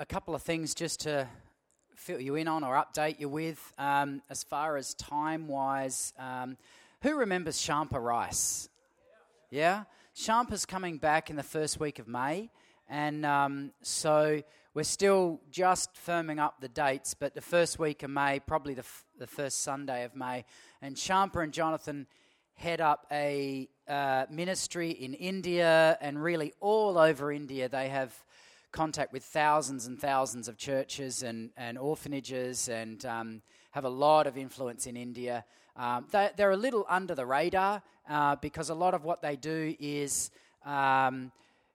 a 0.00 0.06
couple 0.06 0.34
of 0.34 0.40
things 0.40 0.74
just 0.74 1.00
to 1.00 1.28
fill 1.94 2.18
you 2.18 2.34
in 2.34 2.48
on 2.48 2.64
or 2.64 2.74
update 2.74 3.20
you 3.20 3.28
with. 3.28 3.70
Um, 3.76 4.22
as 4.30 4.42
far 4.42 4.78
as 4.78 4.94
time 4.94 5.46
wise, 5.46 6.14
um, 6.18 6.56
who 7.02 7.18
remembers 7.18 7.58
Shampa 7.58 8.02
Rice? 8.02 8.70
Yeah? 9.50 9.84
Shampa's 10.16 10.64
coming 10.64 10.96
back 10.96 11.28
in 11.28 11.36
the 11.36 11.42
first 11.42 11.78
week 11.78 11.98
of 11.98 12.08
May. 12.08 12.48
And 12.88 13.26
um, 13.26 13.72
so 13.82 14.42
we're 14.72 14.84
still 14.84 15.38
just 15.50 15.90
firming 15.94 16.38
up 16.38 16.62
the 16.62 16.68
dates, 16.68 17.12
but 17.12 17.34
the 17.34 17.42
first 17.42 17.78
week 17.78 18.02
of 18.02 18.08
May, 18.08 18.40
probably 18.40 18.72
the, 18.72 18.80
f- 18.80 19.04
the 19.18 19.26
first 19.26 19.60
Sunday 19.60 20.04
of 20.04 20.16
May. 20.16 20.46
And 20.80 20.96
Shampa 20.96 21.44
and 21.44 21.52
Jonathan 21.52 22.06
head 22.54 22.80
up 22.80 23.06
a 23.12 23.68
uh, 23.86 24.24
ministry 24.30 24.92
in 24.92 25.12
India 25.12 25.98
and 26.00 26.22
really 26.22 26.54
all 26.58 26.96
over 26.96 27.30
India. 27.30 27.68
They 27.68 27.90
have 27.90 28.14
contact 28.72 29.12
with 29.12 29.24
thousands 29.24 29.86
and 29.86 30.00
thousands 30.00 30.48
of 30.48 30.56
churches 30.56 31.22
and, 31.22 31.50
and 31.56 31.76
orphanages 31.78 32.68
and 32.68 33.04
um, 33.04 33.42
have 33.72 33.84
a 33.84 33.88
lot 33.88 34.26
of 34.26 34.36
influence 34.36 34.86
in 34.86 34.96
India. 34.96 35.44
Um, 35.76 36.06
they, 36.10 36.30
are 36.42 36.50
a 36.50 36.56
little 36.56 36.84
under 36.88 37.14
the 37.14 37.26
radar 37.26 37.82
uh, 38.08 38.36
because 38.36 38.70
a 38.70 38.74
lot 38.74 38.94
of 38.94 39.04
what 39.04 39.22
they 39.22 39.36
do 39.36 39.74
is 39.78 40.30
um, 40.64 41.32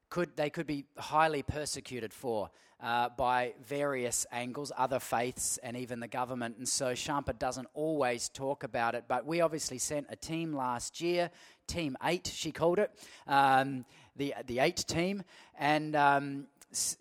could 0.09 0.35
they 0.35 0.49
could 0.49 0.67
be 0.67 0.85
highly 0.97 1.43
persecuted 1.43 2.13
for 2.13 2.49
uh, 2.81 3.09
by 3.17 3.53
various 3.65 4.25
angles, 4.31 4.71
other 4.77 4.99
faiths, 4.99 5.57
and 5.63 5.75
even 5.77 5.99
the 5.99 6.07
government. 6.07 6.57
And 6.57 6.67
so 6.67 6.87
Shampa 6.87 7.39
doesn't 7.39 7.67
always 7.73 8.29
talk 8.29 8.63
about 8.63 8.95
it. 8.95 9.05
But 9.07 9.25
we 9.25 9.41
obviously 9.41 9.77
sent 9.77 10.07
a 10.09 10.15
team 10.15 10.53
last 10.53 11.01
year, 11.01 11.31
Team 11.67 11.97
Eight, 12.03 12.31
she 12.33 12.51
called 12.51 12.79
it, 12.79 12.91
um, 13.27 13.85
the 14.15 14.35
the 14.45 14.59
Eight 14.59 14.77
team, 14.87 15.23
and. 15.57 15.95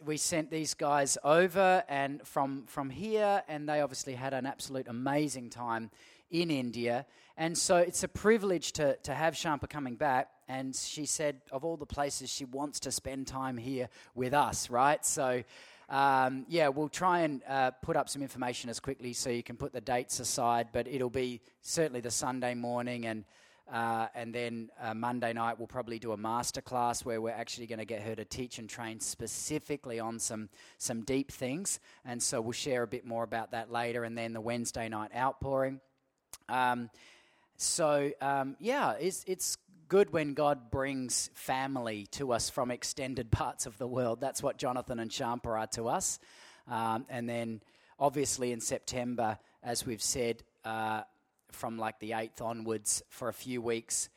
We 0.05 0.17
sent 0.17 0.51
these 0.51 0.75
guys 0.75 1.19
over 1.25 1.85
and 1.89 2.27
from 2.27 2.65
from 2.67 2.91
here 2.91 3.43
and 3.49 3.69
they 3.69 3.81
obviously 3.81 4.15
had 4.15 4.35
an 4.35 4.47
absolute 4.47 4.89
amazing 4.89 5.51
time 5.51 5.91
in 6.31 6.51
India 6.51 7.07
and 7.37 7.59
so 7.59 7.77
it's 7.79 8.05
a 8.05 8.09
privilege 8.09 8.73
to, 8.75 8.97
to 9.03 9.15
have 9.15 9.35
Shampa 9.35 9.69
coming 9.69 9.97
back. 9.97 10.29
And 10.49 10.75
she 10.75 11.05
said, 11.07 11.41
of 11.51 11.65
all 11.65 11.77
the 11.77 11.87
places, 11.87 12.31
she 12.31 12.45
wants 12.45 12.81
to 12.81 12.93
spend 12.93 13.27
time 13.27 13.57
here 13.57 13.89
with 14.15 14.35
us, 14.35 14.71
right? 14.71 15.05
So, 15.05 15.43
um, 15.89 16.47
yeah, 16.49 16.69
we'll 16.69 16.89
try 16.89 17.21
and 17.21 17.43
uh, 17.49 17.73
put 17.73 17.97
up 17.97 18.09
some 18.09 18.23
information 18.23 18.71
as 18.71 18.79
quickly 18.79 19.15
so 19.15 19.31
you 19.31 19.43
can 19.43 19.57
put 19.57 19.73
the 19.73 19.81
dates 19.81 20.21
aside. 20.21 20.69
But 20.73 20.87
it'll 20.87 21.11
be 21.11 21.41
certainly 21.63 22.01
the 22.01 22.11
Sunday 22.11 22.55
morning 22.55 23.07
and. 23.07 23.25
Uh, 23.73 24.09
and 24.15 24.35
then 24.35 24.71
uh, 24.81 24.93
Monday 24.95 25.33
night, 25.33 25.59
we'll 25.59 25.67
probably 25.67 25.99
do 25.99 26.13
a 26.13 26.17
masterclass 26.17 27.05
where 27.05 27.21
we're 27.21 27.31
actually 27.31 27.67
going 27.67 27.79
to 27.79 27.85
get 27.85 28.03
her 28.03 28.15
to 28.15 28.25
teach 28.25 28.59
and 28.59 28.69
train 28.69 29.01
specifically 29.01 29.99
on 29.99 30.19
some, 30.19 30.49
some 30.79 31.03
deep 31.03 31.33
things. 31.33 31.81
And 32.05 32.23
so 32.23 32.41
we'll 32.41 32.53
share 32.53 32.83
a 32.83 32.87
bit 32.87 33.07
more 33.07 33.25
about 33.25 33.53
that 33.53 33.73
later. 33.73 34.05
And 34.05 34.17
then 34.17 34.33
the 34.33 34.41
Wednesday 34.41 34.89
night 34.89 35.11
outpouring. 35.17 35.81
Um, 36.49 36.91
so, 37.57 38.11
um, 38.21 38.57
yeah, 38.61 38.93
it's, 39.01 39.25
it's 39.27 39.57
good 39.89 40.13
when 40.13 40.35
God 40.35 40.71
brings 40.71 41.31
family 41.35 42.07
to 42.13 42.33
us 42.33 42.51
from 42.51 42.71
extended 42.71 43.31
parts 43.31 43.65
of 43.67 43.79
the 43.79 43.87
world. 43.87 44.21
That's 44.21 44.43
what 44.43 44.59
Jonathan 44.59 44.99
and 44.99 45.11
Shampa 45.11 45.47
are 45.47 45.67
to 45.69 45.89
us. 45.89 46.19
Um, 46.69 47.07
and 47.09 47.29
then, 47.29 47.63
obviously, 47.99 48.53
in 48.53 48.61
September, 48.61 49.39
as 49.63 49.87
we've 49.87 50.03
said, 50.03 50.43
uh, 50.65 51.03
from 51.55 51.79
like 51.79 51.99
the 52.01 52.11
8th 52.11 52.43
onwards, 52.43 53.03
for 53.09 53.29
a 53.29 53.33
few 53.33 53.63
weeks, 53.63 54.09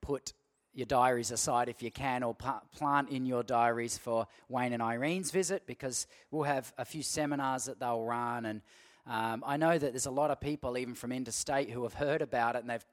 put 0.00 0.32
your 0.72 0.86
diaries 0.86 1.30
aside 1.30 1.68
if 1.68 1.82
you 1.82 1.90
can, 1.90 2.22
or 2.22 2.34
plant 2.34 3.10
in 3.10 3.26
your 3.26 3.42
diaries 3.42 3.98
for 3.98 4.26
Wayne 4.48 4.72
and 4.72 4.82
Irene's 4.82 5.30
visit 5.30 5.66
because 5.66 6.06
we'll 6.30 6.44
have 6.44 6.72
a 6.78 6.84
few 6.84 7.02
seminars 7.02 7.66
that 7.66 7.78
they'll 7.78 8.02
run 8.02 8.46
and 8.46 8.62
um, 9.06 9.44
I 9.46 9.58
know 9.58 9.76
that 9.76 9.92
there's 9.92 10.06
a 10.06 10.10
lot 10.10 10.30
of 10.30 10.40
people, 10.40 10.78
even 10.78 10.94
from 10.94 11.12
interstate, 11.12 11.70
who 11.70 11.82
have 11.82 11.94
heard 11.94 12.22
about 12.22 12.56
it 12.56 12.60
and 12.60 12.70
they've 12.70 12.84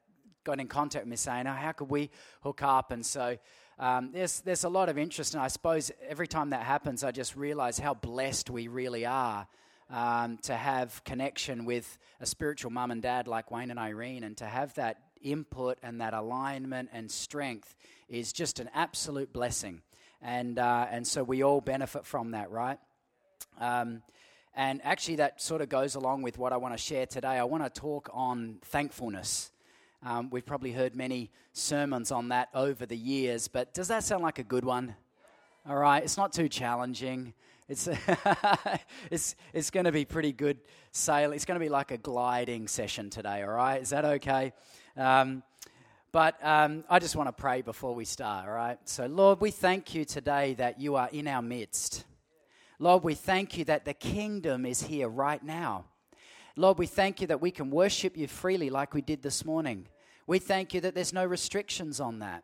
got 0.43 0.59
in 0.59 0.67
contact 0.67 1.05
with 1.05 1.09
me 1.09 1.15
saying, 1.15 1.47
oh, 1.47 1.53
how 1.53 1.71
could 1.71 1.89
we 1.89 2.09
hook 2.41 2.61
up? 2.63 2.91
And 2.91 3.05
so 3.05 3.37
um, 3.79 4.11
there's, 4.11 4.41
there's 4.41 4.63
a 4.65 4.69
lot 4.69 4.89
of 4.89 4.97
interest. 4.97 5.33
And 5.33 5.41
I 5.41 5.47
suppose 5.47 5.91
every 6.07 6.27
time 6.27 6.49
that 6.49 6.63
happens, 6.63 7.03
I 7.03 7.11
just 7.11 7.35
realize 7.35 7.79
how 7.79 7.93
blessed 7.93 8.49
we 8.49 8.67
really 8.67 9.05
are 9.05 9.47
um, 9.91 10.37
to 10.43 10.55
have 10.55 11.03
connection 11.03 11.65
with 11.65 11.97
a 12.19 12.25
spiritual 12.25 12.71
mum 12.71 12.91
and 12.91 13.01
dad 13.01 13.27
like 13.27 13.51
Wayne 13.51 13.69
and 13.69 13.79
Irene 13.79 14.23
and 14.23 14.37
to 14.37 14.45
have 14.45 14.73
that 14.75 14.97
input 15.21 15.77
and 15.83 16.01
that 16.01 16.13
alignment 16.13 16.89
and 16.93 17.11
strength 17.11 17.75
is 18.07 18.33
just 18.33 18.59
an 18.59 18.69
absolute 18.73 19.31
blessing. 19.33 19.81
And, 20.21 20.57
uh, 20.57 20.87
and 20.89 21.05
so 21.05 21.23
we 21.23 21.43
all 21.43 21.61
benefit 21.61 22.05
from 22.05 22.31
that, 22.31 22.51
right? 22.51 22.79
Um, 23.59 24.01
and 24.53 24.81
actually, 24.83 25.15
that 25.17 25.41
sort 25.41 25.61
of 25.61 25.69
goes 25.69 25.95
along 25.95 26.23
with 26.23 26.37
what 26.37 26.51
I 26.51 26.57
want 26.57 26.73
to 26.73 26.77
share 26.77 27.05
today. 27.05 27.39
I 27.39 27.43
want 27.43 27.63
to 27.63 27.69
talk 27.69 28.09
on 28.13 28.59
thankfulness. 28.63 29.51
Um, 30.03 30.29
we've 30.29 30.45
probably 30.45 30.71
heard 30.71 30.95
many 30.95 31.31
sermons 31.53 32.11
on 32.11 32.29
that 32.29 32.49
over 32.53 32.85
the 32.85 32.97
years, 32.97 33.47
but 33.47 33.73
does 33.73 33.87
that 33.87 34.03
sound 34.03 34.23
like 34.23 34.39
a 34.39 34.43
good 34.43 34.65
one? 34.65 34.95
All 35.67 35.77
right, 35.77 36.03
it's 36.03 36.17
not 36.17 36.33
too 36.33 36.49
challenging. 36.49 37.33
It's, 37.71 37.87
it's, 39.09 39.35
it's 39.53 39.69
going 39.71 39.85
to 39.85 39.93
be 39.93 40.03
pretty 40.03 40.33
good 40.33 40.57
sailing. 40.91 41.35
It's 41.35 41.45
going 41.45 41.57
to 41.57 41.63
be 41.63 41.69
like 41.69 41.91
a 41.91 41.97
gliding 41.97 42.67
session 42.67 43.09
today, 43.09 43.43
all 43.43 43.53
right? 43.53 43.81
Is 43.81 43.91
that 43.91 44.03
okay? 44.03 44.51
Um, 44.97 45.41
but 46.11 46.35
um, 46.45 46.83
I 46.89 46.99
just 46.99 47.15
want 47.15 47.29
to 47.29 47.33
pray 47.33 47.61
before 47.61 47.95
we 47.95 48.03
start, 48.03 48.45
all 48.45 48.53
right? 48.53 48.77
So, 48.83 49.05
Lord, 49.05 49.39
we 49.39 49.51
thank 49.51 49.95
you 49.95 50.03
today 50.03 50.53
that 50.55 50.81
you 50.81 50.95
are 50.97 51.07
in 51.13 51.29
our 51.29 51.41
midst. 51.41 52.03
Lord, 52.77 53.05
we 53.05 53.13
thank 53.13 53.57
you 53.57 53.63
that 53.65 53.85
the 53.85 53.93
kingdom 53.93 54.65
is 54.65 54.83
here 54.83 55.07
right 55.07 55.41
now. 55.41 55.85
Lord, 56.57 56.77
we 56.77 56.87
thank 56.87 57.21
you 57.21 57.27
that 57.27 57.39
we 57.39 57.51
can 57.51 57.71
worship 57.71 58.17
you 58.17 58.27
freely 58.27 58.69
like 58.69 58.93
we 58.93 59.01
did 59.01 59.21
this 59.21 59.45
morning. 59.45 59.87
We 60.27 60.39
thank 60.39 60.73
you 60.73 60.81
that 60.81 60.93
there's 60.93 61.13
no 61.13 61.23
restrictions 61.23 62.01
on 62.01 62.19
that. 62.19 62.43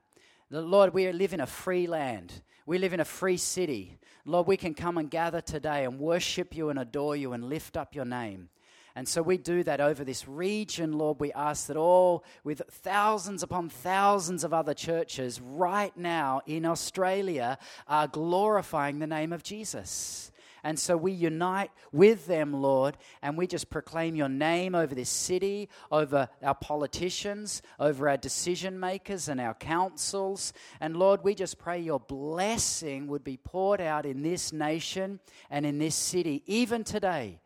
Lord, 0.50 0.94
we 0.94 1.12
live 1.12 1.34
in 1.34 1.42
a 1.42 1.46
free 1.46 1.88
land. 1.88 2.42
We 2.66 2.78
live 2.78 2.94
in 2.94 3.00
a 3.00 3.06
free 3.06 3.38
city. 3.38 3.98
Lord, 4.26 4.48
we 4.48 4.58
can 4.58 4.74
come 4.74 4.98
and 4.98 5.10
gather 5.10 5.42
today 5.42 5.86
and 5.86 6.00
worship 6.00 6.56
you 6.56 6.70
and 6.70 6.80
adore 6.80 7.16
you 7.16 7.34
and 7.34 7.44
lift 7.50 7.76
up 7.76 7.96
your 7.96 8.06
name. 8.06 8.50
And 8.96 9.08
so 9.08 9.22
we 9.22 9.38
do 9.38 9.62
that 9.64 9.80
over 9.80 10.04
this 10.04 10.28
region, 10.28 10.94
Lord. 10.94 11.20
We 11.20 11.32
ask 11.34 11.68
that 11.68 11.78
all, 11.78 12.24
with 12.44 12.64
thousands 12.68 13.44
upon 13.44 13.70
thousands 13.70 14.44
of 14.44 14.54
other 14.54 14.74
churches 14.74 15.40
right 15.40 15.96
now 15.96 16.42
in 16.48 16.66
Australia, 16.66 17.60
are 17.88 18.08
glorifying 18.08 18.98
the 18.98 19.06
name 19.06 19.34
of 19.34 19.44
Jesus. 19.44 20.32
And 20.64 20.78
so 20.80 20.98
we 20.98 21.12
unite 21.12 21.72
with 21.92 22.28
them, 22.28 22.54
Lord, 22.54 22.98
and 23.22 23.38
we 23.38 23.48
just 23.48 23.70
proclaim 23.70 24.16
your 24.16 24.30
name 24.30 24.76
over 24.76 24.94
this 24.94 25.10
city, 25.10 25.70
over 25.92 26.30
our 26.42 26.56
politicians, 26.56 27.62
over 27.80 28.10
our 28.10 28.18
decision 28.18 28.80
makers 28.80 29.30
and 29.30 29.40
our 29.40 29.54
councils. 29.54 30.54
And 30.80 30.98
Lord, 30.98 31.24
we 31.24 31.36
just 31.36 31.58
pray 31.58 31.80
your 31.80 32.00
blessing 32.00 33.08
would 33.08 33.24
be 33.24 33.38
poured 33.38 33.82
out 33.82 34.06
in 34.06 34.22
this 34.22 34.52
nation 34.52 35.20
and 35.50 35.66
in 35.66 35.78
this 35.78 35.96
city, 35.96 36.44
even 36.46 36.84
today 36.84 37.40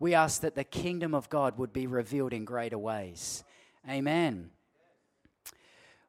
we 0.00 0.14
ask 0.14 0.40
that 0.40 0.54
the 0.54 0.64
kingdom 0.64 1.14
of 1.14 1.28
God 1.28 1.58
would 1.58 1.72
be 1.72 1.86
revealed 1.86 2.32
in 2.32 2.44
greater 2.44 2.78
ways. 2.78 3.44
Amen. 3.88 4.50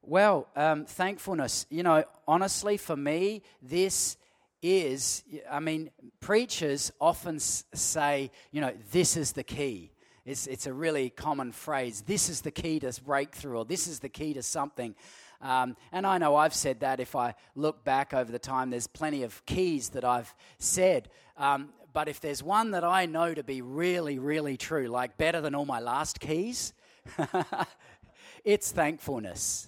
Well, 0.02 0.48
um, 0.56 0.86
thankfulness, 0.86 1.68
you 1.70 1.84
know, 1.84 2.06
honestly, 2.28 2.78
for 2.78 2.96
me, 2.96 3.44
this 3.62 4.18
is, 4.62 5.24
I 5.50 5.60
mean, 5.60 5.90
preachers 6.20 6.92
often 7.00 7.40
say, 7.40 8.32
you 8.52 8.62
know, 8.62 8.74
this 8.92 9.18
is 9.18 9.32
the 9.32 9.44
key. 9.44 9.92
It's, 10.26 10.46
it's 10.46 10.68
a 10.68 10.74
really 10.74 11.10
common 11.10 11.52
phrase. 11.52 12.02
This 12.02 12.30
is 12.30 12.42
the 12.42 12.52
key 12.52 12.80
to 12.80 12.94
breakthrough, 13.04 13.58
or 13.58 13.66
this 13.66 13.88
is 13.88 14.00
the 14.00 14.10
key 14.10 14.34
to 14.36 14.44
something. 14.44 14.96
Um, 15.42 15.76
and 15.92 16.06
I 16.06 16.20
know 16.20 16.36
I've 16.36 16.54
said 16.54 16.82
that 16.82 17.00
if 17.00 17.16
I 17.16 17.34
look 17.56 17.84
back 17.84 18.14
over 18.14 18.32
the 18.32 18.40
time, 18.40 18.70
there's 18.70 18.88
plenty 18.88 19.24
of 19.24 19.44
keys 19.46 19.90
that 19.90 20.06
I've 20.06 20.34
said. 20.60 21.10
Um, 21.38 21.70
but 21.94 22.08
if 22.08 22.22
there's 22.22 22.44
one 22.44 22.72
that 22.72 22.84
I 22.84 23.08
know 23.08 23.34
to 23.34 23.44
be 23.44 23.62
really, 23.62 24.20
really 24.20 24.58
true, 24.58 24.88
like 24.88 25.18
better 25.18 25.42
than 25.42 25.56
all 25.56 25.66
my 25.66 25.80
last 25.80 26.20
keys, 26.20 26.74
it's 28.46 28.72
thankfulness. 28.72 29.68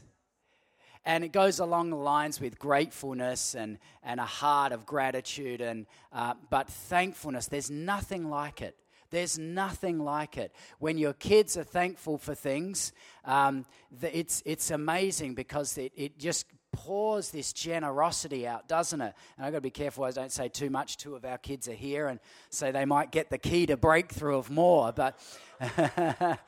And 1.05 1.23
it 1.23 1.31
goes 1.31 1.59
along 1.59 1.89
the 1.89 1.97
lines 1.97 2.39
with 2.39 2.57
gratefulness 2.57 3.55
and, 3.55 3.77
and 4.03 4.19
a 4.19 4.25
heart 4.25 4.71
of 4.71 4.85
gratitude. 4.85 5.59
And, 5.59 5.85
uh, 6.13 6.35
but 6.49 6.69
thankfulness, 6.69 7.47
there's 7.47 7.69
nothing 7.69 8.29
like 8.29 8.61
it. 8.61 8.77
There's 9.09 9.37
nothing 9.37 9.99
like 9.99 10.37
it. 10.37 10.55
When 10.79 10.97
your 10.97 11.13
kids 11.13 11.55
are 11.55 11.63
thankful 11.63 12.17
for 12.17 12.33
things, 12.33 12.93
um, 13.25 13.65
it's, 14.01 14.41
it's 14.43 14.71
amazing 14.71 15.35
because 15.35 15.77
it, 15.77 15.91
it 15.95 16.17
just 16.17 16.47
pours 16.71 17.29
this 17.29 17.53
generosity 17.53 18.47
out, 18.47 18.67
doesn't 18.67 18.99
it? 18.99 19.13
And 19.37 19.45
I've 19.45 19.51
got 19.53 19.59
to 19.59 19.61
be 19.61 19.69
careful 19.69 20.03
I 20.03 20.11
don't 20.11 20.31
say 20.31 20.49
too 20.49 20.69
much. 20.69 20.97
Two 20.97 21.15
of 21.15 21.23
our 21.23 21.37
kids 21.37 21.69
are 21.69 21.73
here, 21.73 22.07
and 22.07 22.19
so 22.49 22.71
they 22.71 22.85
might 22.85 23.11
get 23.11 23.29
the 23.29 23.37
key 23.37 23.67
to 23.67 23.77
breakthrough 23.77 24.37
of 24.37 24.49
more. 24.49 24.91
But, 24.91 25.17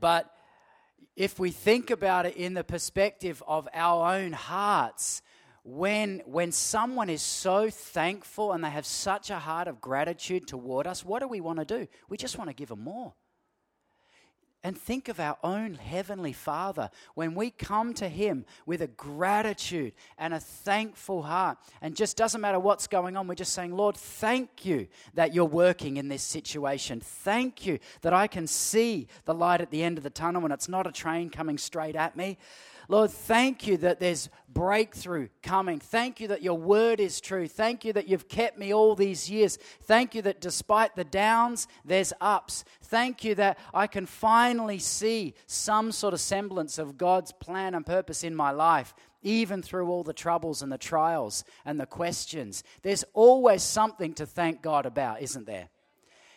but 0.00 0.34
if 1.16 1.38
we 1.38 1.50
think 1.50 1.90
about 1.90 2.26
it 2.26 2.36
in 2.36 2.54
the 2.54 2.64
perspective 2.64 3.42
of 3.46 3.68
our 3.74 4.14
own 4.14 4.32
hearts, 4.32 5.22
when, 5.64 6.22
when 6.26 6.50
someone 6.52 7.08
is 7.08 7.22
so 7.22 7.70
thankful 7.70 8.52
and 8.52 8.64
they 8.64 8.70
have 8.70 8.86
such 8.86 9.30
a 9.30 9.38
heart 9.38 9.68
of 9.68 9.80
gratitude 9.80 10.48
toward 10.48 10.86
us, 10.86 11.04
what 11.04 11.20
do 11.20 11.28
we 11.28 11.40
want 11.40 11.58
to 11.58 11.64
do? 11.64 11.86
We 12.08 12.16
just 12.16 12.38
want 12.38 12.50
to 12.50 12.54
give 12.54 12.68
them 12.68 12.82
more. 12.82 13.14
And 14.64 14.78
think 14.78 15.08
of 15.08 15.18
our 15.18 15.36
own 15.42 15.74
Heavenly 15.74 16.32
Father 16.32 16.90
when 17.14 17.34
we 17.34 17.50
come 17.50 17.94
to 17.94 18.08
Him 18.08 18.44
with 18.64 18.80
a 18.80 18.86
gratitude 18.86 19.92
and 20.16 20.32
a 20.32 20.38
thankful 20.38 21.22
heart, 21.22 21.58
and 21.80 21.96
just 21.96 22.16
doesn't 22.16 22.40
matter 22.40 22.60
what's 22.60 22.86
going 22.86 23.16
on, 23.16 23.26
we're 23.26 23.34
just 23.34 23.54
saying, 23.54 23.74
Lord, 23.76 23.96
thank 23.96 24.64
you 24.64 24.86
that 25.14 25.34
you're 25.34 25.44
working 25.44 25.96
in 25.96 26.08
this 26.08 26.22
situation. 26.22 27.00
Thank 27.00 27.66
you 27.66 27.80
that 28.02 28.12
I 28.12 28.28
can 28.28 28.46
see 28.46 29.08
the 29.24 29.34
light 29.34 29.60
at 29.60 29.70
the 29.70 29.82
end 29.82 29.98
of 29.98 30.04
the 30.04 30.10
tunnel 30.10 30.44
and 30.44 30.52
it's 30.52 30.68
not 30.68 30.86
a 30.86 30.92
train 30.92 31.28
coming 31.30 31.58
straight 31.58 31.96
at 31.96 32.16
me. 32.16 32.38
Lord, 32.92 33.10
thank 33.10 33.66
you 33.66 33.78
that 33.78 34.00
there's 34.00 34.28
breakthrough 34.50 35.28
coming. 35.42 35.80
Thank 35.80 36.20
you 36.20 36.28
that 36.28 36.42
your 36.42 36.58
word 36.58 37.00
is 37.00 37.22
true. 37.22 37.48
Thank 37.48 37.86
you 37.86 37.94
that 37.94 38.06
you've 38.06 38.28
kept 38.28 38.58
me 38.58 38.74
all 38.74 38.94
these 38.94 39.30
years. 39.30 39.56
Thank 39.84 40.14
you 40.14 40.20
that 40.20 40.42
despite 40.42 40.94
the 40.94 41.02
downs, 41.02 41.68
there's 41.86 42.12
ups. 42.20 42.66
Thank 42.82 43.24
you 43.24 43.34
that 43.36 43.58
I 43.72 43.86
can 43.86 44.04
finally 44.04 44.78
see 44.78 45.32
some 45.46 45.90
sort 45.90 46.12
of 46.12 46.20
semblance 46.20 46.76
of 46.76 46.98
God's 46.98 47.32
plan 47.32 47.74
and 47.74 47.86
purpose 47.86 48.24
in 48.24 48.36
my 48.36 48.50
life 48.50 48.92
even 49.22 49.62
through 49.62 49.88
all 49.88 50.02
the 50.02 50.12
troubles 50.12 50.60
and 50.60 50.70
the 50.70 50.76
trials 50.76 51.44
and 51.64 51.80
the 51.80 51.86
questions. 51.86 52.62
There's 52.82 53.04
always 53.14 53.62
something 53.62 54.12
to 54.14 54.26
thank 54.26 54.60
God 54.60 54.84
about, 54.84 55.22
isn't 55.22 55.46
there? 55.46 55.70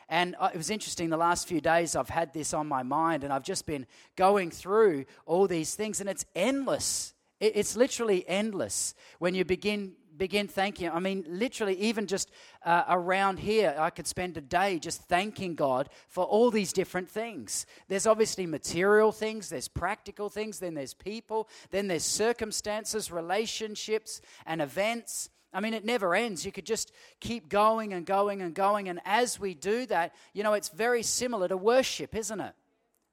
And 0.10 0.36
uh, 0.40 0.50
it 0.54 0.58
was 0.58 0.70
interesting, 0.70 1.10
the 1.10 1.18
last 1.18 1.48
few 1.48 1.62
days 1.62 1.96
I've 1.96 2.10
had 2.10 2.34
this 2.34 2.54
on 2.54 2.68
my 2.68 2.84
mind, 2.84 3.24
and 3.24 3.34
I've 3.34 3.44
just 3.44 3.66
been 3.66 3.86
going 4.16 4.52
through 4.52 5.06
all 5.26 5.48
these 5.48 5.76
things, 5.76 6.00
and 6.00 6.10
it's 6.10 6.26
endless. 6.36 7.14
It's 7.40 7.76
literally 7.76 8.28
endless 8.28 8.94
when 9.20 9.36
you 9.36 9.44
begin 9.44 9.94
begin 10.18 10.48
thanking. 10.48 10.90
I 10.90 11.00
mean, 11.00 11.26
literally, 11.28 11.76
even 11.76 12.08
just 12.08 12.32
uh, 12.64 12.84
around 12.88 13.40
here, 13.40 13.76
I 13.78 13.90
could 13.90 14.08
spend 14.08 14.38
a 14.38 14.42
day 14.42 14.80
just 14.80 15.02
thanking 15.02 15.56
God 15.56 15.90
for 16.08 16.24
all 16.24 16.52
these 16.52 16.74
different 16.74 17.10
things. 17.10 17.66
There's 17.88 18.08
obviously 18.08 18.46
material 18.46 19.12
things, 19.12 19.50
there's 19.50 19.68
practical 19.68 20.30
things, 20.30 20.60
then 20.60 20.74
there's 20.74 20.94
people, 20.94 21.50
then 21.72 21.88
there's 21.88 22.04
circumstances, 22.04 23.12
relationships, 23.12 24.22
and 24.46 24.62
events. 24.62 25.30
I 25.54 25.62
mean, 25.62 25.74
it 25.74 25.86
never 25.86 26.14
ends. 26.14 26.46
You 26.46 26.52
could 26.52 26.66
just 26.66 26.92
keep 27.20 27.48
going 27.48 27.94
and 27.94 28.06
going 28.06 28.42
and 28.42 28.54
going. 28.54 28.90
And 28.90 29.00
as 29.06 29.40
we 29.40 29.54
do 29.54 29.86
that, 29.86 30.14
you 30.34 30.44
know, 30.44 30.54
it's 30.54 30.70
very 30.70 31.02
similar 31.02 31.48
to 31.48 31.56
worship, 31.56 32.14
isn't 32.14 32.42
it? 32.42 32.54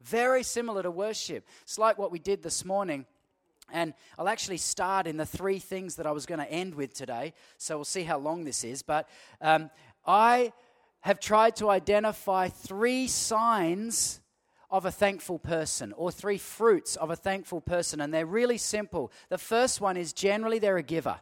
Very 0.02 0.42
similar 0.42 0.82
to 0.82 0.90
worship. 0.90 1.46
It's 1.62 1.78
like 1.78 1.98
what 1.98 2.10
we 2.10 2.18
did 2.18 2.42
this 2.42 2.64
morning. 2.64 3.06
And 3.72 3.94
I'll 4.18 4.28
actually 4.28 4.56
start 4.56 5.06
in 5.06 5.16
the 5.16 5.24
three 5.24 5.58
things 5.58 5.96
that 5.96 6.06
I 6.06 6.10
was 6.10 6.26
going 6.26 6.40
to 6.40 6.50
end 6.50 6.74
with 6.74 6.92
today. 6.92 7.32
So 7.58 7.76
we'll 7.76 7.84
see 7.84 8.02
how 8.02 8.18
long 8.18 8.44
this 8.44 8.64
is. 8.64 8.82
But 8.82 9.08
um, 9.40 9.70
I 10.04 10.52
have 11.00 11.20
tried 11.20 11.56
to 11.56 11.70
identify 11.70 12.48
three 12.48 13.06
signs 13.06 14.20
of 14.70 14.84
a 14.84 14.90
thankful 14.90 15.38
person 15.38 15.92
or 15.96 16.10
three 16.10 16.38
fruits 16.38 16.96
of 16.96 17.10
a 17.10 17.16
thankful 17.16 17.60
person. 17.60 18.00
And 18.00 18.12
they're 18.12 18.26
really 18.26 18.58
simple. 18.58 19.12
The 19.28 19.38
first 19.38 19.80
one 19.80 19.96
is 19.96 20.12
generally 20.12 20.58
they're 20.58 20.76
a 20.76 20.82
giver. 20.82 21.20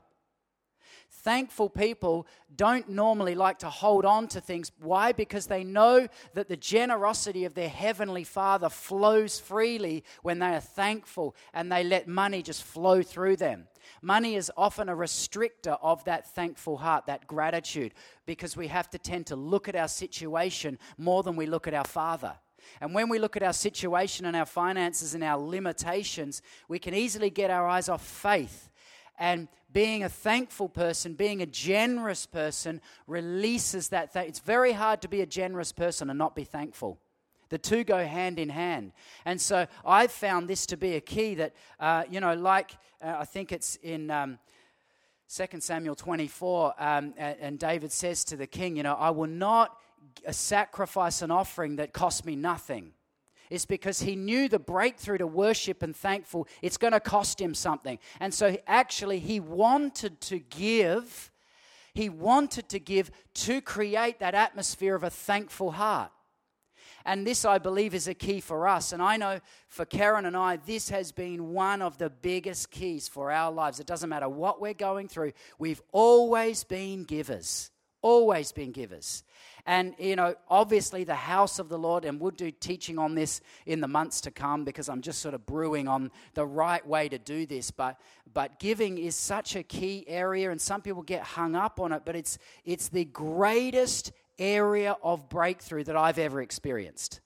Thankful 1.23 1.69
people 1.69 2.27
don't 2.57 2.89
normally 2.89 3.35
like 3.35 3.59
to 3.59 3.69
hold 3.69 4.07
on 4.07 4.27
to 4.29 4.41
things. 4.41 4.73
Why? 4.81 5.13
Because 5.13 5.47
they 5.47 5.65
know 5.65 6.09
that 6.33 6.49
the 6.49 6.57
generosity 6.57 7.45
of 7.45 7.53
their 7.53 7.69
heavenly 7.69 8.25
Father 8.25 8.71
flows 8.71 9.39
freely 9.39 10.03
when 10.23 10.39
they 10.39 10.55
are 10.55 10.61
thankful 10.61 11.37
and 11.53 11.71
they 11.71 11.85
let 11.85 12.09
money 12.09 12.43
just 12.43 12.63
flow 12.63 13.03
through 13.03 13.37
them. 13.37 13.69
Money 14.01 14.35
is 14.35 14.51
often 14.57 14.89
a 14.89 14.97
restrictor 14.97 15.77
of 15.83 16.03
that 16.05 16.35
thankful 16.35 16.79
heart, 16.79 17.05
that 17.05 17.27
gratitude, 17.27 17.93
because 18.25 18.57
we 18.57 18.69
have 18.69 18.89
to 18.89 18.99
tend 18.99 19.27
to 19.27 19.37
look 19.37 19.69
at 19.69 19.77
our 19.77 19.89
situation 19.89 20.79
more 20.97 21.23
than 21.23 21.37
we 21.37 21.45
look 21.45 21.69
at 21.69 21.75
our 21.75 21.85
Father. 21.85 22.33
And 22.81 22.95
when 22.95 23.11
we 23.11 23.19
look 23.19 23.37
at 23.37 23.43
our 23.43 23.53
situation 23.53 24.25
and 24.25 24.35
our 24.35 24.47
finances 24.47 25.15
and 25.15 25.23
our 25.23 25.39
limitations, 25.39 26.41
we 26.67 26.79
can 26.79 26.95
easily 26.95 27.29
get 27.29 27.51
our 27.51 27.69
eyes 27.69 27.91
off 27.91 28.03
faith 28.03 28.70
and 29.21 29.49
being 29.73 30.03
a 30.03 30.09
thankful 30.09 30.69
person, 30.69 31.15
being 31.15 31.43
a 31.43 31.47
generous 31.47 32.27
person, 32.27 32.81
releases 33.07 33.91
that. 33.91 34.13
Th- 34.13 34.27
it's 34.27 34.41
very 34.41 34.73
hard 34.73 35.03
to 35.03 35.09
be 35.09 35.21
a 35.21 35.27
generous 35.27 35.71
person 35.71 36.11
and 36.11 36.19
not 36.19 36.35
be 36.35 36.43
thankful. 36.43 36.99
The 37.51 37.59
two 37.59 37.85
go 37.85 38.05
hand 38.05 38.39
in 38.39 38.49
hand. 38.49 38.93
And 39.25 39.41
so 39.41 39.67
I've 39.85 40.11
found 40.11 40.49
this 40.49 40.67
to 40.67 40.77
be 40.77 40.97
a 40.97 41.01
key 41.01 41.35
that, 41.35 41.55
uh, 41.79 42.05
you 42.11 42.21
know, 42.21 42.35
like 42.35 42.73
uh, 43.03 43.17
I 43.19 43.25
think 43.25 43.53
it's 43.53 43.77
in 43.77 44.11
um, 44.11 44.39
2 45.29 45.61
Samuel 45.61 45.95
24, 45.95 46.75
um, 46.79 47.15
and 47.17 47.59
David 47.59 47.93
says 47.93 48.25
to 48.25 48.37
the 48.37 48.47
king, 48.47 48.77
you 48.77 48.83
know, 48.83 48.95
I 48.95 49.11
will 49.11 49.29
not 49.29 49.77
sacrifice 50.31 51.23
an 51.23 51.31
offering 51.31 51.77
that 51.77 51.93
costs 51.93 52.25
me 52.25 52.35
nothing 52.35 52.93
is 53.51 53.67
because 53.67 54.01
he 54.01 54.17
knew 54.17 54.49
the 54.49 54.59
breakthrough 54.59 55.19
to 55.19 55.27
worship 55.27 55.83
and 55.83 55.95
thankful, 55.95 56.49
it's 56.63 56.77
going 56.77 56.93
to 56.93 57.01
cost 57.01 57.41
him 57.41 57.53
something. 57.53 57.99
And 58.21 58.33
so 58.33 58.57
actually, 58.67 59.19
he 59.19 59.41
wanted 59.41 60.21
to 60.23 60.39
give, 60.39 61.31
he 61.93 62.09
wanted 62.09 62.69
to 62.71 62.79
give 62.79 63.11
to 63.35 63.61
create 63.61 64.21
that 64.21 64.35
atmosphere 64.35 64.95
of 64.95 65.03
a 65.03 65.11
thankful 65.11 65.73
heart. 65.73 66.13
And 67.05 67.27
this, 67.27 67.45
I 67.45 67.59
believe, 67.59 67.95
is 67.95 68.09
a 68.09 68.15
key 68.15 68.41
for 68.41 68.69
us. 68.69 68.93
And 68.93 69.03
I 69.03 69.17
know 69.17 69.41
for 69.69 69.85
Karen 69.85 70.27
and 70.27 70.37
I, 70.37 70.57
this 70.57 70.91
has 70.91 71.13
been 71.13 71.53
one 71.53 71.83
of 71.83 71.99
the 71.99 72.11
biggest 72.11 72.71
keys 72.71 73.09
for 73.09 73.33
our 73.33 73.51
lives. 73.51 73.81
It 73.81 73.87
doesn't 73.87 74.11
matter 74.11 74.29
what 74.29 74.61
we're 74.61 74.75
going 74.75 75.09
through, 75.09 75.33
we've 75.59 75.83
always 75.93 76.63
been 76.65 77.05
givers. 77.05 77.71
Always 78.03 78.51
been 78.53 78.73
givers. 78.73 79.25
And, 79.67 79.95
you 79.99 80.17
know, 80.17 80.35
obviously 80.49 81.05
the 81.05 81.15
house 81.15 81.59
of 81.59 81.69
the 81.69 81.79
Lord, 81.79 82.05
and 82.05 82.21
we'll 82.21 82.31
do 82.31 82.51
teaching 82.51 82.99
on 82.99 83.15
this 83.15 83.41
in 83.67 83.81
the 83.81 83.89
months 83.89 84.21
to 84.23 84.31
come 84.31 84.65
because 84.65 84.89
I'm 84.89 85.03
just 85.03 85.21
sort 85.21 85.35
of 85.35 85.47
brewing 85.47 85.89
on 85.89 86.11
the 86.35 86.47
right 86.47 86.87
way 86.87 87.09
to 87.09 87.19
do 87.19 87.47
this. 87.47 87.71
But, 87.71 88.01
but 88.33 88.59
giving 88.59 88.99
is 88.99 89.15
such 89.15 89.57
a 89.57 89.63
key 89.63 90.05
area, 90.09 90.51
and 90.51 90.61
some 90.61 90.83
people 90.83 91.03
get 91.03 91.23
hung 91.23 91.55
up 91.55 91.81
on 91.81 91.93
it, 91.93 92.03
but 92.05 92.17
it's, 92.17 92.39
it's 92.65 92.89
the 92.89 93.05
greatest 93.05 94.13
area 94.39 94.97
of 95.03 95.29
breakthrough 95.29 95.85
that 95.85 95.97
I've 95.97 96.19
ever 96.19 96.41
experienced. 96.41 97.21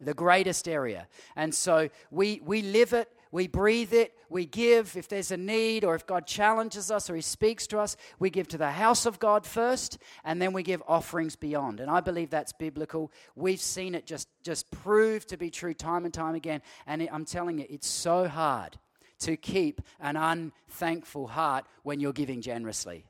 The 0.00 0.14
greatest 0.14 0.68
area. 0.68 1.06
And 1.36 1.54
so 1.54 1.88
we, 2.10 2.40
we 2.44 2.62
live 2.62 2.92
it, 2.92 3.08
we 3.34 3.48
breathe 3.48 3.92
it, 3.92 4.14
we 4.28 4.46
give. 4.46 4.96
If 4.96 5.08
there's 5.08 5.32
a 5.32 5.36
need 5.36 5.84
or 5.84 5.96
if 5.96 6.06
God 6.06 6.24
challenges 6.24 6.88
us 6.92 7.10
or 7.10 7.16
He 7.16 7.20
speaks 7.20 7.66
to 7.66 7.80
us, 7.80 7.96
we 8.20 8.30
give 8.30 8.46
to 8.46 8.58
the 8.58 8.70
house 8.70 9.06
of 9.06 9.18
God 9.18 9.44
first 9.44 9.98
and 10.22 10.40
then 10.40 10.52
we 10.52 10.62
give 10.62 10.80
offerings 10.86 11.34
beyond. 11.34 11.80
And 11.80 11.90
I 11.90 11.98
believe 11.98 12.30
that's 12.30 12.52
biblical. 12.52 13.10
We've 13.34 13.60
seen 13.60 13.96
it 13.96 14.06
just, 14.06 14.28
just 14.44 14.70
prove 14.70 15.26
to 15.26 15.36
be 15.36 15.50
true 15.50 15.74
time 15.74 16.04
and 16.04 16.14
time 16.14 16.36
again. 16.36 16.62
And 16.86 17.02
it, 17.02 17.08
I'm 17.12 17.24
telling 17.24 17.58
you, 17.58 17.66
it's 17.68 17.88
so 17.88 18.28
hard 18.28 18.78
to 19.18 19.36
keep 19.36 19.80
an 19.98 20.16
unthankful 20.16 21.26
heart 21.26 21.64
when 21.82 21.98
you're 21.98 22.12
giving 22.12 22.40
generously. 22.40 23.04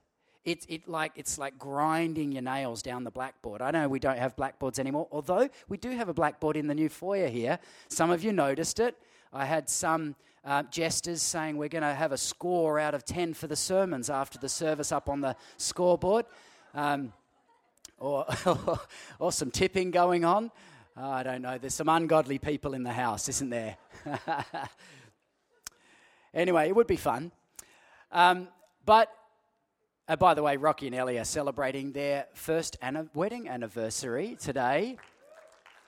It's 0.47 0.64
it 0.71 0.88
like, 0.88 1.12
it's 1.16 1.37
like 1.37 1.59
grinding 1.59 2.33
your 2.33 2.40
nails 2.40 2.81
down 2.81 3.04
the 3.04 3.11
blackboard. 3.11 3.61
I 3.61 3.73
know 3.73 3.88
we 3.88 3.99
don't 3.99 4.19
have 4.19 4.37
blackboards 4.37 4.78
anymore, 4.78 5.07
although 5.12 5.50
we 5.69 5.76
do 5.76 5.90
have 5.90 6.09
a 6.09 6.14
blackboard 6.14 6.57
in 6.57 6.66
the 6.66 6.75
new 6.75 6.88
foyer 6.88 7.28
here. 7.28 7.59
Some 7.88 8.11
of 8.11 8.25
you 8.25 8.33
noticed 8.33 8.81
it. 8.81 8.97
I 9.35 9.45
had 9.47 9.69
some 9.69 10.14
uh, 10.45 10.62
jesters 10.71 11.21
saying 11.21 11.57
we're 11.57 11.69
going 11.69 11.83
to 11.83 11.93
have 11.93 12.12
a 12.12 12.19
score 12.19 12.79
out 12.79 12.95
of 12.95 13.05
10 13.05 13.35
for 13.35 13.49
the 13.49 13.57
sermons 13.57 14.09
after 14.09 14.38
the 14.38 14.49
service 14.49 14.93
up 14.93 15.09
on 15.09 15.21
the 15.21 15.35
scoreboard. 15.57 16.25
Um, 16.73 17.12
or, 17.99 18.26
or 19.19 19.33
some 19.33 19.50
tipping 19.50 19.91
going 19.91 20.25
on. 20.25 20.53
Oh, 20.97 21.11
I 21.11 21.25
don't 21.25 21.43
know. 21.43 21.59
There's 21.59 21.75
some 21.75 21.88
ungodly 21.88 22.38
people 22.38 22.75
in 22.75 22.85
the 22.85 22.93
house, 22.93 23.29
isn't 23.29 23.50
there? 23.50 23.76
anyway, 26.35 26.69
it 26.69 26.76
would 26.76 26.87
be 26.87 26.97
fun. 26.97 27.33
Um, 28.12 28.47
but 28.87 29.11
uh, 30.07 30.14
by 30.14 30.35
the 30.35 30.43
way, 30.43 30.57
Rocky 30.57 30.87
and 30.87 30.95
Ellie 30.95 31.19
are 31.19 31.25
celebrating 31.25 31.91
their 31.91 32.26
first 32.35 32.76
an- 32.81 33.11
wedding 33.14 33.49
anniversary 33.49 34.37
today 34.41 34.97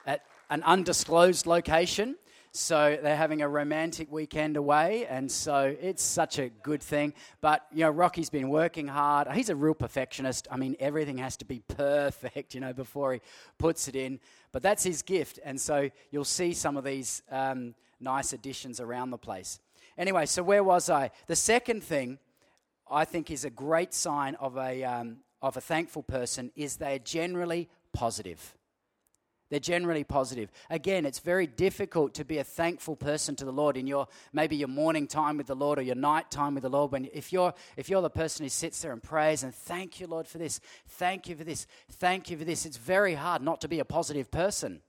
at 0.05 0.23
an 0.50 0.65
undisclosed 0.65 1.47
location. 1.47 2.17
So 2.56 2.98
they're 3.02 3.16
having 3.16 3.42
a 3.42 3.48
romantic 3.48 4.10
weekend 4.10 4.56
away, 4.56 5.06
and 5.06 5.30
so 5.30 5.76
it's 5.78 6.02
such 6.02 6.38
a 6.38 6.48
good 6.48 6.82
thing. 6.82 7.12
But 7.42 7.66
you 7.70 7.80
know, 7.80 7.90
Rocky's 7.90 8.30
been 8.30 8.48
working 8.48 8.88
hard. 8.88 9.30
He's 9.32 9.50
a 9.50 9.54
real 9.54 9.75
perfectionist. 9.75 10.48
I 10.50 10.56
mean, 10.56 10.75
everything 10.80 11.18
has 11.18 11.36
to 11.36 11.44
be 11.44 11.58
perfect, 11.68 12.54
you 12.54 12.62
know, 12.62 12.72
before 12.72 13.12
he 13.12 13.20
puts 13.58 13.88
it 13.88 13.94
in. 13.94 14.20
But 14.52 14.62
that's 14.62 14.82
his 14.82 15.02
gift, 15.02 15.38
and 15.44 15.60
so 15.60 15.90
you'll 16.10 16.25
see 16.25 16.54
some 16.54 16.78
of 16.78 16.84
these 16.84 17.22
um, 17.30 17.75
nice 18.00 18.32
additions 18.32 18.80
around 18.80 19.10
the 19.10 19.18
place. 19.18 19.60
Anyway, 19.98 20.25
so 20.25 20.42
where 20.42 20.64
was 20.64 20.88
I? 20.88 21.10
The 21.26 21.36
second 21.36 21.82
thing 21.84 22.18
I 22.90 23.04
think 23.04 23.30
is 23.30 23.44
a 23.44 23.50
great 23.50 23.92
sign 23.92 24.34
of 24.36 24.56
a 24.56 24.82
um, 24.82 25.18
of 25.42 25.58
a 25.58 25.60
thankful 25.60 26.02
person 26.02 26.50
is 26.56 26.76
they're 26.76 26.98
generally 26.98 27.68
positive. 27.92 28.55
They're 29.49 29.61
generally 29.61 30.03
positive. 30.03 30.50
Again, 30.71 31.07
it's 31.07 31.21
very 31.21 31.47
difficult 31.47 32.15
to 32.15 32.25
be 32.25 32.38
a 32.38 32.45
thankful 32.45 32.97
person 32.97 33.37
to 33.37 33.45
the 33.45 33.53
Lord 33.53 33.76
in 33.76 33.87
your 33.87 34.09
maybe 34.33 34.57
your 34.57 34.69
morning 34.69 35.07
time 35.07 35.37
with 35.37 35.47
the 35.47 35.55
Lord 35.55 35.79
or 35.79 35.83
your 35.83 35.95
night 35.95 36.31
time 36.31 36.55
with 36.55 36.62
the 36.62 36.69
Lord. 36.69 36.91
When 36.91 37.09
if 37.12 37.33
you're 37.33 37.55
if 37.76 37.88
you're 37.88 38.03
the 38.03 38.11
person 38.11 38.45
who 38.45 38.49
sits 38.49 38.83
there 38.83 38.93
and 38.93 39.03
prays 39.03 39.45
and 39.45 39.55
thank 39.55 40.00
you, 40.00 40.09
Lord, 40.09 40.26
for 40.26 40.38
this, 40.38 40.61
thank 40.88 41.29
you 41.29 41.37
for 41.37 41.45
this, 41.45 41.67
thank 41.93 42.29
you 42.29 42.37
for 42.37 42.45
this. 42.45 42.67
It's 42.67 42.76
very 42.76 43.15
hard 43.15 43.41
not 43.41 43.61
to 43.61 43.69
be 43.69 43.79
a 43.79 43.85
positive 43.85 44.31
person. 44.31 44.81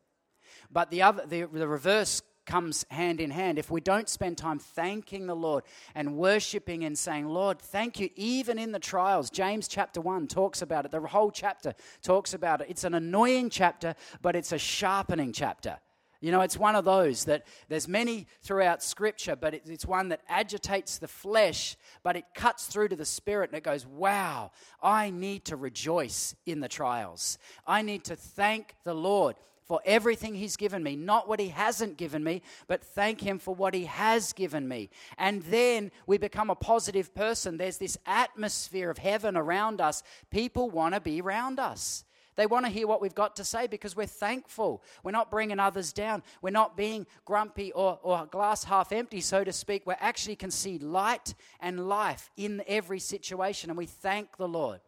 But 0.72 0.90
the 0.90 1.04
other 1.04 1.26
the, 1.28 1.46
the 1.46 1.68
reverse 1.68 2.24
comes 2.48 2.86
hand 2.90 3.22
in 3.22 3.30
hand. 3.30 3.60
If 3.60 3.70
we 3.70 3.82
don't 3.82 4.10
spend 4.10 4.40
time 4.40 4.58
thanking 4.58 5.28
the 5.28 5.36
Lord 5.36 5.64
and 5.94 6.18
worshiping 6.18 6.84
and 6.84 6.98
saying, 6.98 7.28
Lord, 7.28 7.60
thank 7.60 8.00
you, 8.00 8.10
even 8.16 8.58
in 8.58 8.72
the 8.72 8.80
trials, 8.80 9.30
James 9.30 9.68
chapter 9.68 10.02
1 10.02 10.28
talks 10.28 10.64
about 10.64 10.86
it. 10.86 10.92
The 10.92 11.02
whole 11.02 11.30
chapter 11.30 11.76
talks 12.02 12.34
about 12.34 12.62
it. 12.62 12.68
It's 12.70 12.86
an 12.86 12.96
annoying 12.96 13.52
chapter, 13.52 13.94
but 14.24 14.36
it's 14.36 14.52
a 14.52 14.58
sharpening 14.58 15.34
chapter. 15.34 15.78
You 16.20 16.32
know, 16.32 16.42
it's 16.42 16.58
one 16.58 16.76
of 16.76 16.84
those 16.84 17.26
that 17.26 17.46
there's 17.70 17.88
many 17.88 18.26
throughout 18.42 18.82
Scripture, 18.82 19.36
but 19.36 19.54
it's 19.54 19.86
one 19.86 20.10
that 20.10 20.22
agitates 20.28 20.98
the 20.98 21.08
flesh, 21.08 21.76
but 22.02 22.16
it 22.16 22.26
cuts 22.34 22.66
through 22.66 22.88
to 22.88 22.96
the 22.96 23.06
spirit 23.06 23.52
and 23.52 23.58
it 23.58 23.64
goes, 23.64 23.86
wow, 23.86 24.52
I 24.82 25.12
need 25.12 25.46
to 25.46 25.56
rejoice 25.56 26.36
in 26.46 26.60
the 26.60 26.68
trials. 26.68 27.38
I 27.68 27.84
need 27.84 28.04
to 28.06 28.16
thank 28.16 28.74
the 28.84 28.96
Lord 28.96 29.36
for 29.68 29.82
everything 29.86 30.36
He's 30.36 30.58
given 30.58 30.84
me, 30.84 30.96
not 30.96 31.28
what 31.28 31.40
He 31.40 31.50
hasn't 31.50 31.98
given 31.98 32.24
me, 32.24 32.42
but 32.68 32.84
thank 32.84 33.22
Him 33.22 33.40
for 33.40 33.54
what 33.54 33.74
He 33.74 33.86
has 33.86 34.34
given 34.34 34.68
me. 34.68 34.90
And 35.18 35.44
then 35.44 35.92
we 36.06 36.18
become 36.18 36.50
a 36.50 36.56
positive 36.56 37.14
person. 37.14 37.58
There's 37.58 37.78
this 37.78 37.98
atmosphere 38.06 38.90
of 38.90 38.98
heaven 38.98 39.36
around 39.36 39.82
us. 39.82 40.04
People 40.32 40.70
want 40.70 40.96
to 40.96 41.02
be 41.02 41.22
around 41.22 41.60
us. 41.60 42.06
They 42.38 42.46
want 42.46 42.66
to 42.68 42.72
hear 42.72 42.86
what 42.88 43.02
we've 43.02 43.16
got 43.16 43.36
to 43.38 43.44
say 43.44 43.66
because 43.66 43.96
we're 43.96 44.06
thankful. 44.06 44.84
We're 45.04 45.12
not 45.12 45.32
bringing 45.32 45.60
others 45.60 45.92
down. 45.92 46.22
We're 46.42 46.52
not 46.52 46.78
being 46.78 47.08
grumpy 47.26 47.72
or, 47.72 48.00
or 48.04 48.28
glass 48.28 48.64
half 48.64 48.92
empty, 48.92 49.22
so 49.22 49.44
to 49.44 49.52
speak. 49.52 49.88
We 49.88 49.96
actually 50.00 50.36
can 50.36 50.52
see 50.52 50.78
light 50.78 51.34
and 51.60 51.90
life 51.90 52.30
in 52.38 52.64
every 52.68 53.00
situation, 53.00 53.72
and 53.72 53.78
we 53.78 53.88
thank 53.88 54.38
the 54.38 54.48
Lord. 54.48 54.82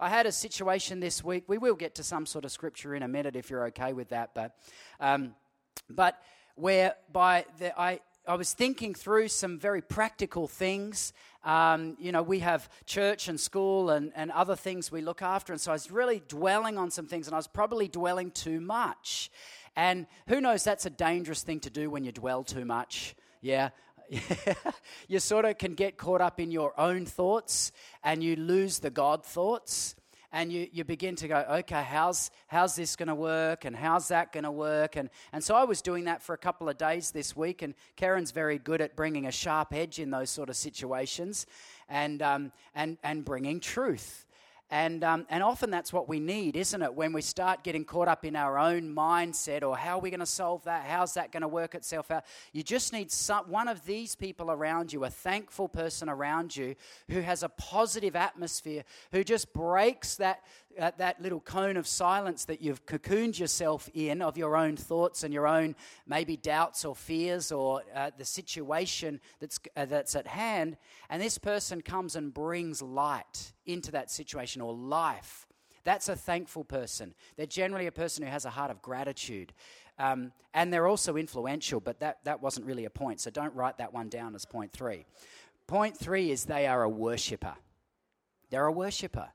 I 0.00 0.08
had 0.08 0.26
a 0.26 0.32
situation 0.32 1.00
this 1.00 1.24
week. 1.24 1.44
We 1.48 1.58
will 1.58 1.74
get 1.74 1.96
to 1.96 2.04
some 2.04 2.24
sort 2.24 2.44
of 2.44 2.52
scripture 2.52 2.94
in 2.94 3.02
a 3.02 3.08
minute 3.08 3.34
if 3.34 3.50
you're 3.50 3.66
okay 3.66 3.92
with 3.92 4.10
that, 4.10 4.30
but 4.32 4.54
um, 5.00 5.34
but 5.90 6.22
whereby 6.54 7.46
the, 7.58 7.78
I 7.78 8.00
I 8.26 8.36
was 8.36 8.52
thinking 8.52 8.94
through 8.94 9.28
some 9.28 9.58
very 9.58 9.80
practical 9.80 10.46
things. 10.46 11.12
Um, 11.44 11.96
you 11.98 12.12
know, 12.12 12.22
we 12.22 12.40
have 12.40 12.68
church 12.84 13.26
and 13.26 13.40
school 13.40 13.90
and, 13.90 14.12
and 14.14 14.30
other 14.32 14.54
things 14.54 14.92
we 14.92 15.00
look 15.00 15.22
after. 15.22 15.52
And 15.52 15.60
so 15.60 15.72
I 15.72 15.74
was 15.74 15.90
really 15.90 16.22
dwelling 16.28 16.76
on 16.76 16.90
some 16.90 17.06
things, 17.06 17.26
and 17.26 17.34
I 17.34 17.38
was 17.38 17.46
probably 17.48 17.88
dwelling 17.88 18.30
too 18.30 18.60
much. 18.60 19.30
And 19.74 20.06
who 20.26 20.40
knows, 20.40 20.62
that's 20.62 20.84
a 20.84 20.90
dangerous 20.90 21.42
thing 21.42 21.60
to 21.60 21.70
do 21.70 21.88
when 21.90 22.04
you 22.04 22.12
dwell 22.12 22.44
too 22.44 22.66
much. 22.66 23.16
Yeah. 23.40 23.70
you 25.08 25.18
sort 25.18 25.44
of 25.44 25.58
can 25.58 25.74
get 25.74 25.96
caught 25.96 26.20
up 26.20 26.40
in 26.40 26.50
your 26.50 26.78
own 26.78 27.06
thoughts 27.06 27.72
and 28.02 28.22
you 28.22 28.36
lose 28.36 28.78
the 28.78 28.90
God 28.90 29.24
thoughts 29.24 29.94
and 30.30 30.52
you, 30.52 30.68
you 30.72 30.84
begin 30.84 31.16
to 31.16 31.28
go, 31.28 31.44
okay, 31.50 31.82
how's, 31.82 32.30
how's 32.48 32.76
this 32.76 32.96
going 32.96 33.08
to 33.08 33.14
work? 33.14 33.64
And 33.64 33.74
how's 33.74 34.08
that 34.08 34.32
going 34.32 34.44
to 34.44 34.50
work? 34.50 34.96
And, 34.96 35.08
and 35.32 35.42
so 35.42 35.54
I 35.54 35.64
was 35.64 35.80
doing 35.80 36.04
that 36.04 36.22
for 36.22 36.34
a 36.34 36.38
couple 36.38 36.68
of 36.68 36.76
days 36.76 37.12
this 37.12 37.34
week. 37.34 37.62
And 37.62 37.74
Karen's 37.96 38.30
very 38.30 38.58
good 38.58 38.82
at 38.82 38.94
bringing 38.94 39.26
a 39.26 39.32
sharp 39.32 39.72
edge 39.72 39.98
in 39.98 40.10
those 40.10 40.28
sort 40.28 40.50
of 40.50 40.56
situations 40.56 41.46
and, 41.88 42.20
um, 42.20 42.52
and, 42.74 42.98
and 43.02 43.24
bringing 43.24 43.58
truth. 43.58 44.26
And, 44.70 45.02
um, 45.02 45.26
and 45.30 45.42
often 45.42 45.70
that's 45.70 45.94
what 45.94 46.10
we 46.10 46.20
need, 46.20 46.54
isn't 46.54 46.82
it? 46.82 46.92
When 46.92 47.14
we 47.14 47.22
start 47.22 47.64
getting 47.64 47.86
caught 47.86 48.06
up 48.06 48.26
in 48.26 48.36
our 48.36 48.58
own 48.58 48.94
mindset 48.94 49.62
or 49.62 49.74
how 49.74 49.96
are 49.96 50.00
we 50.00 50.10
going 50.10 50.20
to 50.20 50.26
solve 50.26 50.62
that? 50.64 50.84
How's 50.84 51.14
that 51.14 51.32
going 51.32 51.40
to 51.40 51.48
work 51.48 51.74
itself 51.74 52.10
out? 52.10 52.24
You 52.52 52.62
just 52.62 52.92
need 52.92 53.10
some, 53.10 53.50
one 53.50 53.66
of 53.66 53.86
these 53.86 54.14
people 54.14 54.50
around 54.50 54.92
you, 54.92 55.04
a 55.04 55.10
thankful 55.10 55.68
person 55.68 56.10
around 56.10 56.54
you 56.54 56.74
who 57.08 57.20
has 57.20 57.42
a 57.42 57.48
positive 57.48 58.14
atmosphere, 58.14 58.84
who 59.10 59.24
just 59.24 59.54
breaks 59.54 60.16
that, 60.16 60.42
that 60.78 61.20
little 61.20 61.40
cone 61.40 61.76
of 61.76 61.86
silence 61.86 62.44
that 62.46 62.62
you've 62.62 62.86
cocooned 62.86 63.38
yourself 63.38 63.90
in 63.94 64.22
of 64.22 64.38
your 64.38 64.56
own 64.56 64.76
thoughts 64.76 65.24
and 65.24 65.34
your 65.34 65.46
own 65.46 65.74
maybe 66.06 66.36
doubts 66.36 66.84
or 66.84 66.94
fears 66.94 67.52
or 67.52 67.82
uh, 67.94 68.10
the 68.16 68.24
situation 68.24 69.20
that's, 69.40 69.58
uh, 69.76 69.84
that's 69.84 70.14
at 70.14 70.26
hand. 70.26 70.76
And 71.10 71.20
this 71.20 71.38
person 71.38 71.82
comes 71.82 72.16
and 72.16 72.32
brings 72.32 72.80
light 72.80 73.52
into 73.66 73.90
that 73.92 74.10
situation 74.10 74.62
or 74.62 74.72
life. 74.72 75.46
That's 75.84 76.08
a 76.08 76.16
thankful 76.16 76.64
person. 76.64 77.14
They're 77.36 77.46
generally 77.46 77.86
a 77.86 77.92
person 77.92 78.24
who 78.24 78.30
has 78.30 78.44
a 78.44 78.50
heart 78.50 78.70
of 78.70 78.82
gratitude. 78.82 79.52
Um, 79.98 80.32
and 80.54 80.72
they're 80.72 80.86
also 80.86 81.16
influential, 81.16 81.80
but 81.80 82.00
that, 82.00 82.18
that 82.24 82.40
wasn't 82.40 82.66
really 82.66 82.84
a 82.84 82.90
point, 82.90 83.20
so 83.20 83.30
don't 83.30 83.54
write 83.54 83.78
that 83.78 83.92
one 83.92 84.08
down 84.08 84.34
as 84.34 84.44
point 84.44 84.72
three. 84.72 85.06
Point 85.66 85.96
three 85.96 86.30
is 86.30 86.44
they 86.44 86.66
are 86.66 86.82
a 86.82 86.88
worshiper. 86.88 87.54
They're 88.50 88.66
a 88.66 88.72
worshiper. 88.72 89.28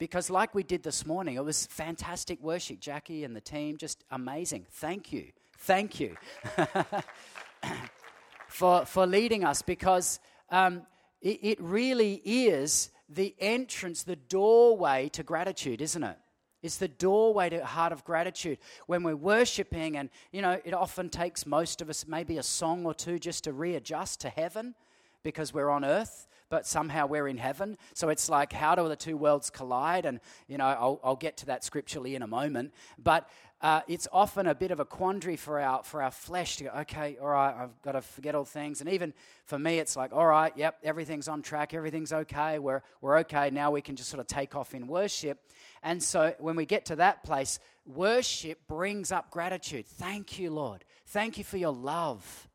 Because, 0.00 0.30
like 0.30 0.54
we 0.54 0.62
did 0.62 0.82
this 0.82 1.04
morning, 1.04 1.36
it 1.36 1.44
was 1.44 1.66
fantastic 1.66 2.40
worship. 2.40 2.80
Jackie 2.80 3.22
and 3.22 3.36
the 3.36 3.40
team, 3.40 3.76
just 3.76 4.02
amazing. 4.10 4.64
Thank 4.70 5.12
you. 5.12 5.26
Thank 5.58 6.00
you 6.00 6.16
for, 8.48 8.86
for 8.86 9.06
leading 9.06 9.44
us 9.44 9.60
because 9.60 10.18
um, 10.48 10.86
it, 11.20 11.38
it 11.42 11.60
really 11.60 12.22
is 12.24 12.88
the 13.10 13.34
entrance, 13.38 14.02
the 14.02 14.16
doorway 14.16 15.10
to 15.10 15.22
gratitude, 15.22 15.82
isn't 15.82 16.02
it? 16.02 16.16
It's 16.62 16.78
the 16.78 16.88
doorway 16.88 17.50
to 17.50 17.56
a 17.62 17.66
heart 17.66 17.92
of 17.92 18.02
gratitude. 18.02 18.56
When 18.86 19.02
we're 19.02 19.16
worshiping, 19.16 19.98
and 19.98 20.08
you 20.32 20.40
know, 20.40 20.58
it 20.64 20.72
often 20.72 21.10
takes 21.10 21.44
most 21.44 21.82
of 21.82 21.90
us 21.90 22.06
maybe 22.08 22.38
a 22.38 22.42
song 22.42 22.86
or 22.86 22.94
two 22.94 23.18
just 23.18 23.44
to 23.44 23.52
readjust 23.52 24.22
to 24.22 24.30
heaven 24.30 24.74
because 25.22 25.52
we're 25.54 25.70
on 25.70 25.84
earth 25.84 26.26
but 26.50 26.66
somehow 26.66 27.06
we're 27.06 27.28
in 27.28 27.38
heaven. 27.38 27.78
So 27.94 28.08
it's 28.08 28.28
like, 28.28 28.52
how 28.52 28.74
do 28.74 28.88
the 28.88 28.96
two 28.96 29.16
worlds 29.16 29.50
collide? 29.50 30.04
And, 30.04 30.20
you 30.48 30.58
know, 30.58 30.66
I'll, 30.66 31.00
I'll 31.02 31.16
get 31.16 31.36
to 31.38 31.46
that 31.46 31.64
scripturally 31.64 32.16
in 32.16 32.22
a 32.22 32.26
moment. 32.26 32.74
But 32.98 33.28
uh, 33.62 33.82
it's 33.86 34.08
often 34.12 34.46
a 34.48 34.54
bit 34.54 34.72
of 34.72 34.80
a 34.80 34.84
quandary 34.84 35.36
for 35.36 35.60
our, 35.60 35.84
for 35.84 36.02
our 36.02 36.10
flesh 36.10 36.56
to 36.56 36.64
go, 36.64 36.70
okay, 36.80 37.16
all 37.20 37.28
right, 37.28 37.54
I've 37.54 37.80
got 37.82 37.92
to 37.92 38.00
forget 38.00 38.34
all 38.34 38.44
things. 38.44 38.80
And 38.80 38.90
even 38.90 39.14
for 39.46 39.58
me, 39.58 39.78
it's 39.78 39.94
like, 39.96 40.12
all 40.12 40.26
right, 40.26 40.52
yep, 40.56 40.78
everything's 40.82 41.28
on 41.28 41.40
track, 41.40 41.72
everything's 41.72 42.12
okay, 42.12 42.58
we're, 42.58 42.82
we're 43.00 43.18
okay. 43.18 43.50
Now 43.50 43.70
we 43.70 43.80
can 43.80 43.94
just 43.94 44.10
sort 44.10 44.20
of 44.20 44.26
take 44.26 44.56
off 44.56 44.74
in 44.74 44.88
worship. 44.88 45.38
And 45.84 46.02
so 46.02 46.34
when 46.40 46.56
we 46.56 46.66
get 46.66 46.86
to 46.86 46.96
that 46.96 47.22
place, 47.22 47.60
worship 47.86 48.58
brings 48.66 49.12
up 49.12 49.30
gratitude. 49.30 49.86
Thank 49.86 50.38
you, 50.38 50.50
Lord. 50.50 50.84
Thank 51.06 51.38
you 51.38 51.44
for 51.44 51.58
your 51.58 51.72
love. 51.72 52.48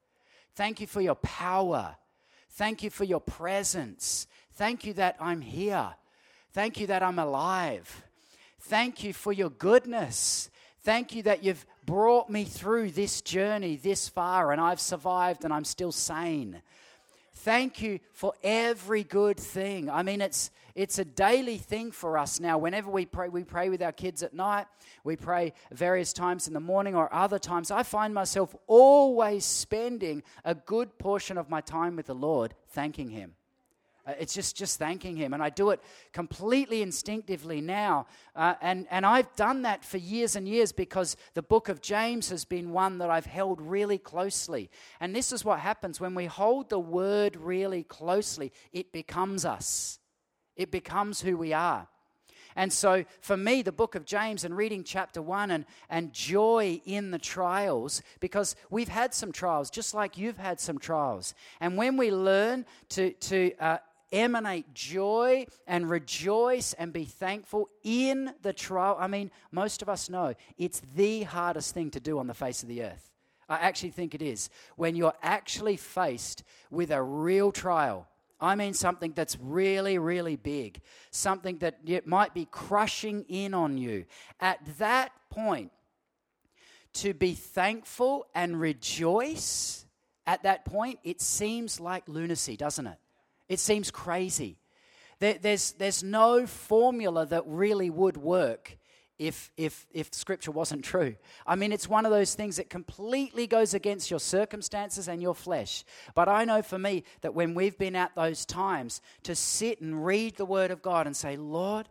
Thank 0.55 0.81
you 0.81 0.87
for 0.87 1.01
your 1.01 1.15
power. 1.15 1.95
Thank 2.55 2.83
you 2.83 2.89
for 2.89 3.03
your 3.03 3.19
presence. 3.19 4.27
Thank 4.53 4.85
you 4.85 4.93
that 4.93 5.17
I'm 5.19 5.41
here. 5.41 5.89
Thank 6.53 6.79
you 6.79 6.87
that 6.87 7.03
I'm 7.03 7.19
alive. 7.19 8.03
Thank 8.61 9.03
you 9.03 9.11
for 9.11 9.33
your 9.33 9.49
goodness. 9.49 10.49
Thank 10.81 11.13
you 11.13 11.21
that 11.23 11.43
you've 11.43 11.65
brought 11.85 12.29
me 12.29 12.45
through 12.45 12.91
this 12.91 13.19
journey 13.19 13.75
this 13.75 14.07
far 14.07 14.53
and 14.53 14.61
I've 14.61 14.79
survived 14.79 15.43
and 15.43 15.53
I'm 15.53 15.65
still 15.65 15.91
sane. 15.91 16.61
Thank 17.33 17.81
you 17.81 17.99
for 18.13 18.33
every 18.41 19.03
good 19.03 19.37
thing. 19.37 19.89
I 19.89 20.01
mean, 20.01 20.21
it's, 20.21 20.49
it's 20.75 20.99
a 20.99 21.05
daily 21.05 21.57
thing 21.57 21.91
for 21.91 22.17
us 22.17 22.39
now. 22.39 22.57
Whenever 22.57 22.91
we 22.91 23.05
pray, 23.05 23.29
we 23.29 23.43
pray 23.43 23.69
with 23.69 23.81
our 23.81 23.93
kids 23.93 24.21
at 24.23 24.33
night, 24.33 24.67
we 25.05 25.15
pray 25.15 25.53
various 25.71 26.11
times 26.11 26.47
in 26.47 26.53
the 26.53 26.59
morning 26.59 26.95
or 26.95 27.13
other 27.13 27.39
times. 27.39 27.71
I 27.71 27.83
find 27.83 28.13
myself 28.13 28.53
always 28.67 29.45
spending 29.45 30.21
a 30.43 30.53
good 30.53 30.97
portion 30.99 31.37
of 31.37 31.49
my 31.49 31.61
time 31.61 31.95
with 31.95 32.07
the 32.07 32.15
Lord 32.15 32.53
thanking 32.69 33.09
Him. 33.09 33.35
Uh, 34.07 34.13
it's 34.19 34.33
just, 34.33 34.55
just 34.55 34.77
thanking 34.77 35.15
Him. 35.15 35.33
And 35.33 35.41
I 35.41 35.49
do 35.49 35.71
it 35.71 35.81
completely 36.13 36.81
instinctively 36.81 37.61
now. 37.61 38.05
Uh, 38.35 38.55
and, 38.61 38.85
and 38.91 39.05
I've 39.05 39.33
done 39.35 39.63
that 39.63 39.83
for 39.83 39.97
years 39.97 40.35
and 40.35 40.47
years 40.47 40.71
because 40.71 41.15
the 41.33 41.41
book 41.41 41.69
of 41.69 41.81
James 41.81 42.29
has 42.29 42.45
been 42.45 42.71
one 42.71 42.99
that 42.99 43.09
I've 43.09 43.25
held 43.25 43.61
really 43.61 43.97
closely. 43.97 44.69
And 44.99 45.15
this 45.15 45.31
is 45.31 45.43
what 45.43 45.59
happens 45.59 45.99
when 45.99 46.13
we 46.13 46.25
hold 46.25 46.69
the 46.69 46.79
word 46.79 47.35
really 47.35 47.83
closely, 47.83 48.51
it 48.71 48.91
becomes 48.91 49.45
us, 49.45 49.99
it 50.55 50.71
becomes 50.71 51.21
who 51.21 51.37
we 51.37 51.53
are. 51.53 51.87
And 52.57 52.71
so, 52.71 53.03
for 53.19 53.35
me, 53.35 53.61
the 53.61 53.73
book 53.73 53.95
of 53.95 54.05
James 54.05 54.45
and 54.45 54.55
reading 54.55 54.85
chapter 54.85 55.21
one 55.21 55.51
and, 55.51 55.65
and 55.89 56.13
joy 56.13 56.81
in 56.85 57.11
the 57.11 57.19
trials, 57.19 58.01
because 58.21 58.55
we've 58.69 58.87
had 58.87 59.13
some 59.13 59.33
trials, 59.33 59.69
just 59.69 59.93
like 59.93 60.17
you've 60.17 60.37
had 60.37 60.61
some 60.61 60.79
trials. 60.79 61.33
And 61.59 61.75
when 61.75 61.97
we 61.97 62.11
learn 62.11 62.65
to, 62.89 63.11
to 63.11 63.51
uh, 63.59 63.77
emanate 64.13 64.73
joy 64.73 65.47
and 65.67 65.89
rejoice 65.89 66.71
and 66.73 66.93
be 66.93 67.03
thankful 67.03 67.69
in 67.83 68.33
the 68.41 68.53
trial, 68.53 68.95
I 68.97 69.07
mean, 69.07 69.31
most 69.51 69.81
of 69.81 69.89
us 69.89 70.09
know 70.09 70.33
it's 70.57 70.81
the 70.95 71.23
hardest 71.23 71.73
thing 71.73 71.91
to 71.91 71.99
do 71.99 72.19
on 72.19 72.27
the 72.27 72.33
face 72.33 72.63
of 72.63 72.69
the 72.69 72.83
earth. 72.83 73.11
I 73.49 73.55
actually 73.55 73.91
think 73.91 74.15
it 74.15 74.21
is. 74.21 74.49
When 74.77 74.95
you're 74.95 75.13
actually 75.21 75.75
faced 75.75 76.43
with 76.71 76.89
a 76.89 77.03
real 77.03 77.51
trial, 77.51 78.07
I 78.39 78.55
mean 78.55 78.73
something 78.73 79.13
that's 79.13 79.37
really, 79.39 79.97
really 79.97 80.35
big, 80.35 80.81
something 81.11 81.57
that 81.59 81.79
it 81.85 82.05
might 82.05 82.33
be 82.33 82.45
crushing 82.45 83.25
in 83.29 83.53
on 83.53 83.77
you. 83.77 84.05
At 84.39 84.59
that 84.77 85.11
point, 85.29 85.71
to 86.95 87.13
be 87.13 87.33
thankful 87.33 88.27
and 88.33 88.59
rejoice 88.59 89.85
at 90.27 90.43
that 90.43 90.65
point, 90.65 90.99
it 91.03 91.21
seems 91.21 91.79
like 91.79 92.07
lunacy, 92.07 92.57
doesn't 92.57 92.87
it? 92.87 92.97
It 93.47 93.59
seems 93.59 93.91
crazy. 93.91 94.57
There, 95.19 95.35
there's, 95.35 95.73
there's 95.73 96.03
no 96.03 96.47
formula 96.47 97.25
that 97.27 97.43
really 97.45 97.89
would 97.89 98.17
work 98.17 98.77
if, 99.17 99.51
if, 99.57 99.85
if 99.93 100.13
scripture 100.13 100.51
wasn't 100.51 100.83
true. 100.83 101.15
I 101.47 101.55
mean, 101.55 101.71
it's 101.71 101.87
one 101.87 102.05
of 102.05 102.11
those 102.11 102.35
things 102.35 102.57
that 102.57 102.69
completely 102.69 103.47
goes 103.47 103.73
against 103.73 104.09
your 104.09 104.19
circumstances 104.19 105.07
and 105.07 105.21
your 105.21 105.35
flesh. 105.35 105.83
But 106.13 106.27
I 106.27 106.45
know 106.45 106.61
for 106.61 106.77
me 106.77 107.03
that 107.21 107.33
when 107.33 107.53
we've 107.53 107.77
been 107.77 107.95
at 107.95 108.15
those 108.15 108.45
times 108.45 109.01
to 109.23 109.35
sit 109.35 109.81
and 109.81 110.05
read 110.05 110.35
the 110.35 110.45
Word 110.45 110.71
of 110.71 110.81
God 110.81 111.07
and 111.07 111.15
say, 111.15 111.37
Lord, 111.37 111.87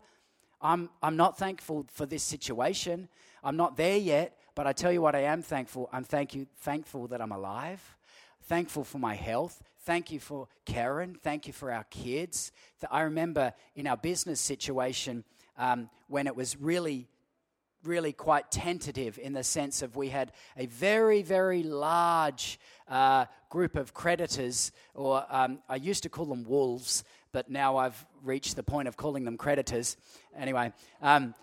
I'm, 0.60 0.90
I'm 1.02 1.16
not 1.16 1.38
thankful 1.38 1.86
for 1.92 2.06
this 2.06 2.22
situation. 2.22 3.08
I'm 3.42 3.56
not 3.56 3.76
there 3.76 3.98
yet, 3.98 4.38
but 4.54 4.66
I 4.66 4.72
tell 4.72 4.92
you 4.92 5.02
what, 5.02 5.14
I 5.14 5.22
am 5.22 5.42
thankful. 5.42 5.88
I'm 5.92 6.04
thank 6.04 6.34
you, 6.34 6.46
thankful 6.58 7.08
that 7.08 7.20
I'm 7.20 7.32
alive, 7.32 7.96
thankful 8.42 8.84
for 8.84 8.98
my 8.98 9.14
health, 9.14 9.62
Thank 9.84 10.10
you 10.10 10.18
for 10.18 10.48
Karen. 10.64 11.18
Thank 11.22 11.46
you 11.46 11.52
for 11.52 11.70
our 11.70 11.84
kids. 11.84 12.52
I 12.90 13.02
remember 13.02 13.52
in 13.76 13.86
our 13.86 13.98
business 13.98 14.40
situation 14.40 15.24
um, 15.58 15.90
when 16.08 16.26
it 16.26 16.34
was 16.34 16.58
really 16.58 17.06
really 17.84 18.12
quite 18.12 18.50
tentative 18.50 19.18
in 19.18 19.32
the 19.32 19.44
sense 19.44 19.82
of 19.82 19.96
we 19.96 20.08
had 20.08 20.32
a 20.56 20.66
very, 20.66 21.22
very 21.22 21.62
large 21.62 22.58
uh, 22.88 23.26
group 23.48 23.76
of 23.76 23.94
creditors, 23.94 24.72
or 24.94 25.24
um, 25.30 25.58
I 25.68 25.76
used 25.76 26.02
to 26.02 26.08
call 26.08 26.26
them 26.26 26.44
wolves, 26.44 27.04
but 27.32 27.50
now 27.50 27.76
I've 27.76 28.06
reached 28.22 28.56
the 28.56 28.62
point 28.62 28.88
of 28.88 28.96
calling 28.96 29.24
them 29.24 29.36
creditors. 29.36 29.96
Anyway, 30.36 30.72
because 31.00 31.22
um, 31.22 31.34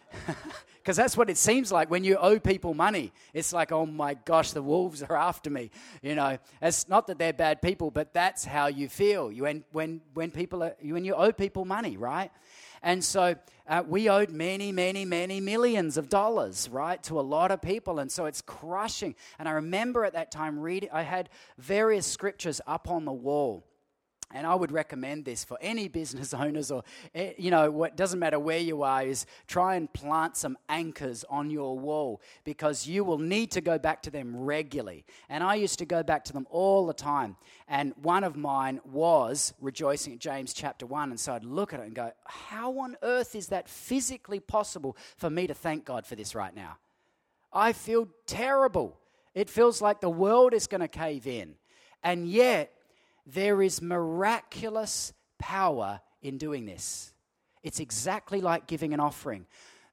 that's 0.86 1.18
what 1.18 1.30
it 1.30 1.38
seems 1.38 1.72
like 1.72 1.90
when 1.90 2.04
you 2.04 2.18
owe 2.18 2.40
people 2.40 2.74
money. 2.74 3.12
It's 3.34 3.54
like, 3.54 3.72
oh 3.72 3.86
my 3.86 4.14
gosh, 4.14 4.52
the 4.52 4.62
wolves 4.62 5.04
are 5.04 5.16
after 5.16 5.50
me. 5.50 5.72
You 6.02 6.16
know, 6.16 6.38
it's 6.62 6.88
not 6.88 7.08
that 7.08 7.20
they're 7.20 7.34
bad 7.34 7.62
people, 7.62 7.92
but 7.92 8.14
that's 8.14 8.46
how 8.46 8.68
you 8.68 8.90
feel. 8.90 9.30
When 9.32 9.64
when 9.72 10.02
when 10.14 10.32
people 10.32 10.64
are, 10.64 10.76
when 10.82 11.06
you 11.06 11.14
owe 11.16 11.32
people 11.32 11.66
money, 11.66 11.98
right? 11.98 12.32
And 12.84 13.04
so 13.04 13.36
uh, 13.68 13.84
we 13.88 14.10
owed 14.10 14.30
many, 14.30 14.72
many, 14.72 15.06
many 15.06 15.40
millions 15.40 15.98
of 15.98 16.10
dollars, 16.10 16.68
right, 16.70 17.02
to 17.04 17.20
a 17.20 17.22
lot 17.22 17.52
of 17.52 17.62
people. 17.62 18.00
And 18.00 18.12
so 18.12 18.26
it's 18.26 18.42
crushing. 18.42 19.16
And 19.40 19.48
I 19.48 19.54
remember 19.54 20.04
at 20.04 20.14
that 20.14 20.32
time 20.32 20.60
reading, 20.60 20.90
I 20.92 21.04
had 21.04 21.30
various 21.58 22.06
scriptures 22.06 22.60
up 22.66 22.90
on 22.90 23.06
the 23.06 23.12
wall 23.14 23.66
and 24.34 24.48
I 24.48 24.56
would 24.56 24.72
recommend 24.72 25.26
this 25.26 25.44
for 25.44 25.58
any 25.62 25.88
business 25.88 26.34
owners 26.34 26.72
or, 26.72 26.84
eh, 27.14 27.34
you 27.38 27.52
know, 27.52 27.70
what 27.72 27.98
doesn't 27.98 28.20
matter 28.20 28.40
where 28.40 28.60
you 28.60 28.84
are, 28.84 29.04
is 29.04 29.26
try 29.48 29.76
and 29.76 29.92
plant 29.92 30.38
some 30.38 30.58
anchors 30.70 31.24
on 31.30 31.50
your 31.50 31.78
wall 31.78 32.22
because 32.44 32.88
you 32.88 33.04
will 33.04 33.18
need 33.18 33.52
to 33.52 33.62
go 33.62 33.78
back 33.78 34.02
to 34.04 34.12
them 34.12 34.36
regularly. 34.36 35.06
And 35.30 35.44
I 35.44 35.56
used 35.56 35.80
to 35.80 35.86
go 35.86 36.04
back 36.04 36.24
to 36.26 36.34
them 36.34 36.48
all 36.50 36.86
the 36.86 36.94
time. 36.94 37.36
And 37.68 37.94
one 38.02 38.24
of 38.24 38.36
mine 38.36 38.82
was 38.86 39.54
rejoicing 39.60 40.14
at 40.14 40.20
James 40.20 40.54
chapter 40.54 40.86
1. 40.86 41.12
And 41.12 41.20
so 41.20 41.34
I'd 41.34 41.44
look 41.44 41.74
at 41.74 41.80
it 41.80 41.86
and 41.86 41.96
go, 41.96 42.12
how 42.26 42.80
on 42.80 42.98
earth 43.02 43.36
is 43.36 43.48
that 43.48 43.70
physically 43.70 44.40
possible 44.40 44.98
for 45.18 45.30
me 45.30 45.48
to 45.48 45.54
thank 45.54 45.86
God 45.86 46.06
for 46.06 46.16
this 46.16 46.36
right 46.36 46.56
now? 46.56 46.78
I 47.54 47.74
feel 47.74 48.08
terrible. 48.28 48.98
It 49.34 49.50
feels 49.50 49.82
like 49.82 50.02
the 50.02 50.10
world 50.10 50.54
is 50.54 50.68
going 50.68 50.82
to 50.82 50.88
cave 50.88 51.28
in. 51.28 51.56
And 52.04 52.28
yet, 52.28 52.74
there 53.26 53.62
is 53.62 53.82
miraculous 53.82 55.14
power 55.40 56.02
in 56.22 56.38
doing 56.38 56.66
this. 56.66 57.14
It's 57.64 57.80
exactly 57.80 58.42
like 58.42 58.68
giving 58.68 58.94
an 58.94 59.00
offering. 59.00 59.46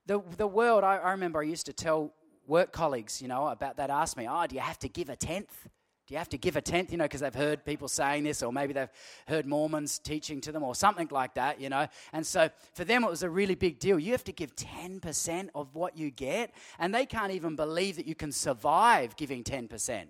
The, 0.06 0.22
the 0.36 0.46
world, 0.46 0.84
I, 0.84 0.96
I 0.96 1.10
remember 1.12 1.40
I 1.40 1.44
used 1.44 1.66
to 1.66 1.72
tell 1.72 2.12
work 2.46 2.72
colleagues, 2.72 3.20
you 3.20 3.28
know, 3.28 3.48
about 3.48 3.76
that, 3.76 3.90
ask 3.90 4.16
me, 4.16 4.26
oh, 4.28 4.46
do 4.46 4.54
you 4.54 4.62
have 4.62 4.78
to 4.80 4.88
give 4.88 5.10
a 5.10 5.16
tenth? 5.16 5.68
Do 6.06 6.14
you 6.14 6.18
have 6.18 6.30
to 6.30 6.38
give 6.38 6.56
a 6.56 6.62
tenth? 6.62 6.90
You 6.90 6.96
know, 6.96 7.04
because 7.04 7.20
they've 7.20 7.34
heard 7.34 7.66
people 7.66 7.86
saying 7.86 8.24
this, 8.24 8.42
or 8.42 8.50
maybe 8.50 8.72
they've 8.72 8.88
heard 9.26 9.44
Mormons 9.44 9.98
teaching 9.98 10.40
to 10.40 10.52
them, 10.52 10.62
or 10.62 10.74
something 10.74 11.06
like 11.10 11.34
that, 11.34 11.60
you 11.60 11.68
know. 11.68 11.86
And 12.14 12.26
so 12.26 12.48
for 12.72 12.86
them, 12.86 13.04
it 13.04 13.10
was 13.10 13.22
a 13.22 13.28
really 13.28 13.54
big 13.54 13.78
deal. 13.78 13.98
You 13.98 14.12
have 14.12 14.24
to 14.24 14.32
give 14.32 14.56
10% 14.56 15.50
of 15.54 15.74
what 15.74 15.98
you 15.98 16.10
get, 16.10 16.54
and 16.78 16.94
they 16.94 17.04
can't 17.04 17.32
even 17.32 17.56
believe 17.56 17.96
that 17.96 18.06
you 18.06 18.14
can 18.14 18.32
survive 18.32 19.16
giving 19.16 19.44
10%. 19.44 20.06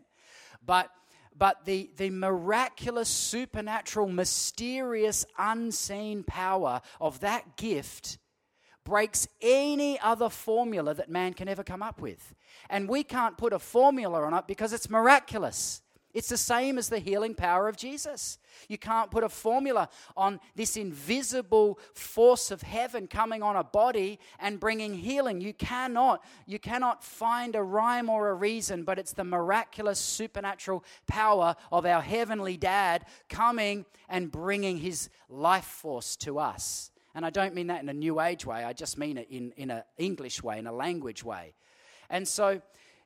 But 0.65 0.89
but 1.39 1.65
the, 1.65 1.91
the 1.97 2.11
miraculous, 2.11 3.09
supernatural, 3.09 4.09
mysterious, 4.09 5.25
unseen 5.39 6.25
power 6.25 6.81
of 7.01 7.21
that 7.21 7.57
gift 7.57 8.19
breaks 8.85 9.29
any 9.41 10.01
other 10.01 10.29
formula 10.29 10.95
that 10.95 11.11
man 11.11 11.35
can 11.35 11.47
ever 11.47 11.63
come 11.63 11.83
up 11.83 12.01
with. 12.01 12.35
And 12.71 12.89
we 12.89 13.05
can't 13.05 13.37
put 13.37 13.53
a 13.53 13.59
formula 13.59 14.23
on 14.23 14.35
it 14.35 14.47
because 14.47 14.73
it's 14.73 14.91
miraculous. 14.91 15.83
It's 16.19 16.31
the 16.31 16.37
same 16.37 16.79
as 16.79 16.89
the 16.89 16.99
healing 16.99 17.33
power 17.33 17.69
of 17.69 17.77
Jesus. 17.77 18.39
You 18.69 18.77
can't 18.77 19.09
put 19.09 19.23
a 19.23 19.29
formula 19.29 19.89
on 20.17 20.41
this 20.57 20.77
invisible 20.77 21.79
force 21.95 22.51
of 22.51 22.61
heaven 22.61 23.07
coming 23.07 23.41
on 23.41 23.55
a 23.55 23.63
body 23.63 24.19
and 24.41 24.59
bringing 24.59 24.95
healing. 24.95 25.41
You 25.41 25.55
cannot. 25.55 26.25
You 26.45 26.59
cannot 26.59 27.05
find 27.05 27.55
a 27.55 27.63
rhyme 27.63 28.11
or 28.11 28.31
a 28.31 28.35
reason, 28.35 28.83
but 28.83 28.99
it's 28.99 29.13
the 29.13 29.23
miraculous 29.23 30.01
supernatural 30.01 30.83
power 31.07 31.55
of 31.71 31.87
our 31.87 32.03
heavenly 32.03 32.57
dad 32.57 33.05
coming 33.29 33.87
and 34.09 34.29
bringing 34.29 34.79
his 34.79 35.11
life 35.29 35.67
force 35.67 36.17
to 36.17 36.41
us. 36.41 36.91
And 37.15 37.25
I 37.25 37.31
don't 37.31 37.55
mean 37.55 37.69
that 37.69 37.81
in 37.81 37.89
a 37.89 37.95
new 37.95 38.21
age 38.21 38.45
way. 38.45 38.65
I 38.65 38.73
just 38.73 38.99
mean 38.99 39.19
it 39.19 39.29
in, 39.31 39.53
in 39.57 39.71
an 39.71 39.85
English 39.99 40.43
way, 40.43 40.59
in 40.59 40.67
a 40.67 40.73
language 40.73 41.23
way. 41.23 41.55
And 42.11 42.27
so 42.27 42.61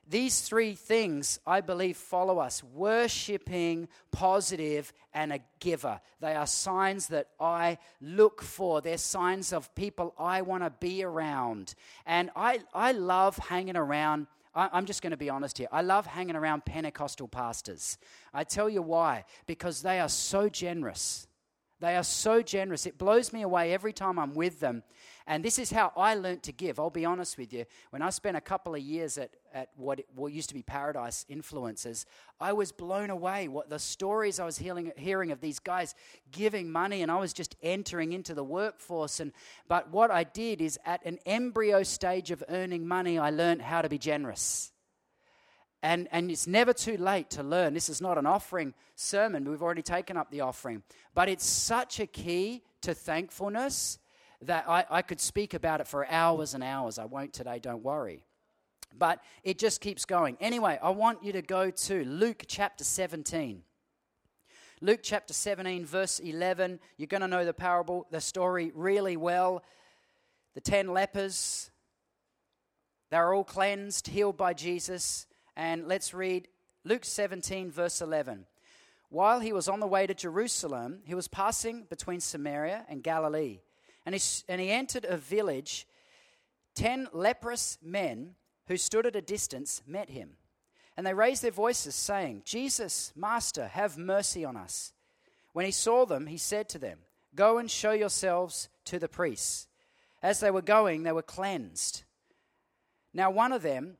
these 0.09 0.41
three 0.41 0.75
things, 0.75 1.39
I 1.47 1.61
believe, 1.61 1.95
follow 1.97 2.39
us 2.39 2.63
worshipping, 2.63 3.87
positive, 4.11 4.91
and 5.13 5.31
a 5.31 5.39
giver. 5.59 6.01
They 6.19 6.35
are 6.35 6.45
signs 6.45 7.07
that 7.07 7.29
I 7.39 7.77
look 8.01 8.41
for. 8.41 8.81
They're 8.81 8.97
signs 8.97 9.53
of 9.53 9.73
people 9.75 10.13
I 10.19 10.41
want 10.41 10.63
to 10.63 10.69
be 10.69 11.03
around. 11.03 11.73
And 12.05 12.29
I, 12.35 12.59
I 12.73 12.91
love 12.91 13.37
hanging 13.37 13.77
around. 13.77 14.27
I'm 14.55 14.85
just 14.85 15.01
going 15.01 15.11
to 15.11 15.17
be 15.17 15.29
honest 15.29 15.57
here. 15.57 15.67
I 15.71 15.81
love 15.81 16.05
hanging 16.05 16.35
around 16.35 16.65
Pentecostal 16.65 17.27
pastors. 17.27 17.97
I 18.33 18.43
tell 18.43 18.69
you 18.69 18.81
why. 18.81 19.25
Because 19.47 19.81
they 19.81 19.99
are 19.99 20.09
so 20.09 20.47
generous. 20.47 21.27
They 21.79 21.95
are 21.95 22.03
so 22.03 22.41
generous. 22.41 22.85
It 22.85 22.97
blows 22.97 23.33
me 23.33 23.41
away 23.41 23.73
every 23.73 23.93
time 23.93 24.19
I'm 24.19 24.35
with 24.35 24.59
them. 24.59 24.83
And 25.25 25.43
this 25.43 25.57
is 25.57 25.71
how 25.71 25.93
I 25.95 26.15
learned 26.15 26.43
to 26.43 26.51
give. 26.51 26.79
I'll 26.79 26.89
be 26.89 27.05
honest 27.05 27.37
with 27.37 27.53
you. 27.53 27.65
When 27.91 28.01
I 28.01 28.09
spent 28.09 28.35
a 28.35 28.41
couple 28.41 28.75
of 28.75 28.81
years 28.81 29.17
at, 29.17 29.31
at 29.53 29.69
what, 29.77 30.01
what 30.15 30.33
used 30.33 30.49
to 30.49 30.55
be 30.55 30.63
Paradise 30.63 31.25
Influencers, 31.29 32.05
I 32.39 32.51
was 32.51 32.71
blown 32.71 33.09
away. 33.09 33.47
What 33.47 33.69
the 33.69 33.79
stories 33.79 34.39
I 34.39 34.45
was 34.45 34.57
hearing, 34.57 34.91
hearing 34.97 35.31
of 35.31 35.39
these 35.39 35.59
guys 35.59 35.95
giving 36.31 36.71
money, 36.71 37.01
and 37.01 37.11
I 37.11 37.19
was 37.19 37.31
just 37.31 37.55
entering 37.61 38.11
into 38.11 38.33
the 38.33 38.43
workforce. 38.43 39.19
And 39.21 39.31
but 39.67 39.91
what 39.91 40.11
I 40.11 40.25
did 40.25 40.59
is, 40.59 40.77
at 40.85 41.05
an 41.05 41.19
embryo 41.25 41.83
stage 41.83 42.31
of 42.31 42.43
earning 42.49 42.85
money, 42.85 43.17
I 43.17 43.29
learned 43.29 43.61
how 43.61 43.81
to 43.81 43.89
be 43.89 43.97
generous. 43.97 44.73
And, 45.81 46.07
and 46.11 46.31
it's 46.31 46.47
never 46.47 46.71
too 46.71 46.95
late 46.95 47.29
to 47.31 47.43
learn. 47.43 47.73
This 47.73 47.89
is 47.89 47.99
not 47.99 48.17
an 48.17 48.25
offering 48.25 48.73
sermon. 48.95 49.49
We've 49.49 49.61
already 49.61 49.81
taken 49.81 50.15
up 50.15 50.31
the 50.31 50.39
offering. 50.39 50.81
But 51.13 51.27
it's 51.27 51.45
such 51.45 51.99
a 51.99 52.07
key 52.07 52.63
to 52.81 52.93
thankfulness 52.93 53.99
that 54.45 54.65
I, 54.67 54.85
I 54.89 55.01
could 55.01 55.19
speak 55.19 55.53
about 55.53 55.81
it 55.81 55.87
for 55.87 56.09
hours 56.09 56.53
and 56.53 56.63
hours. 56.63 56.99
I 56.99 57.05
won't 57.05 57.33
today, 57.33 57.59
don't 57.59 57.83
worry. 57.83 58.23
But 58.97 59.21
it 59.43 59.57
just 59.57 59.81
keeps 59.81 60.05
going. 60.05 60.37
Anyway, 60.39 60.79
I 60.81 60.89
want 60.91 61.23
you 61.23 61.33
to 61.33 61.41
go 61.41 61.71
to 61.71 62.05
Luke 62.05 62.43
chapter 62.47 62.83
17. 62.83 63.63
Luke 64.81 64.99
chapter 65.01 65.33
17, 65.33 65.85
verse 65.85 66.19
11. 66.19 66.79
You're 66.97 67.07
going 67.07 67.21
to 67.21 67.27
know 67.27 67.45
the 67.45 67.53
parable, 67.53 68.05
the 68.11 68.21
story 68.21 68.71
really 68.75 69.17
well. 69.17 69.63
The 70.55 70.61
ten 70.61 70.89
lepers, 70.89 71.71
they're 73.09 73.33
all 73.33 73.43
cleansed, 73.43 74.07
healed 74.07 74.37
by 74.37 74.53
Jesus. 74.53 75.25
And 75.55 75.87
let's 75.87 76.13
read 76.13 76.47
Luke 76.83 77.05
17, 77.05 77.71
verse 77.71 78.01
11. 78.01 78.45
While 79.09 79.39
he 79.39 79.53
was 79.53 79.67
on 79.67 79.79
the 79.79 79.87
way 79.87 80.05
to 80.05 80.13
Jerusalem, 80.13 80.99
he 81.05 81.15
was 81.15 81.27
passing 81.27 81.85
between 81.89 82.19
Samaria 82.19 82.85
and 82.89 83.03
Galilee. 83.03 83.59
And 84.05 84.15
he, 84.15 84.21
and 84.49 84.59
he 84.59 84.71
entered 84.71 85.05
a 85.05 85.17
village. 85.17 85.87
Ten 86.75 87.07
leprous 87.13 87.77
men 87.81 88.35
who 88.67 88.77
stood 88.77 89.05
at 89.05 89.15
a 89.15 89.21
distance 89.21 89.81
met 89.85 90.09
him. 90.09 90.31
And 90.95 91.05
they 91.05 91.13
raised 91.13 91.43
their 91.43 91.51
voices, 91.51 91.95
saying, 91.95 92.43
Jesus, 92.45 93.11
Master, 93.15 93.67
have 93.67 93.97
mercy 93.97 94.45
on 94.45 94.55
us. 94.55 94.93
When 95.53 95.65
he 95.65 95.71
saw 95.71 96.05
them, 96.05 96.27
he 96.27 96.37
said 96.37 96.69
to 96.69 96.79
them, 96.79 96.99
Go 97.35 97.57
and 97.57 97.69
show 97.69 97.91
yourselves 97.91 98.69
to 98.85 98.99
the 98.99 99.07
priests. 99.07 99.67
As 100.21 100.39
they 100.39 100.51
were 100.51 100.61
going, 100.61 101.03
they 101.03 101.11
were 101.11 101.23
cleansed. 101.23 102.03
Now, 103.13 103.31
one 103.31 103.51
of 103.51 103.63
them, 103.63 103.97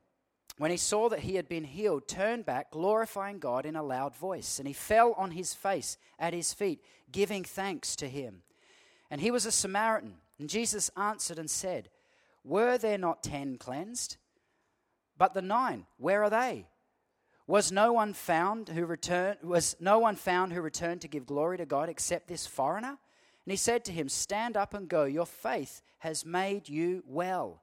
when 0.58 0.72
he 0.72 0.78
saw 0.78 1.10
that 1.10 1.22
he 1.22 1.36
had 1.36 1.50
been 1.50 1.64
healed, 1.64 2.08
turned 2.08 2.46
back, 2.46 2.72
glorifying 2.72 3.40
God 3.40 3.66
in 3.66 3.76
a 3.76 3.84
loud 3.84 4.16
voice. 4.16 4.60
And 4.60 4.68
he 4.68 4.74
fell 4.74 5.14
on 5.14 5.32
his 5.32 5.54
face 5.54 5.98
at 6.20 6.34
his 6.34 6.54
feet, 6.54 6.84
giving 7.12 7.44
thanks 7.44 7.96
to 7.98 8.08
him. 8.08 8.44
And 9.14 9.22
he 9.22 9.30
was 9.30 9.46
a 9.46 9.52
Samaritan. 9.52 10.16
And 10.40 10.50
Jesus 10.50 10.90
answered 10.98 11.38
and 11.38 11.48
said, 11.48 11.90
Were 12.44 12.80
there 12.80 12.98
not 12.98 13.22
ten 13.22 13.58
cleansed? 13.58 14.18
But 15.20 15.36
the 15.36 15.42
nine, 15.44 15.86
where 16.00 16.24
are 16.24 16.32
they? 16.32 16.66
Was 17.46 17.72
no 17.72 17.94
one 17.94 18.14
found 18.14 18.70
who 18.70 18.88
returned 18.88 19.38
was 19.44 19.76
no 19.80 20.00
one 20.00 20.16
found 20.16 20.52
who 20.52 20.62
returned 20.62 21.02
to 21.02 21.08
give 21.08 21.28
glory 21.28 21.60
to 21.60 21.68
God 21.68 21.90
except 21.90 22.28
this 22.28 22.48
foreigner? 22.48 22.98
And 23.46 23.52
he 23.52 23.56
said 23.56 23.86
to 23.86 23.92
him, 23.92 24.10
Stand 24.10 24.58
up 24.58 24.74
and 24.74 24.90
go, 24.90 25.04
your 25.04 25.28
faith 25.28 25.84
has 26.00 26.26
made 26.26 26.68
you 26.68 27.04
well. 27.06 27.62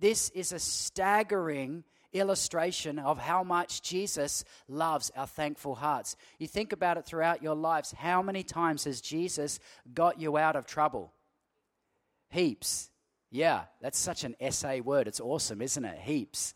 This 0.00 0.30
is 0.30 0.50
a 0.50 0.58
staggering 0.58 1.84
illustration 2.12 2.98
of 2.98 3.18
how 3.18 3.42
much 3.42 3.82
Jesus 3.82 4.44
loves 4.68 5.10
our 5.16 5.26
thankful 5.26 5.74
hearts. 5.74 6.16
You 6.38 6.46
think 6.46 6.72
about 6.72 6.96
it 6.96 7.04
throughout 7.04 7.42
your 7.42 7.54
lives. 7.54 7.92
How 7.92 8.22
many 8.22 8.42
times 8.42 8.84
has 8.84 9.00
Jesus 9.00 9.58
got 9.94 10.20
you 10.20 10.36
out 10.36 10.56
of 10.56 10.66
trouble? 10.66 11.12
Heaps. 12.30 12.90
Yeah, 13.30 13.64
that's 13.80 13.98
such 13.98 14.24
an 14.24 14.36
essay 14.40 14.80
word. 14.80 15.06
It's 15.06 15.20
awesome, 15.20 15.60
isn't 15.60 15.84
it? 15.84 15.98
Heaps. 15.98 16.54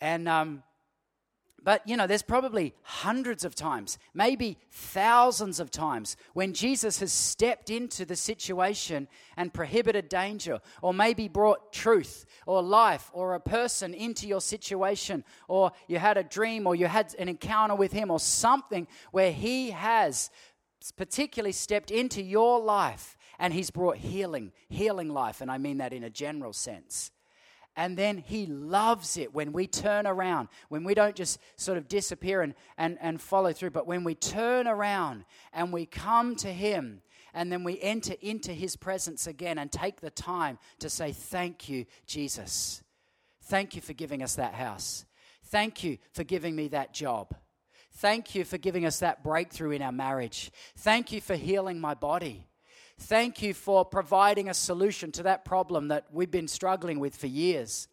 And 0.00 0.28
um, 0.28 0.62
but, 1.66 1.82
you 1.84 1.96
know, 1.96 2.06
there's 2.06 2.22
probably 2.22 2.74
hundreds 2.82 3.44
of 3.44 3.56
times, 3.56 3.98
maybe 4.14 4.56
thousands 4.70 5.58
of 5.58 5.72
times, 5.72 6.16
when 6.32 6.54
Jesus 6.54 7.00
has 7.00 7.12
stepped 7.12 7.70
into 7.70 8.04
the 8.04 8.14
situation 8.14 9.08
and 9.36 9.52
prohibited 9.52 10.08
danger, 10.08 10.60
or 10.80 10.94
maybe 10.94 11.26
brought 11.26 11.72
truth 11.72 12.24
or 12.46 12.62
life 12.62 13.10
or 13.12 13.34
a 13.34 13.40
person 13.40 13.94
into 13.94 14.28
your 14.28 14.40
situation, 14.40 15.24
or 15.48 15.72
you 15.88 15.98
had 15.98 16.16
a 16.16 16.22
dream 16.22 16.68
or 16.68 16.76
you 16.76 16.86
had 16.86 17.12
an 17.18 17.28
encounter 17.28 17.74
with 17.74 17.90
Him 17.90 18.12
or 18.12 18.20
something 18.20 18.86
where 19.10 19.32
He 19.32 19.72
has 19.72 20.30
particularly 20.96 21.50
stepped 21.50 21.90
into 21.90 22.22
your 22.22 22.60
life 22.60 23.16
and 23.40 23.52
He's 23.52 23.72
brought 23.72 23.96
healing, 23.96 24.52
healing 24.68 25.08
life. 25.08 25.40
And 25.40 25.50
I 25.50 25.58
mean 25.58 25.78
that 25.78 25.92
in 25.92 26.04
a 26.04 26.10
general 26.10 26.52
sense. 26.52 27.10
And 27.76 27.96
then 27.96 28.16
he 28.16 28.46
loves 28.46 29.18
it 29.18 29.34
when 29.34 29.52
we 29.52 29.66
turn 29.66 30.06
around, 30.06 30.48
when 30.70 30.82
we 30.82 30.94
don't 30.94 31.14
just 31.14 31.38
sort 31.56 31.76
of 31.76 31.88
disappear 31.88 32.40
and, 32.40 32.54
and, 32.78 32.96
and 33.02 33.20
follow 33.20 33.52
through, 33.52 33.70
but 33.70 33.86
when 33.86 34.02
we 34.02 34.14
turn 34.14 34.66
around 34.66 35.26
and 35.52 35.72
we 35.72 35.84
come 35.84 36.36
to 36.36 36.52
him 36.52 37.02
and 37.34 37.52
then 37.52 37.64
we 37.64 37.78
enter 37.82 38.14
into 38.22 38.52
his 38.52 38.76
presence 38.76 39.26
again 39.26 39.58
and 39.58 39.70
take 39.70 40.00
the 40.00 40.10
time 40.10 40.58
to 40.78 40.88
say, 40.88 41.12
Thank 41.12 41.68
you, 41.68 41.84
Jesus. 42.06 42.82
Thank 43.42 43.76
you 43.76 43.82
for 43.82 43.92
giving 43.92 44.22
us 44.22 44.36
that 44.36 44.54
house. 44.54 45.04
Thank 45.44 45.84
you 45.84 45.98
for 46.12 46.24
giving 46.24 46.56
me 46.56 46.68
that 46.68 46.94
job. 46.94 47.36
Thank 47.92 48.34
you 48.34 48.44
for 48.44 48.58
giving 48.58 48.86
us 48.86 48.98
that 49.00 49.22
breakthrough 49.22 49.70
in 49.70 49.82
our 49.82 49.92
marriage. 49.92 50.50
Thank 50.78 51.12
you 51.12 51.20
for 51.20 51.36
healing 51.36 51.78
my 51.78 51.94
body. 51.94 52.46
Thank 52.98 53.42
you 53.42 53.52
for 53.52 53.84
providing 53.84 54.48
a 54.48 54.54
solution 54.54 55.12
to 55.12 55.24
that 55.24 55.44
problem 55.44 55.88
that 55.88 56.06
we've 56.10 56.30
been 56.30 56.48
struggling 56.48 56.98
with 56.98 57.14
for 57.14 57.26
years. 57.26 57.88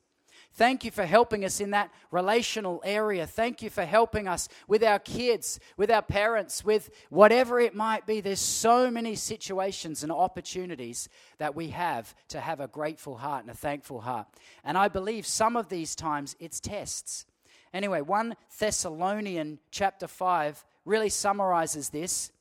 Thank 0.55 0.85
you 0.85 0.91
for 0.91 1.05
helping 1.05 1.43
us 1.43 1.59
in 1.59 1.71
that 1.71 1.91
relational 2.11 2.79
area. 2.85 3.25
Thank 3.25 3.63
you 3.63 3.71
for 3.71 3.85
helping 3.85 4.27
us 4.27 4.47
with 4.67 4.83
our 4.83 4.99
kids, 4.99 5.59
with 5.77 5.89
our 5.89 6.03
parents, 6.03 6.63
with 6.63 6.91
whatever 7.09 7.59
it 7.59 7.73
might 7.73 8.05
be. 8.05 8.21
There's 8.21 8.39
so 8.39 8.91
many 8.91 9.15
situations 9.15 10.03
and 10.03 10.11
opportunities 10.11 11.09
that 11.39 11.55
we 11.55 11.69
have 11.69 12.13
to 12.29 12.39
have 12.39 12.59
a 12.59 12.67
grateful 12.67 13.17
heart 13.17 13.41
and 13.41 13.49
a 13.49 13.57
thankful 13.57 14.01
heart. 14.01 14.27
And 14.63 14.77
I 14.77 14.89
believe 14.89 15.25
some 15.25 15.57
of 15.57 15.69
these 15.69 15.95
times 15.95 16.35
it's 16.39 16.59
tests. 16.59 17.25
Anyway, 17.73 18.01
1 18.01 18.35
Thessalonian 18.59 19.57
chapter 19.71 20.07
5 20.07 20.63
really 20.85 21.09
summarizes 21.09 21.89
this 21.89 22.31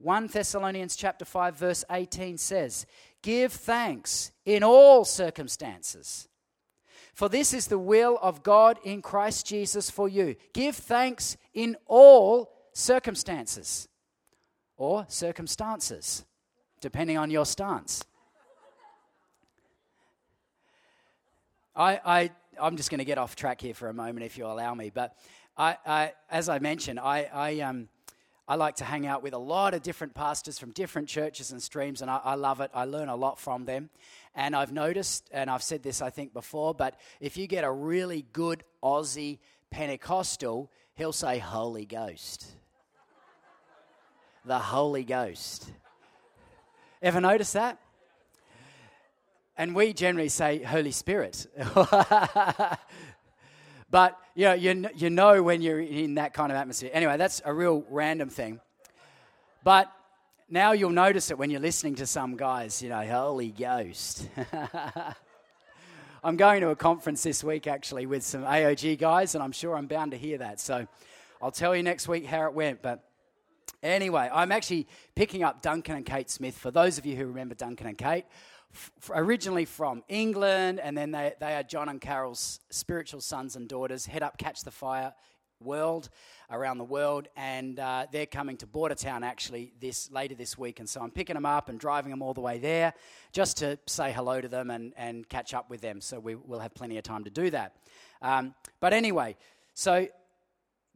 1 0.00 0.28
Thessalonians 0.28 0.94
chapter 0.94 1.24
5 1.24 1.56
verse 1.56 1.84
18 1.90 2.38
says, 2.38 2.86
"Give 3.20 3.52
thanks 3.52 4.30
in 4.44 4.62
all 4.62 5.04
circumstances, 5.04 6.28
for 7.12 7.28
this 7.28 7.52
is 7.52 7.66
the 7.66 7.78
will 7.78 8.16
of 8.22 8.42
God 8.42 8.78
in 8.84 9.02
Christ 9.02 9.46
Jesus 9.46 9.90
for 9.90 10.08
you. 10.08 10.36
Give 10.52 10.76
thanks 10.76 11.36
in 11.52 11.76
all 11.86 12.52
circumstances 12.72 13.88
or 14.76 15.04
circumstances, 15.08 16.24
depending 16.80 17.18
on 17.18 17.30
your 17.30 17.44
stance." 17.44 18.04
I, 21.74 22.00
I, 22.04 22.30
I'm 22.60 22.76
just 22.76 22.90
going 22.90 22.98
to 22.98 23.04
get 23.04 23.18
off 23.18 23.36
track 23.36 23.60
here 23.60 23.74
for 23.74 23.88
a 23.88 23.94
moment, 23.94 24.26
if 24.26 24.36
you'll 24.36 24.52
allow 24.52 24.74
me. 24.74 24.90
But 24.90 25.16
I, 25.56 25.76
I 25.86 26.12
as 26.30 26.48
I 26.48 26.58
mentioned, 26.58 26.98
I, 26.98 27.28
I 27.32 27.60
um, 27.60 27.88
I 28.48 28.54
like 28.54 28.76
to 28.76 28.84
hang 28.84 29.06
out 29.06 29.22
with 29.22 29.34
a 29.34 29.38
lot 29.38 29.74
of 29.74 29.82
different 29.82 30.14
pastors 30.14 30.58
from 30.58 30.70
different 30.70 31.06
churches 31.06 31.52
and 31.52 31.62
streams, 31.62 32.00
and 32.00 32.10
I, 32.10 32.18
I, 32.24 32.34
love 32.34 32.62
it. 32.62 32.70
I 32.72 32.86
learn 32.86 33.10
a 33.10 33.14
lot 33.14 33.38
from 33.38 33.66
them. 33.66 33.90
And 34.34 34.56
I've 34.56 34.72
noticed, 34.72 35.28
and 35.32 35.50
I've 35.50 35.62
said 35.62 35.82
this 35.82 36.00
I 36.00 36.08
think 36.08 36.32
before, 36.32 36.72
but 36.72 36.98
if 37.20 37.36
you 37.36 37.46
get 37.46 37.62
a 37.62 37.70
really 37.70 38.24
good 38.32 38.64
Aussie 38.82 39.38
Pentecostal, 39.70 40.70
he'll 40.94 41.12
say 41.12 41.38
Holy 41.38 41.84
Ghost. 41.84 42.46
the 44.46 44.58
Holy 44.58 45.04
Ghost. 45.04 45.70
Ever 47.02 47.20
notice 47.20 47.52
that? 47.52 47.78
And 49.58 49.74
we 49.74 49.92
generally 49.92 50.30
say 50.30 50.62
Holy 50.62 50.92
Spirit. 50.92 51.46
But 53.90 54.18
you 54.34 54.44
know, 54.44 54.54
you, 54.54 54.88
you 54.96 55.10
know 55.10 55.42
when 55.42 55.62
you're 55.62 55.80
in 55.80 56.14
that 56.16 56.34
kind 56.34 56.52
of 56.52 56.58
atmosphere. 56.58 56.90
Anyway, 56.92 57.16
that's 57.16 57.40
a 57.44 57.52
real 57.52 57.84
random 57.90 58.28
thing. 58.28 58.60
But 59.64 59.92
now 60.50 60.72
you'll 60.72 60.90
notice 60.90 61.30
it 61.30 61.38
when 61.38 61.50
you're 61.50 61.60
listening 61.60 61.96
to 61.96 62.06
some 62.06 62.36
guys, 62.36 62.82
you 62.82 62.88
know, 62.88 63.04
Holy 63.04 63.50
Ghost. 63.50 64.28
I'm 66.24 66.36
going 66.36 66.62
to 66.62 66.70
a 66.70 66.76
conference 66.76 67.22
this 67.22 67.44
week 67.44 67.66
actually 67.66 68.06
with 68.06 68.22
some 68.22 68.42
AOG 68.42 68.98
guys, 68.98 69.34
and 69.34 69.42
I'm 69.42 69.52
sure 69.52 69.76
I'm 69.76 69.86
bound 69.86 70.10
to 70.10 70.18
hear 70.18 70.38
that. 70.38 70.60
So 70.60 70.86
I'll 71.40 71.50
tell 71.50 71.74
you 71.74 71.82
next 71.82 72.08
week 72.08 72.26
how 72.26 72.46
it 72.46 72.54
went. 72.54 72.82
But 72.82 73.07
anyway, 73.82 74.30
I'm 74.32 74.52
actually 74.52 74.86
picking 75.14 75.42
up 75.42 75.62
Duncan 75.62 75.96
and 75.96 76.06
Kate 76.06 76.30
Smith. 76.30 76.56
For 76.56 76.70
those 76.70 76.98
of 76.98 77.06
you 77.06 77.16
who 77.16 77.26
remember 77.26 77.54
Duncan 77.54 77.86
and 77.86 77.98
Kate, 77.98 78.24
f- 78.74 79.10
originally 79.14 79.64
from 79.64 80.02
England, 80.08 80.80
and 80.80 80.96
then 80.96 81.10
they, 81.10 81.34
they 81.40 81.54
are 81.54 81.62
John 81.62 81.88
and 81.88 82.00
Carol's 82.00 82.60
spiritual 82.70 83.20
sons 83.20 83.56
and 83.56 83.68
daughters, 83.68 84.06
head 84.06 84.22
up 84.22 84.38
Catch 84.38 84.62
the 84.62 84.70
Fire 84.70 85.12
world 85.60 86.08
around 86.50 86.78
the 86.78 86.84
world 86.84 87.28
and 87.36 87.80
uh, 87.80 88.06
they're 88.12 88.26
coming 88.26 88.56
to 88.56 88.66
bordertown 88.66 89.22
actually 89.22 89.72
this 89.80 90.10
later 90.10 90.34
this 90.34 90.56
week 90.56 90.78
and 90.78 90.88
so 90.88 91.00
i'm 91.00 91.10
picking 91.10 91.34
them 91.34 91.44
up 91.44 91.68
and 91.68 91.80
driving 91.80 92.10
them 92.10 92.22
all 92.22 92.32
the 92.32 92.40
way 92.40 92.58
there 92.58 92.94
just 93.32 93.56
to 93.56 93.78
say 93.86 94.12
hello 94.12 94.40
to 94.40 94.48
them 94.48 94.70
and, 94.70 94.94
and 94.96 95.28
catch 95.28 95.54
up 95.54 95.68
with 95.68 95.80
them 95.80 96.00
so 96.00 96.18
we 96.18 96.34
will 96.34 96.60
have 96.60 96.72
plenty 96.74 96.96
of 96.96 97.02
time 97.02 97.24
to 97.24 97.30
do 97.30 97.50
that 97.50 97.74
um, 98.22 98.54
but 98.80 98.92
anyway 98.92 99.36
so 99.74 100.06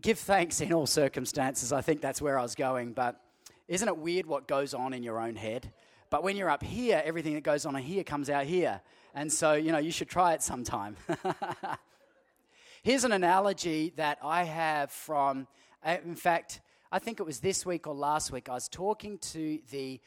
give 0.03 0.19
thanks 0.19 0.61
in 0.61 0.73
all 0.73 0.87
circumstances 0.87 1.73
i 1.73 1.81
think 1.81 2.01
that's 2.01 2.21
where 2.21 2.39
i 2.39 2.43
was 2.43 2.55
going 2.55 2.93
but 2.93 3.21
isn't 3.69 3.89
it 3.89 3.97
weird 3.97 4.27
what 4.27 4.47
goes 4.47 4.75
on 4.75 4.93
in 4.93 5.03
your 5.03 5.21
own 5.21 5.37
head 5.37 5.73
but 6.13 6.23
when 6.23 6.37
you're 6.37 6.51
up 6.51 6.63
here, 6.63 7.01
everything 7.07 7.33
that 7.33 7.43
goes 7.43 7.65
on 7.65 7.75
in 7.75 7.83
here 7.83 8.05
comes 8.05 8.29
out 8.29 8.45
here. 8.45 8.83
And 9.15 9.33
so, 9.33 9.55
you 9.55 9.73
know, 9.73 9.79
you 9.79 9.91
should 9.91 10.11
try 10.11 10.35
it 10.35 10.43
sometime. 10.43 10.95
Here's 12.83 13.05
an 13.05 13.13
analogy 13.13 13.95
that 13.97 14.19
I 14.23 14.43
have 14.43 14.91
from, 14.91 15.47
uh, 15.83 15.97
in 16.05 16.15
fact, 16.15 16.61
I 16.93 16.99
think 16.99 17.19
it 17.19 17.23
was 17.23 17.41
this 17.41 17.65
week 17.65 17.87
or 17.87 17.95
last 17.95 18.31
week. 18.31 18.51
I 18.51 18.53
was 18.53 18.69
talking 18.69 19.17
to 19.33 19.59
the, 19.71 20.03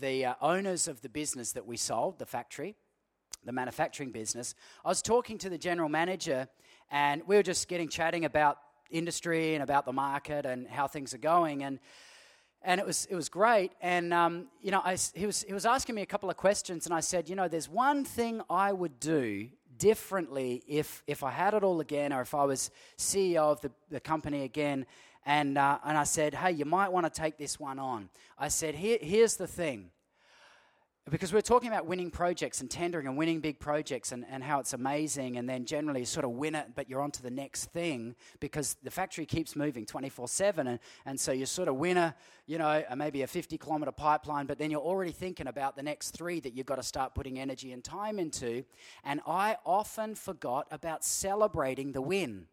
the 0.00 0.24
uh, 0.24 0.34
owners 0.40 0.88
of 0.88 1.02
the 1.02 1.10
business 1.10 1.52
that 1.52 1.66
we 1.66 1.76
sold, 1.76 2.18
the 2.18 2.24
factory, 2.24 2.74
the 3.44 3.52
manufacturing 3.52 4.12
business. 4.12 4.54
I 4.82 4.88
was 4.88 5.02
talking 5.02 5.36
to 5.36 5.50
the 5.50 5.58
general 5.58 5.90
manager, 5.90 6.48
and 6.90 7.20
we 7.26 7.36
were 7.36 7.42
just 7.42 7.68
getting 7.68 7.90
chatting 7.90 8.24
about 8.24 8.56
industry 8.90 9.54
and 9.54 9.62
about 9.62 9.84
the 9.84 9.92
market 9.92 10.46
and 10.46 10.66
how 10.68 10.86
things 10.86 11.14
are 11.14 11.18
going. 11.18 11.62
And 11.62 11.78
and 12.62 12.80
it 12.80 12.86
was 12.86 13.06
it 13.10 13.14
was 13.14 13.28
great. 13.28 13.72
And 13.80 14.12
um, 14.12 14.46
you 14.60 14.70
know, 14.70 14.82
I, 14.84 14.96
he 15.14 15.26
was 15.26 15.42
he 15.42 15.54
was 15.54 15.66
asking 15.66 15.94
me 15.94 16.02
a 16.02 16.06
couple 16.06 16.28
of 16.30 16.36
questions, 16.36 16.86
and 16.86 16.94
I 16.94 17.00
said, 17.00 17.28
you 17.28 17.36
know, 17.36 17.48
there's 17.48 17.68
one 17.68 18.04
thing 18.04 18.42
I 18.50 18.72
would 18.72 19.00
do 19.00 19.48
differently 19.78 20.62
if 20.66 21.02
if 21.06 21.22
I 21.22 21.30
had 21.30 21.54
it 21.54 21.62
all 21.62 21.80
again, 21.80 22.12
or 22.12 22.20
if 22.20 22.34
I 22.34 22.44
was 22.44 22.70
CEO 22.98 23.50
of 23.52 23.60
the, 23.60 23.70
the 23.90 24.00
company 24.00 24.44
again. 24.44 24.86
And 25.26 25.58
uh, 25.58 25.78
and 25.84 25.96
I 25.96 26.04
said, 26.04 26.34
hey, 26.34 26.52
you 26.52 26.64
might 26.64 26.92
want 26.92 27.06
to 27.06 27.10
take 27.10 27.38
this 27.38 27.58
one 27.58 27.78
on. 27.78 28.08
I 28.38 28.48
said, 28.48 28.74
Here, 28.74 28.98
here's 29.00 29.36
the 29.36 29.46
thing 29.46 29.90
because 31.10 31.32
we're 31.32 31.40
talking 31.40 31.68
about 31.68 31.86
winning 31.86 32.10
projects 32.10 32.60
and 32.60 32.70
tendering 32.70 33.06
and 33.06 33.16
winning 33.16 33.40
big 33.40 33.58
projects 33.58 34.12
and, 34.12 34.24
and 34.30 34.44
how 34.44 34.60
it's 34.60 34.72
amazing 34.72 35.36
and 35.36 35.48
then 35.48 35.64
generally 35.64 36.04
sort 36.04 36.24
of 36.24 36.30
win 36.32 36.54
it 36.54 36.68
but 36.74 36.88
you're 36.88 37.00
on 37.00 37.10
to 37.10 37.22
the 37.22 37.30
next 37.30 37.66
thing 37.66 38.14
because 38.38 38.76
the 38.82 38.90
factory 38.90 39.26
keeps 39.26 39.56
moving 39.56 39.84
24-7 39.84 40.58
and, 40.58 40.78
and 41.06 41.18
so 41.18 41.32
you 41.32 41.46
sort 41.46 41.68
of 41.68 41.76
win 41.76 41.96
a 41.96 42.14
you 42.46 42.58
know 42.58 42.82
a, 42.88 42.94
maybe 42.94 43.22
a 43.22 43.26
50 43.26 43.58
kilometer 43.58 43.92
pipeline 43.92 44.46
but 44.46 44.58
then 44.58 44.70
you're 44.70 44.80
already 44.80 45.12
thinking 45.12 45.48
about 45.48 45.76
the 45.76 45.82
next 45.82 46.10
three 46.10 46.38
that 46.40 46.54
you've 46.54 46.66
got 46.66 46.76
to 46.76 46.82
start 46.82 47.14
putting 47.14 47.38
energy 47.38 47.72
and 47.72 47.82
time 47.82 48.18
into 48.18 48.64
and 49.04 49.20
i 49.26 49.56
often 49.66 50.14
forgot 50.14 50.66
about 50.70 51.04
celebrating 51.04 51.92
the 51.92 52.02
win 52.02 52.46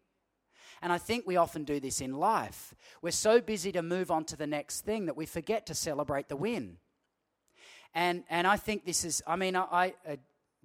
and 0.80 0.92
I 0.92 0.98
think 0.98 1.26
we 1.26 1.36
often 1.36 1.64
do 1.64 1.80
this 1.80 2.00
in 2.00 2.12
life. 2.14 2.72
We're 3.02 3.10
so 3.10 3.40
busy 3.40 3.72
to 3.72 3.82
move 3.82 4.12
on 4.12 4.24
to 4.26 4.36
the 4.36 4.46
next 4.46 4.82
thing 4.82 5.06
that 5.06 5.16
we 5.16 5.26
forget 5.26 5.66
to 5.66 5.74
celebrate 5.74 6.28
the 6.28 6.36
win. 6.36 6.76
And, 7.94 8.24
and 8.30 8.46
I 8.46 8.56
think 8.56 8.84
this 8.84 9.04
is, 9.04 9.22
I 9.26 9.36
mean, 9.36 9.56
I, 9.56 9.94
I 10.06 10.18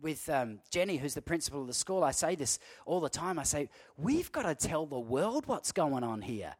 with 0.04 0.30
um, 0.30 0.60
Jenny, 0.70 0.98
who's 0.98 1.14
the 1.14 1.22
principal 1.22 1.62
of 1.62 1.68
the 1.68 1.74
school, 1.74 2.04
I 2.04 2.12
say 2.12 2.36
this 2.36 2.60
all 2.86 3.00
the 3.00 3.10
time. 3.10 3.40
I 3.40 3.44
say, 3.44 3.70
we've 3.98 4.32
got 4.32 4.44
to 4.44 4.54
tell 4.54 4.86
the 4.86 5.00
world 5.00 5.48
what's 5.48 5.72
going 5.72 6.04
on 6.04 6.22
here. 6.22 6.54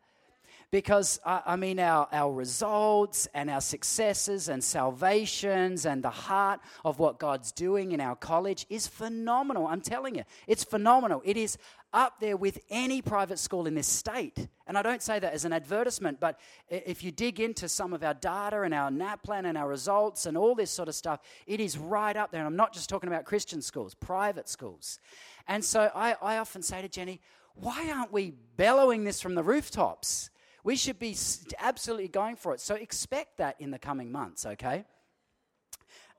Because, 0.72 1.20
uh, 1.24 1.42
I 1.46 1.56
mean, 1.56 1.78
our, 1.78 2.08
our 2.12 2.34
results 2.34 3.28
and 3.36 3.48
our 3.50 3.62
successes 3.62 4.50
and 4.50 4.64
salvations 4.64 5.86
and 5.86 6.04
the 6.04 6.10
heart 6.10 6.62
of 6.84 6.98
what 6.98 7.20
God's 7.20 7.52
doing 7.52 7.92
in 7.92 8.02
our 8.02 8.16
college 8.16 8.66
is 8.70 8.88
phenomenal. 8.88 9.68
I'm 9.68 9.82
telling 9.82 10.16
you, 10.16 10.24
it's 10.48 10.64
phenomenal. 10.64 11.22
It 11.26 11.38
is 11.38 11.58
up 11.94 12.20
there 12.20 12.36
with 12.36 12.60
any 12.70 13.02
private 13.02 13.38
school 13.38 13.68
in 13.68 13.76
this 13.76 13.88
state. 13.88 14.48
And 14.66 14.78
I 14.78 14.82
don't 14.82 15.02
say 15.02 15.20
that 15.20 15.34
as 15.34 15.46
an 15.46 15.54
advertisement, 15.54 16.20
but 16.20 16.40
if 16.68 17.04
you 17.04 17.12
dig 17.12 17.40
into 17.40 17.70
some 17.70 17.94
of 17.94 18.04
our 18.04 18.14
data 18.14 18.62
and 18.64 18.74
our 18.74 18.90
NAPLAN 18.90 19.46
and 19.46 19.58
our 19.58 19.68
results 19.68 20.26
and 20.26 20.36
all 20.36 20.56
this 20.56 20.72
sort 20.72 20.90
of 20.90 20.96
stuff, 20.96 21.20
it 21.46 21.60
is 21.60 21.78
right 21.78 22.16
up 22.16 22.32
there. 22.32 22.42
And 22.42 22.48
I'm 22.48 22.56
not 22.56 22.74
just 22.74 22.90
talking 22.90 23.08
about 23.08 23.26
Christian 23.26 23.62
schools, 23.62 23.94
private 23.94 24.50
schools. 24.50 25.00
And 25.48 25.64
so 25.64 25.92
I, 25.94 26.16
I 26.22 26.38
often 26.38 26.62
say 26.64 26.82
to 26.82 26.90
Jenny, 26.90 27.22
why 27.56 27.92
aren't 27.92 28.12
we 28.12 28.34
bellowing 28.58 29.04
this 29.04 29.22
from 29.22 29.36
the 29.36 29.44
rooftops? 29.44 30.32
We 30.64 30.76
should 30.76 30.98
be 30.98 31.16
absolutely 31.60 32.08
going 32.08 32.38
for 32.38 32.54
it. 32.54 32.62
So 32.62 32.76
expect 32.76 33.38
that 33.38 33.58
in 33.60 33.70
the 33.70 33.80
coming 33.80 34.12
months, 34.12 34.46
okay? 34.46 34.86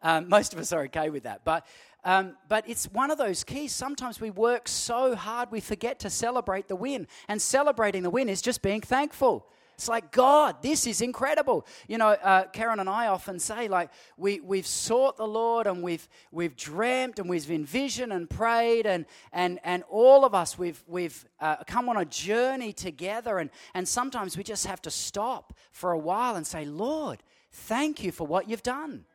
Um, 0.02 0.28
most 0.28 0.52
of 0.52 0.58
us 0.58 0.72
are 0.72 0.82
okay 0.82 1.08
with 1.08 1.22
that. 1.22 1.44
But, 1.44 1.66
um, 2.04 2.36
but 2.48 2.68
it's 2.68 2.84
one 2.86 3.10
of 3.10 3.18
those 3.18 3.44
keys. 3.44 3.72
Sometimes 3.72 4.20
we 4.20 4.30
work 4.30 4.68
so 4.68 5.14
hard 5.16 5.50
we 5.50 5.60
forget 5.60 5.98
to 6.00 6.10
celebrate 6.10 6.68
the 6.68 6.76
win. 6.76 7.06
And 7.28 7.40
celebrating 7.40 8.02
the 8.02 8.10
win 8.10 8.28
is 8.28 8.42
just 8.42 8.62
being 8.62 8.80
thankful. 8.80 9.46
It's 9.74 9.88
like, 9.88 10.12
God, 10.12 10.62
this 10.62 10.86
is 10.86 11.00
incredible. 11.00 11.66
You 11.88 11.98
know, 11.98 12.10
uh, 12.10 12.44
Karen 12.44 12.78
and 12.78 12.88
I 12.88 13.08
often 13.08 13.40
say, 13.40 13.66
like, 13.66 13.90
we, 14.16 14.38
we've 14.38 14.66
sought 14.66 15.16
the 15.16 15.26
Lord 15.26 15.66
and 15.66 15.82
we've, 15.82 16.08
we've 16.30 16.54
dreamt 16.54 17.18
and 17.18 17.28
we've 17.28 17.50
envisioned 17.50 18.12
and 18.12 18.30
prayed, 18.30 18.86
and, 18.86 19.04
and, 19.32 19.58
and 19.64 19.82
all 19.90 20.24
of 20.24 20.32
us, 20.32 20.56
we've, 20.56 20.82
we've 20.86 21.24
uh, 21.40 21.56
come 21.66 21.88
on 21.88 21.96
a 21.96 22.04
journey 22.04 22.72
together. 22.72 23.38
And, 23.38 23.50
and 23.74 23.88
sometimes 23.88 24.36
we 24.36 24.44
just 24.44 24.66
have 24.66 24.80
to 24.82 24.92
stop 24.92 25.54
for 25.72 25.90
a 25.90 25.98
while 25.98 26.36
and 26.36 26.46
say, 26.46 26.64
Lord, 26.64 27.22
thank 27.50 28.04
you 28.04 28.12
for 28.12 28.26
what 28.26 28.48
you've 28.48 28.62
done. 28.62 29.06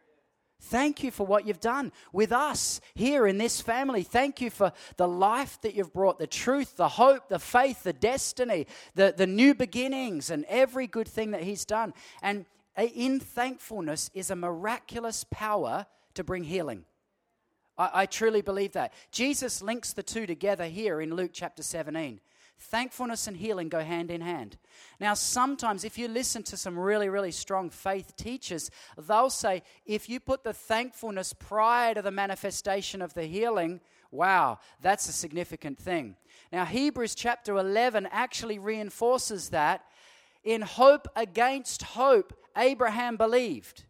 Thank 0.62 1.04
you 1.04 1.12
for 1.12 1.26
what 1.26 1.48
you've 1.48 1.62
done 1.62 1.92
with 2.12 2.32
us 2.32 2.82
here 2.94 3.26
in 3.26 3.38
this 3.38 3.62
family. 3.62 4.04
Thank 4.04 4.42
you 4.42 4.50
for 4.50 4.74
the 4.98 5.08
life 5.08 5.60
that 5.62 5.74
you've 5.74 5.94
brought, 5.94 6.20
the 6.20 6.28
truth, 6.28 6.76
the 6.76 6.90
hope, 6.90 7.30
the 7.30 7.40
faith, 7.40 7.84
the 7.84 7.94
destiny, 7.94 8.68
the, 8.94 9.14
the 9.16 9.26
new 9.26 9.56
beginnings, 9.56 10.30
and 10.30 10.46
every 10.50 10.86
good 10.86 11.08
thing 11.08 11.32
that 11.32 11.44
He's 11.44 11.64
done. 11.64 11.94
And 12.22 12.46
in 12.78 13.20
thankfulness 13.20 14.12
is 14.14 14.32
a 14.32 14.36
miraculous 14.36 15.26
power 15.32 15.86
to 16.14 16.24
bring 16.24 16.44
healing. 16.44 16.86
I, 17.78 17.90
I 17.94 18.06
truly 18.06 18.42
believe 18.42 18.74
that. 18.74 18.94
Jesus 19.12 19.62
links 19.62 19.94
the 19.94 20.04
two 20.04 20.26
together 20.26 20.66
here 20.66 21.02
in 21.02 21.16
Luke 21.16 21.32
chapter 21.34 21.64
17. 21.64 22.20
Thankfulness 22.60 23.26
and 23.26 23.38
healing 23.38 23.70
go 23.70 23.80
hand 23.80 24.12
in 24.12 24.20
hand. 24.20 24.58
Now, 25.00 25.14
sometimes 25.14 25.86
if 25.86 25.98
you 25.98 26.10
listen 26.10 26.44
to 26.44 26.58
some 26.58 26.78
really, 26.78 27.08
really 27.08 27.32
strong 27.32 27.70
faith 27.70 28.16
teachers, 28.18 28.70
they'll 28.98 29.30
say 29.30 29.64
if 29.86 30.10
you 30.10 30.20
put 30.20 30.44
the 30.44 30.54
thankfulness 30.54 31.32
prior 31.32 31.94
to 31.94 32.02
the 32.02 32.12
manifestation 32.12 33.02
of 33.02 33.14
the 33.14 33.24
healing, 33.24 33.80
wow, 34.12 34.60
that's 34.82 35.08
a 35.08 35.14
significant 35.14 35.80
thing. 35.80 36.18
Now, 36.52 36.66
Hebrews 36.66 37.16
chapter 37.16 37.56
11 37.56 38.10
actually 38.12 38.60
reinforces 38.60 39.50
that. 39.50 39.86
In 40.44 40.62
hope 40.62 41.08
against 41.16 41.84
hope, 41.84 42.34
Abraham 42.58 43.16
believed. 43.16 43.86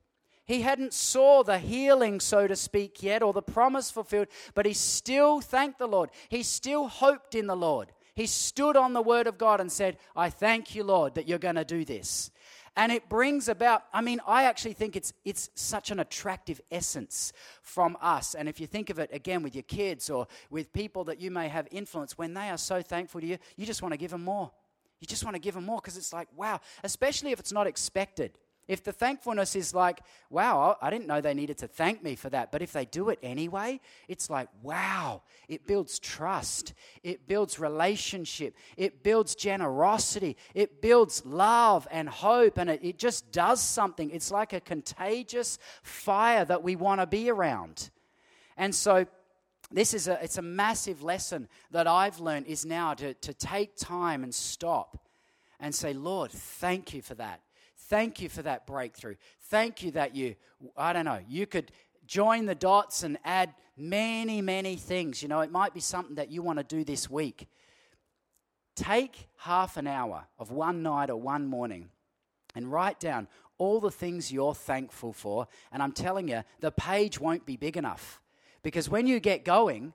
He 0.46 0.62
hadn't 0.62 0.94
saw 0.94 1.44
the 1.44 1.60
healing, 1.60 2.20
so 2.20 2.48
to 2.48 2.56
speak, 2.56 3.02
yet, 3.02 3.24
or 3.24 3.34
the 3.34 3.42
promise 3.42 3.92
fulfilled, 3.92 4.28
but 4.54 4.66
he 4.66 4.74
still 4.74 5.42
thanked 5.42 5.80
the 5.80 5.88
Lord. 5.88 6.10
He 6.28 6.44
still 6.44 6.88
hoped 6.88 7.36
in 7.36 7.48
the 7.48 7.56
Lord. 7.56 7.92
He 8.20 8.26
stood 8.26 8.76
on 8.76 8.92
the 8.92 9.02
word 9.02 9.28
of 9.28 9.38
God 9.38 9.62
and 9.62 9.72
said, 9.72 9.96
I 10.14 10.30
thank 10.30 10.76
you, 10.76 10.84
Lord, 10.84 11.16
that 11.16 11.26
you're 11.26 11.40
going 11.40 11.56
to 11.56 11.64
do 11.64 11.86
this. 11.86 12.32
And 12.76 12.92
it 12.92 13.08
brings 13.08 13.48
about, 13.48 13.84
I 13.94 14.02
mean, 14.02 14.20
I 14.28 14.44
actually 14.44 14.74
think 14.74 14.98
it's, 14.98 15.14
it's 15.24 15.50
such 15.56 15.90
an 15.90 16.02
attractive 16.02 16.60
essence 16.70 17.32
from 17.62 17.96
us. 18.02 18.36
And 18.36 18.50
if 18.50 18.60
you 18.60 18.68
think 18.68 18.90
of 18.90 19.00
it 19.00 19.10
again 19.14 19.42
with 19.42 19.56
your 19.56 19.64
kids 19.64 20.10
or 20.10 20.28
with 20.50 20.74
people 20.74 21.06
that 21.06 21.22
you 21.22 21.32
may 21.32 21.48
have 21.48 21.70
influence, 21.72 22.18
when 22.18 22.34
they 22.34 22.50
are 22.50 22.58
so 22.58 22.82
thankful 22.82 23.22
to 23.22 23.26
you, 23.26 23.38
you 23.56 23.66
just 23.66 23.82
want 23.82 23.94
to 23.94 23.98
give 23.98 24.12
them 24.12 24.26
more. 24.26 24.52
You 25.00 25.08
just 25.08 25.24
want 25.24 25.36
to 25.36 25.40
give 25.40 25.54
them 25.54 25.64
more 25.64 25.80
because 25.80 25.96
it's 25.96 26.12
like, 26.12 26.28
wow, 26.36 26.60
especially 26.84 27.32
if 27.32 27.40
it's 27.40 27.54
not 27.54 27.68
expected. 27.68 28.38
If 28.70 28.84
the 28.84 28.92
thankfulness 28.92 29.56
is 29.56 29.74
like, 29.74 30.02
wow, 30.30 30.78
I 30.80 30.92
didn't 30.92 31.08
know 31.08 31.22
they 31.22 31.34
needed 31.34 31.58
to 31.58 31.68
thank 31.68 32.04
me 32.04 32.16
for 32.16 32.30
that, 32.30 32.52
but 32.52 32.62
if 32.62 32.72
they 32.72 32.86
do 32.86 33.10
it 33.10 33.18
anyway, 33.24 33.80
it's 34.08 34.30
like, 34.30 34.48
wow, 34.62 35.24
it 35.48 35.66
builds 35.66 35.98
trust, 35.98 36.76
it 37.02 37.28
builds 37.28 37.58
relationship, 37.58 38.56
it 38.78 39.02
builds 39.02 39.34
generosity, 39.34 40.38
it 40.54 40.84
builds 40.84 41.26
love 41.26 41.88
and 41.90 42.08
hope, 42.08 42.60
and 42.60 42.70
it, 42.70 42.80
it 42.84 43.00
just 43.00 43.32
does 43.32 43.60
something. 43.60 44.12
It's 44.12 44.30
like 44.30 44.54
a 44.54 44.60
contagious 44.60 45.58
fire 45.82 46.46
that 46.46 46.62
we 46.62 46.76
want 46.76 47.02
to 47.02 47.08
be 47.08 47.32
around. 47.32 47.90
And 48.56 48.76
so, 48.76 49.08
this 49.72 49.96
is 49.96 50.08
a 50.08 50.24
it's 50.24 50.38
a 50.38 50.44
massive 50.44 51.02
lesson 51.02 51.48
that 51.72 51.88
I've 51.88 52.20
learned 52.20 52.46
is 52.46 52.68
now 52.68 52.94
to, 52.94 53.16
to 53.16 53.34
take 53.34 53.76
time 53.76 54.24
and 54.24 54.34
stop 54.34 55.08
and 55.60 55.74
say, 55.74 55.94
Lord, 55.94 56.30
thank 56.32 56.94
you 56.94 57.02
for 57.02 57.16
that. 57.16 57.42
Thank 57.89 58.21
you 58.21 58.30
for 58.30 58.43
that 58.43 58.67
breakthrough. 58.67 59.15
Thank 59.45 59.82
you 59.82 59.91
that 59.91 60.15
you, 60.15 60.36
I 60.78 60.93
don't 60.93 61.06
know, 61.06 61.19
you 61.28 61.47
could 61.47 61.71
join 62.06 62.45
the 62.45 62.54
dots 62.54 63.02
and 63.02 63.17
add 63.25 63.54
many, 63.75 64.43
many 64.43 64.75
things. 64.75 65.23
You 65.23 65.28
know, 65.28 65.39
it 65.41 65.52
might 65.52 65.73
be 65.73 65.80
something 65.80 66.15
that 66.15 66.32
you 66.32 66.43
want 66.43 66.60
to 66.60 66.63
do 66.63 66.84
this 66.84 67.10
week. 67.10 67.47
Take 68.75 69.28
half 69.38 69.75
an 69.75 69.88
hour 69.88 70.28
of 70.38 70.52
one 70.52 70.84
night 70.84 71.10
or 71.10 71.17
one 71.17 71.47
morning 71.47 71.89
and 72.56 72.71
write 72.71 72.99
down 72.99 73.28
all 73.58 73.80
the 73.80 73.91
things 73.91 74.32
you're 74.32 74.54
thankful 74.54 75.12
for. 75.12 75.47
And 75.71 75.82
I'm 75.82 75.91
telling 75.91 76.28
you, 76.28 76.43
the 76.60 76.71
page 76.71 77.19
won't 77.19 77.45
be 77.45 77.58
big 77.58 77.75
enough. 77.75 78.21
Because 78.62 78.88
when 78.88 79.08
you 79.08 79.19
get 79.19 79.43
going, 79.43 79.93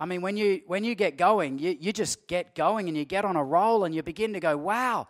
I 0.00 0.06
mean, 0.06 0.20
when 0.20 0.36
you, 0.36 0.62
when 0.66 0.82
you 0.82 0.96
get 0.96 1.16
going, 1.16 1.60
you, 1.60 1.76
you 1.78 1.92
just 1.92 2.26
get 2.26 2.56
going 2.56 2.88
and 2.88 2.96
you 2.96 3.04
get 3.04 3.24
on 3.24 3.36
a 3.36 3.44
roll 3.44 3.84
and 3.84 3.94
you 3.94 4.02
begin 4.02 4.32
to 4.32 4.40
go, 4.40 4.56
wow, 4.56 5.06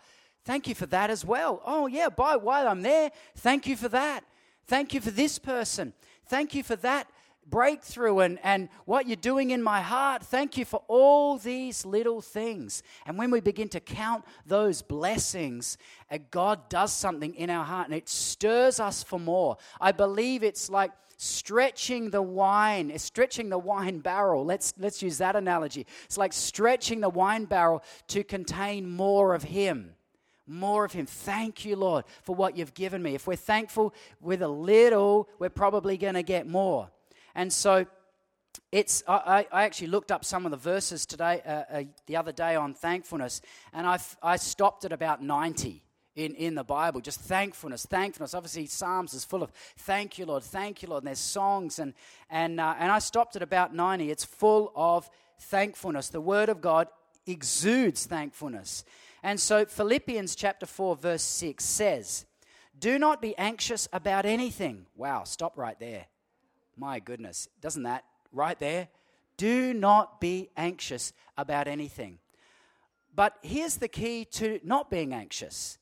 Thank 0.47 0.69
you 0.69 0.77
for 0.77 0.87
that 0.87 1.11
as 1.11 1.25
well. 1.25 1.61
Oh, 1.67 1.89
yeah, 1.89 2.09
by 2.09 2.37
while 2.37 2.69
I'm 2.69 2.83
there, 2.83 3.11
thank 3.35 3.67
you 3.67 3.77
for 3.77 3.89
that. 3.89 4.23
Thank 4.69 4.95
you 4.95 5.01
for 5.01 5.11
this 5.11 5.41
person. 5.41 5.93
Thank 6.29 6.55
you 6.55 6.63
for 6.63 6.77
that 6.77 7.09
breakthrough 7.51 8.21
and, 8.21 8.39
and 8.45 8.69
what 8.85 9.09
you're 9.09 9.17
doing 9.17 9.51
in 9.51 9.61
my 9.61 9.81
heart. 9.81 10.23
Thank 10.23 10.57
you 10.57 10.65
for 10.65 10.85
all 10.87 11.37
these 11.37 11.85
little 11.85 12.21
things. 12.21 12.85
And 13.07 13.19
when 13.19 13.33
we 13.33 13.41
begin 13.41 13.69
to 13.71 13.81
count 13.81 14.25
those 14.47 14.83
blessings, 14.83 15.79
uh, 16.13 16.19
God 16.31 16.69
does 16.69 16.93
something 16.93 17.35
in 17.35 17.51
our 17.51 17.65
heart 17.65 17.89
and 17.89 17.97
it 17.97 18.09
stirs 18.09 18.79
us 18.79 19.03
for 19.03 19.19
more. 19.19 19.57
I 19.81 19.91
believe 19.91 20.45
it's 20.45 20.71
like 20.71 20.93
stretching 21.17 22.11
the 22.11 22.23
wine, 22.23 22.97
stretching 23.01 23.49
the 23.49 23.59
wine 23.59 23.99
barrel. 23.99 24.45
Let's, 24.45 24.75
let's 24.79 25.03
use 25.03 25.19
that 25.19 25.35
analogy. 25.35 25.89
It's 26.05 26.19
like 26.19 26.33
stretching 26.33 27.01
the 27.01 27.09
wine 27.09 27.47
barrel 27.47 27.83
to 28.09 28.23
contain 28.23 28.89
more 28.89 29.35
of 29.35 29.43
Him 29.43 29.96
more 30.47 30.85
of 30.85 30.93
Him. 30.93 31.07
Thank 31.07 31.65
you, 31.65 31.77
Lord, 31.77 32.05
for 32.23 32.35
what 32.35 32.57
you've 32.57 32.75
given 32.75 33.03
me. 33.03 33.15
If 33.15 33.27
we're 33.27 33.37
thankful 33.37 33.95
with 34.21 34.43
a 34.43 34.49
little, 34.49 35.29
we're 35.39 35.51
probably 35.51 35.97
going 35.97 36.15
to 36.15 36.23
get 36.23 36.47
more. 36.47 36.91
And 37.35 37.53
so, 37.53 37.87
it's 38.73 39.03
I, 39.07 39.47
I, 39.53 39.65
actually 39.65 39.89
looked 39.89 40.11
up 40.11 40.25
some 40.25 40.45
of 40.45 40.51
the 40.51 40.57
verses 40.57 41.07
today, 41.07 41.41
uh, 41.47 41.51
uh, 41.51 41.83
the 42.07 42.17
other 42.17 42.33
day 42.33 42.57
on 42.57 42.75
thankfulness, 42.75 43.41
and 43.73 43.87
I, 43.87 43.99
I 44.23 44.37
stopped 44.37 44.85
at 44.85 44.93
about 44.93 45.23
90 45.23 45.83
in, 46.17 46.35
in 46.35 46.55
the 46.55 46.65
Bible. 46.65 47.01
Just 47.01 47.21
thankfulness, 47.21 47.87
thankfulness. 47.87 48.35
Obviously, 48.35 48.67
Psalms 48.67 49.15
is 49.15 49.25
full 49.25 49.43
of 49.43 49.53
thank 49.79 50.19
you, 50.19 50.27
Lord, 50.27 50.43
thank 50.43 50.83
you, 50.83 50.89
Lord. 50.89 51.03
And 51.03 51.09
there's 51.09 51.19
songs, 51.19 51.79
and, 51.79 51.95
and, 52.31 52.59
uh, 52.59 52.75
and 52.79 52.91
I 52.91 52.99
stopped 52.99 53.37
at 53.37 53.43
about 53.43 53.75
90. 53.75 54.11
It's 54.11 54.25
full 54.25 54.73
of 54.75 55.09
thankfulness. 55.39 56.09
The 56.09 56.21
Word 56.21 56.49
of 56.49 56.61
God 56.61 56.89
exudes 57.27 58.07
thankfulness. 58.07 58.85
And 59.27 59.41
so 59.41 59.65
Philippians 59.65 60.37
chapter 60.37 60.67
4, 60.67 60.95
verse 60.95 61.23
6 61.23 61.65
says, 61.65 62.27
Do 62.79 62.97
not 62.97 63.21
be 63.21 63.37
anxious 63.37 63.89
about 63.93 64.25
anything. 64.25 64.87
Wow, 64.95 65.25
stop 65.25 65.59
right 65.59 65.77
there. 65.81 66.07
My 66.77 67.01
goodness, 67.01 67.49
doesn't 67.61 67.83
that 67.83 68.05
right 68.31 68.57
there? 68.61 68.87
Do 69.37 69.75
not 69.75 70.21
be 70.21 70.51
anxious 70.57 71.13
about 71.37 71.67
anything. 71.67 72.21
But 73.17 73.37
here's 73.43 73.79
the 73.79 73.89
key 73.89 74.27
to 74.27 74.61
not 74.63 74.91
being 74.93 75.13
anxious. 75.13 75.79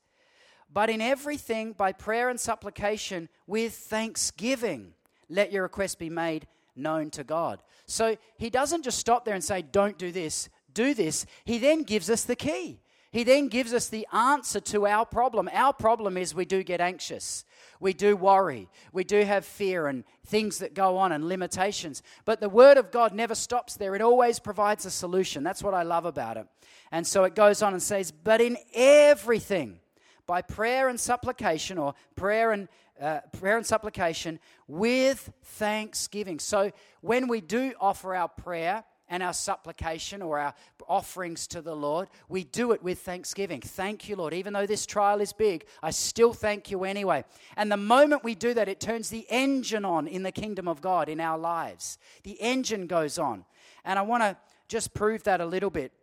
But 0.73 0.89
in 0.89 0.99
everything, 0.99 1.73
by 1.73 1.91
prayer 1.91 2.29
and 2.29 2.39
supplication, 2.39 3.29
with 3.45 3.75
thanksgiving, 3.75 4.95
let 5.29 5.51
your 5.51 5.61
request 5.61 5.99
be 5.99 6.09
made 6.09 6.47
known 6.75 7.11
to 7.11 7.23
God. 7.23 7.61
So 7.85 8.17
he 8.39 8.49
doesn't 8.49 8.81
just 8.81 8.97
stop 8.97 9.23
there 9.23 9.35
and 9.35 9.43
say, 9.43 9.61
Don't 9.61 9.99
do 9.99 10.11
this, 10.11 10.49
do 10.73 10.95
this. 10.95 11.27
He 11.43 11.59
then 11.59 11.83
gives 11.83 12.09
us 12.09 12.23
the 12.23 12.35
key. 12.35 12.79
He 13.15 13.23
then 13.23 13.47
gives 13.47 13.73
us 13.73 13.87
the 13.87 14.05
answer 14.11 14.59
to 14.59 14.85
our 14.85 15.05
problem. 15.05 15.49
Our 15.53 15.71
problem 15.71 16.17
is 16.17 16.35
we 16.35 16.43
do 16.43 16.63
get 16.63 16.81
anxious. 16.81 17.45
We 17.79 17.93
do 17.93 18.17
worry. 18.17 18.67
We 18.91 19.05
do 19.05 19.23
have 19.23 19.45
fear 19.45 19.87
and 19.87 20.03
things 20.25 20.57
that 20.57 20.73
go 20.73 20.97
on 20.97 21.13
and 21.13 21.29
limitations. 21.29 22.03
But 22.25 22.41
the 22.41 22.49
Word 22.49 22.77
of 22.77 22.91
God 22.91 23.13
never 23.13 23.33
stops 23.33 23.77
there. 23.77 23.95
It 23.95 24.01
always 24.01 24.39
provides 24.39 24.85
a 24.85 24.91
solution. 24.91 25.45
That's 25.45 25.63
what 25.63 25.73
I 25.73 25.83
love 25.83 26.03
about 26.03 26.35
it. 26.35 26.45
And 26.91 27.07
so 27.07 27.23
it 27.23 27.35
goes 27.35 27.61
on 27.61 27.71
and 27.71 27.81
says, 27.81 28.11
But 28.11 28.41
in 28.41 28.57
everything, 28.73 29.79
by 30.27 30.41
prayer 30.41 30.89
and 30.89 30.99
supplication, 30.99 31.77
or 31.77 31.93
prayer 32.17 32.51
and 32.51 32.67
uh, 32.99 33.21
prayer 33.39 33.55
and 33.55 33.65
supplication 33.65 34.41
with 34.67 35.31
thanksgiving. 35.41 36.39
So 36.39 36.73
when 36.99 37.29
we 37.29 37.39
do 37.39 37.71
offer 37.79 38.13
our 38.13 38.27
prayer, 38.27 38.83
and 39.15 39.23
our 39.23 39.33
supplication 39.33 40.21
or 40.21 40.37
our 40.37 40.53
offerings 40.89 41.47
to 41.47 41.61
the 41.61 41.73
Lord, 41.73 42.09
we 42.27 42.43
do 42.43 42.73
it 42.73 42.83
with 42.83 42.99
thanksgiving. 42.99 43.61
Thank 43.61 44.09
you, 44.09 44.17
Lord. 44.17 44.33
Even 44.33 44.51
though 44.51 44.65
this 44.65 44.85
trial 44.85 45.21
is 45.21 45.31
big, 45.31 45.65
I 45.81 45.91
still 45.91 46.33
thank 46.33 46.69
you 46.69 46.83
anyway. 46.83 47.23
And 47.55 47.71
the 47.71 47.77
moment 47.77 48.25
we 48.25 48.35
do 48.35 48.53
that, 48.53 48.67
it 48.67 48.81
turns 48.81 49.07
the 49.09 49.25
engine 49.29 49.85
on 49.85 50.05
in 50.05 50.23
the 50.23 50.33
kingdom 50.33 50.67
of 50.67 50.81
God 50.81 51.07
in 51.07 51.21
our 51.21 51.37
lives. 51.37 51.97
The 52.23 52.33
engine 52.41 52.87
goes 52.87 53.17
on. 53.17 53.45
And 53.85 53.97
I 53.97 54.01
want 54.01 54.23
to 54.23 54.35
just 54.67 54.93
prove 54.93 55.23
that 55.23 55.39
a 55.39 55.45
little 55.45 55.69
bit. 55.69 55.93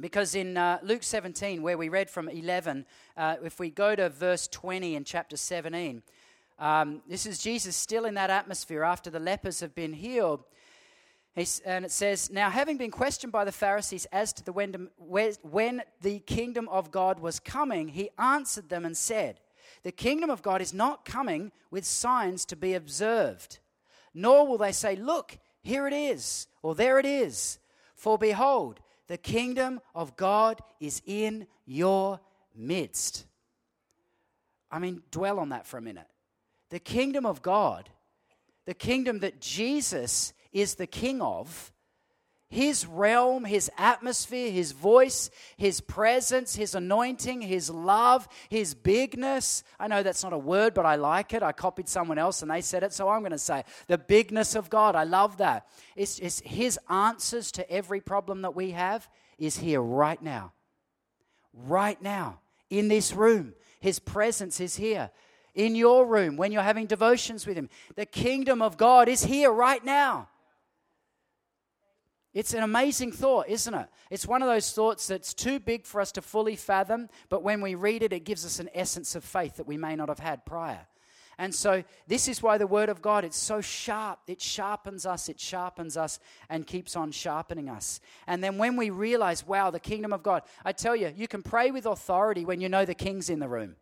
Because 0.00 0.36
in 0.36 0.56
uh, 0.56 0.78
Luke 0.84 1.02
17, 1.02 1.60
where 1.60 1.76
we 1.76 1.88
read 1.88 2.08
from 2.08 2.28
11, 2.28 2.86
uh, 3.16 3.36
if 3.42 3.58
we 3.58 3.68
go 3.68 3.96
to 3.96 4.08
verse 4.10 4.46
20 4.46 4.94
in 4.94 5.02
chapter 5.02 5.36
17, 5.36 6.04
um, 6.60 7.02
this 7.08 7.26
is 7.26 7.40
Jesus 7.40 7.74
still 7.74 8.04
in 8.04 8.14
that 8.14 8.30
atmosphere 8.30 8.84
after 8.84 9.10
the 9.10 9.18
lepers 9.18 9.58
have 9.58 9.74
been 9.74 9.92
healed. 9.92 10.44
And 11.36 11.84
it 11.84 11.90
says, 11.90 12.30
Now, 12.30 12.48
having 12.48 12.76
been 12.76 12.92
questioned 12.92 13.32
by 13.32 13.44
the 13.44 13.52
Pharisees 13.52 14.06
as 14.12 14.32
to 14.34 14.44
the 14.44 14.52
when, 14.52 14.88
when 15.42 15.82
the 16.00 16.20
kingdom 16.20 16.68
of 16.68 16.92
God 16.92 17.18
was 17.18 17.40
coming, 17.40 17.88
he 17.88 18.10
answered 18.18 18.68
them 18.68 18.84
and 18.84 18.96
said, 18.96 19.40
The 19.82 19.92
kingdom 19.92 20.30
of 20.30 20.42
God 20.42 20.60
is 20.60 20.72
not 20.72 21.04
coming 21.04 21.50
with 21.70 21.84
signs 21.84 22.44
to 22.46 22.56
be 22.56 22.74
observed, 22.74 23.58
nor 24.12 24.46
will 24.46 24.58
they 24.58 24.72
say, 24.72 24.94
Look, 24.94 25.38
here 25.60 25.88
it 25.88 25.92
is, 25.92 26.46
or 26.62 26.76
there 26.76 27.00
it 27.00 27.06
is. 27.06 27.58
For 27.96 28.16
behold, 28.16 28.78
the 29.08 29.18
kingdom 29.18 29.80
of 29.94 30.16
God 30.16 30.60
is 30.78 31.02
in 31.04 31.46
your 31.66 32.20
midst. 32.54 33.26
I 34.70 34.78
mean, 34.78 35.02
dwell 35.10 35.40
on 35.40 35.48
that 35.48 35.66
for 35.66 35.78
a 35.78 35.82
minute. 35.82 36.06
The 36.70 36.78
kingdom 36.78 37.26
of 37.26 37.42
God, 37.42 37.90
the 38.66 38.74
kingdom 38.74 39.20
that 39.20 39.40
Jesus 39.40 40.32
is 40.54 40.76
the 40.76 40.86
king 40.86 41.20
of, 41.20 41.72
his 42.48 42.86
realm, 42.86 43.44
his 43.44 43.68
atmosphere, 43.76 44.50
his 44.50 44.70
voice, 44.72 45.28
his 45.56 45.80
presence, 45.80 46.54
his 46.54 46.76
anointing, 46.76 47.40
his 47.40 47.68
love, 47.68 48.28
his 48.48 48.74
bigness. 48.74 49.64
I 49.80 49.88
know 49.88 50.04
that's 50.04 50.22
not 50.22 50.32
a 50.32 50.38
word, 50.38 50.72
but 50.72 50.86
I 50.86 50.94
like 50.94 51.34
it. 51.34 51.42
I 51.42 51.50
copied 51.50 51.88
someone 51.88 52.16
else 52.16 52.42
and 52.42 52.50
they 52.50 52.60
said 52.60 52.84
it, 52.84 52.92
so 52.92 53.08
I'm 53.08 53.22
going 53.22 53.32
to 53.32 53.38
say 53.38 53.64
the 53.88 53.98
bigness 53.98 54.54
of 54.54 54.70
God. 54.70 54.94
I 54.94 55.02
love 55.02 55.38
that. 55.38 55.66
It's, 55.96 56.20
it's 56.20 56.40
his 56.40 56.78
answers 56.88 57.50
to 57.52 57.68
every 57.68 58.00
problem 58.00 58.42
that 58.42 58.54
we 58.54 58.70
have 58.70 59.08
is 59.36 59.58
here 59.58 59.82
right 59.82 60.22
now. 60.22 60.52
Right 61.52 62.00
now, 62.00 62.38
in 62.70 62.88
this 62.88 63.12
room. 63.12 63.54
His 63.80 63.98
presence 63.98 64.60
is 64.60 64.76
here. 64.76 65.10
In 65.54 65.74
your 65.74 66.06
room, 66.06 66.36
when 66.36 66.52
you're 66.52 66.62
having 66.62 66.86
devotions 66.86 67.46
with 67.46 67.56
him. 67.56 67.68
The 67.96 68.06
kingdom 68.06 68.62
of 68.62 68.76
God 68.76 69.08
is 69.08 69.24
here 69.24 69.52
right 69.52 69.84
now. 69.84 70.28
It's 72.34 72.52
an 72.52 72.64
amazing 72.64 73.12
thought, 73.12 73.48
isn't 73.48 73.72
it? 73.72 73.88
It's 74.10 74.26
one 74.26 74.42
of 74.42 74.48
those 74.48 74.72
thoughts 74.72 75.06
that's 75.06 75.32
too 75.32 75.60
big 75.60 75.86
for 75.86 76.00
us 76.00 76.10
to 76.12 76.22
fully 76.22 76.56
fathom, 76.56 77.08
but 77.28 77.44
when 77.44 77.60
we 77.60 77.76
read 77.76 78.02
it, 78.02 78.12
it 78.12 78.24
gives 78.24 78.44
us 78.44 78.58
an 78.58 78.68
essence 78.74 79.14
of 79.14 79.22
faith 79.24 79.56
that 79.56 79.68
we 79.68 79.76
may 79.76 79.94
not 79.94 80.08
have 80.08 80.18
had 80.18 80.44
prior. 80.44 80.86
And 81.38 81.54
so, 81.54 81.82
this 82.06 82.28
is 82.28 82.42
why 82.42 82.58
the 82.58 82.66
Word 82.66 82.88
of 82.88 83.02
God, 83.02 83.24
it's 83.24 83.36
so 83.36 83.60
sharp. 83.60 84.20
It 84.28 84.40
sharpens 84.40 85.04
us, 85.04 85.28
it 85.28 85.40
sharpens 85.40 85.96
us, 85.96 86.20
and 86.48 86.66
keeps 86.66 86.94
on 86.94 87.10
sharpening 87.10 87.68
us. 87.68 88.00
And 88.26 88.42
then 88.42 88.56
when 88.58 88.76
we 88.76 88.90
realize, 88.90 89.46
wow, 89.46 89.70
the 89.70 89.80
kingdom 89.80 90.12
of 90.12 90.22
God, 90.22 90.42
I 90.64 90.72
tell 90.72 90.94
you, 90.94 91.12
you 91.16 91.26
can 91.26 91.42
pray 91.42 91.70
with 91.70 91.86
authority 91.86 92.44
when 92.44 92.60
you 92.60 92.68
know 92.68 92.84
the 92.84 92.94
king's 92.94 93.30
in 93.30 93.40
the 93.40 93.48
room 93.48 93.76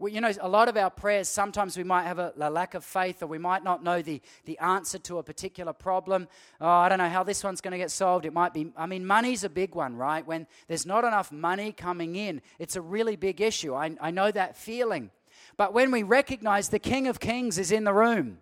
you 0.00 0.20
know, 0.20 0.32
a 0.40 0.48
lot 0.48 0.68
of 0.68 0.76
our 0.76 0.90
prayers, 0.90 1.28
sometimes 1.28 1.76
we 1.76 1.84
might 1.84 2.04
have 2.04 2.18
a, 2.18 2.32
a, 2.38 2.50
lack 2.50 2.74
of 2.74 2.84
faith 2.84 3.22
or 3.22 3.26
we 3.26 3.38
might 3.38 3.62
not 3.62 3.82
know 3.82 4.02
the, 4.02 4.20
the 4.44 4.58
answer 4.58 4.98
to 5.00 5.18
a 5.18 5.22
particular 5.22 5.72
problem. 5.72 6.28
Oh, 6.60 6.68
I 6.68 6.88
don't 6.88 6.98
know 6.98 7.08
how 7.08 7.22
this 7.22 7.44
one's 7.44 7.60
going 7.60 7.72
to 7.72 7.78
get 7.78 7.90
solved. 7.90 8.26
It 8.26 8.32
might 8.32 8.52
be, 8.52 8.72
I 8.76 8.86
mean, 8.86 9.06
money's 9.06 9.44
a 9.44 9.48
big 9.48 9.74
one, 9.74 9.96
right? 9.96 10.26
When 10.26 10.46
there's 10.68 10.86
not 10.86 11.04
enough 11.04 11.30
money 11.30 11.72
coming 11.72 12.16
in, 12.16 12.42
it's 12.58 12.76
a 12.76 12.80
really 12.80 13.16
big 13.16 13.40
issue. 13.40 13.74
I, 13.74 13.96
I 14.00 14.10
know 14.10 14.30
that 14.30 14.56
feeling. 14.56 15.10
But 15.56 15.72
when 15.72 15.90
we 15.90 16.02
recognize 16.02 16.68
the 16.68 16.78
King 16.78 17.06
of 17.06 17.20
Kings 17.20 17.58
is 17.58 17.70
in 17.70 17.84
the 17.84 17.94
room 17.94 18.38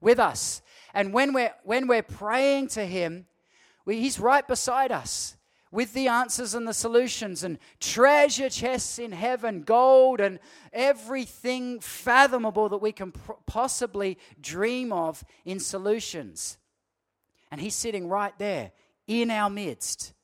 with 0.00 0.18
us, 0.18 0.62
and 0.94 1.12
when 1.12 1.32
we're, 1.32 1.54
when 1.64 1.88
we're 1.88 2.02
praying 2.02 2.68
to 2.68 2.86
Him, 2.86 3.26
we, 3.84 4.00
He's 4.00 4.20
right 4.20 4.46
beside 4.46 4.92
us 4.92 5.35
with 5.76 5.92
the 5.92 6.08
answers 6.08 6.54
and 6.54 6.66
the 6.66 6.72
solutions 6.72 7.44
and 7.44 7.58
treasure 7.80 8.48
chests 8.48 8.98
in 8.98 9.12
heaven, 9.12 9.60
gold 9.60 10.22
and 10.22 10.38
everything 10.72 11.78
fathomable 11.80 12.70
that 12.70 12.78
we 12.78 12.92
can 12.92 13.12
possibly 13.44 14.16
dream 14.40 14.90
of 14.90 15.22
in 15.44 15.60
solutions. 15.60 16.56
And 17.50 17.60
He's 17.60 17.74
sitting 17.74 18.08
right 18.08 18.32
there 18.38 18.72
in 19.06 19.30
our 19.30 19.50
midst. 19.50 20.14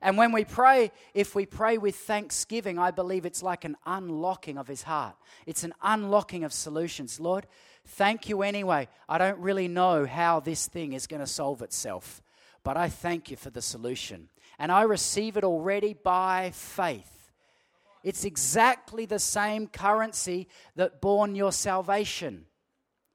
And 0.00 0.16
when 0.16 0.32
we 0.32 0.46
pray, 0.46 0.90
if 1.12 1.34
we 1.34 1.44
pray 1.44 1.76
with 1.76 1.96
thanksgiving, 1.96 2.78
I 2.78 2.90
believe 2.90 3.26
it's 3.26 3.42
like 3.42 3.66
an 3.66 3.76
unlocking 3.84 4.56
of 4.56 4.66
His 4.66 4.84
heart. 4.84 5.16
It's 5.44 5.62
an 5.62 5.74
unlocking 5.82 6.42
of 6.42 6.54
solutions. 6.54 7.20
Lord, 7.20 7.46
thank 7.84 8.30
you 8.30 8.40
anyway. 8.40 8.88
I 9.10 9.18
don't 9.18 9.40
really 9.40 9.68
know 9.68 10.06
how 10.06 10.40
this 10.40 10.66
thing 10.66 10.94
is 10.94 11.06
going 11.06 11.20
to 11.20 11.26
solve 11.26 11.60
itself, 11.60 12.22
but 12.64 12.78
I 12.78 12.88
thank 12.88 13.30
you 13.30 13.36
for 13.36 13.50
the 13.50 13.60
solution 13.60 14.30
and 14.58 14.72
I 14.72 14.82
receive 14.82 15.36
it 15.36 15.44
already 15.44 15.94
by 15.94 16.50
faith. 16.52 17.32
It's 18.02 18.24
exactly 18.24 19.06
the 19.06 19.18
same 19.18 19.66
currency 19.66 20.48
that 20.76 21.00
bore 21.00 21.28
your 21.28 21.52
salvation. 21.52 22.46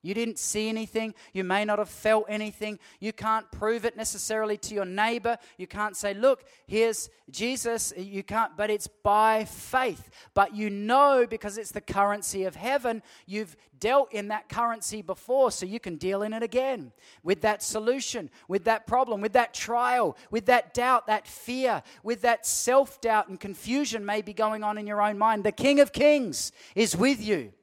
You 0.02 0.14
didn't 0.14 0.40
see 0.40 0.68
anything. 0.68 1.14
You 1.34 1.44
may 1.44 1.64
not 1.64 1.80
have 1.80 1.90
felt 1.90 2.26
anything. 2.28 2.80
You 3.00 3.14
can't 3.14 3.50
prove 3.52 3.86
it 3.86 3.96
necessarily 3.96 4.58
to 4.58 4.74
your 4.74 4.86
neighbor. 4.86 5.38
You 5.58 5.68
can't 5.68 5.96
say, 5.96 6.14
Look, 6.14 6.44
here's 6.66 7.10
Jesus. 7.30 7.94
You 7.96 8.24
can't, 8.24 8.58
but 8.58 8.70
it's 8.70 8.88
by 8.88 9.46
faith. 9.46 10.10
But 10.34 10.56
you 10.56 10.70
know 10.70 11.26
because 11.30 11.58
it's 11.58 11.72
the 11.72 11.82
currency 11.82 12.46
of 12.46 12.56
heaven, 12.56 13.04
you've 13.28 13.56
dealt 13.80 14.14
in 14.14 14.30
that 14.30 14.48
currency 14.48 15.02
before, 15.02 15.52
so 15.52 15.66
you 15.66 15.80
can 15.80 15.98
deal 15.98 16.22
in 16.22 16.34
it 16.34 16.44
again 16.44 16.92
with 17.24 17.42
that 17.42 17.62
solution, 17.62 18.30
with 18.48 18.64
that 18.64 18.88
problem, 18.88 19.22
with 19.22 19.34
that 19.34 19.54
trial, 19.54 20.18
with 20.30 20.46
that 20.46 20.74
doubt, 20.74 21.08
that 21.08 21.28
fear, 21.28 21.84
with 22.04 22.22
that 22.22 22.46
self 22.46 23.02
doubt 23.02 23.28
and 23.28 23.40
confusion 23.40 24.06
may 24.06 24.22
be 24.22 24.34
going 24.34 24.64
on 24.64 24.78
in 24.78 24.88
your 24.88 25.02
own 25.02 25.18
mind. 25.18 25.44
The 25.44 25.52
King 25.52 25.80
of 25.80 25.92
Kings 25.92 26.52
is 26.76 26.96
with 26.96 27.22
you. 27.22 27.54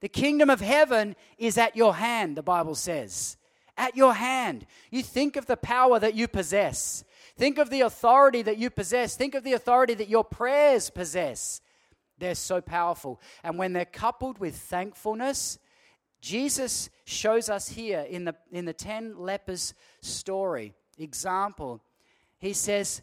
The 0.00 0.08
kingdom 0.08 0.50
of 0.50 0.60
heaven 0.60 1.16
is 1.38 1.56
at 1.58 1.76
your 1.76 1.94
hand, 1.94 2.36
the 2.36 2.42
Bible 2.42 2.74
says. 2.74 3.36
At 3.76 3.96
your 3.96 4.14
hand. 4.14 4.66
You 4.90 5.02
think 5.02 5.36
of 5.36 5.46
the 5.46 5.56
power 5.56 5.98
that 5.98 6.14
you 6.14 6.28
possess. 6.28 7.04
Think 7.36 7.58
of 7.58 7.70
the 7.70 7.82
authority 7.82 8.42
that 8.42 8.58
you 8.58 8.70
possess. 8.70 9.16
Think 9.16 9.34
of 9.34 9.44
the 9.44 9.52
authority 9.52 9.94
that 9.94 10.08
your 10.08 10.24
prayers 10.24 10.90
possess. 10.90 11.60
They're 12.18 12.34
so 12.34 12.60
powerful. 12.60 13.20
And 13.42 13.58
when 13.58 13.72
they're 13.72 13.84
coupled 13.84 14.38
with 14.38 14.56
thankfulness, 14.56 15.58
Jesus 16.20 16.88
shows 17.04 17.48
us 17.50 17.68
here 17.68 18.00
in 18.00 18.24
the, 18.24 18.34
in 18.50 18.64
the 18.64 18.72
10 18.72 19.18
lepers 19.18 19.74
story 20.00 20.74
example. 20.98 21.82
He 22.38 22.52
says, 22.52 23.02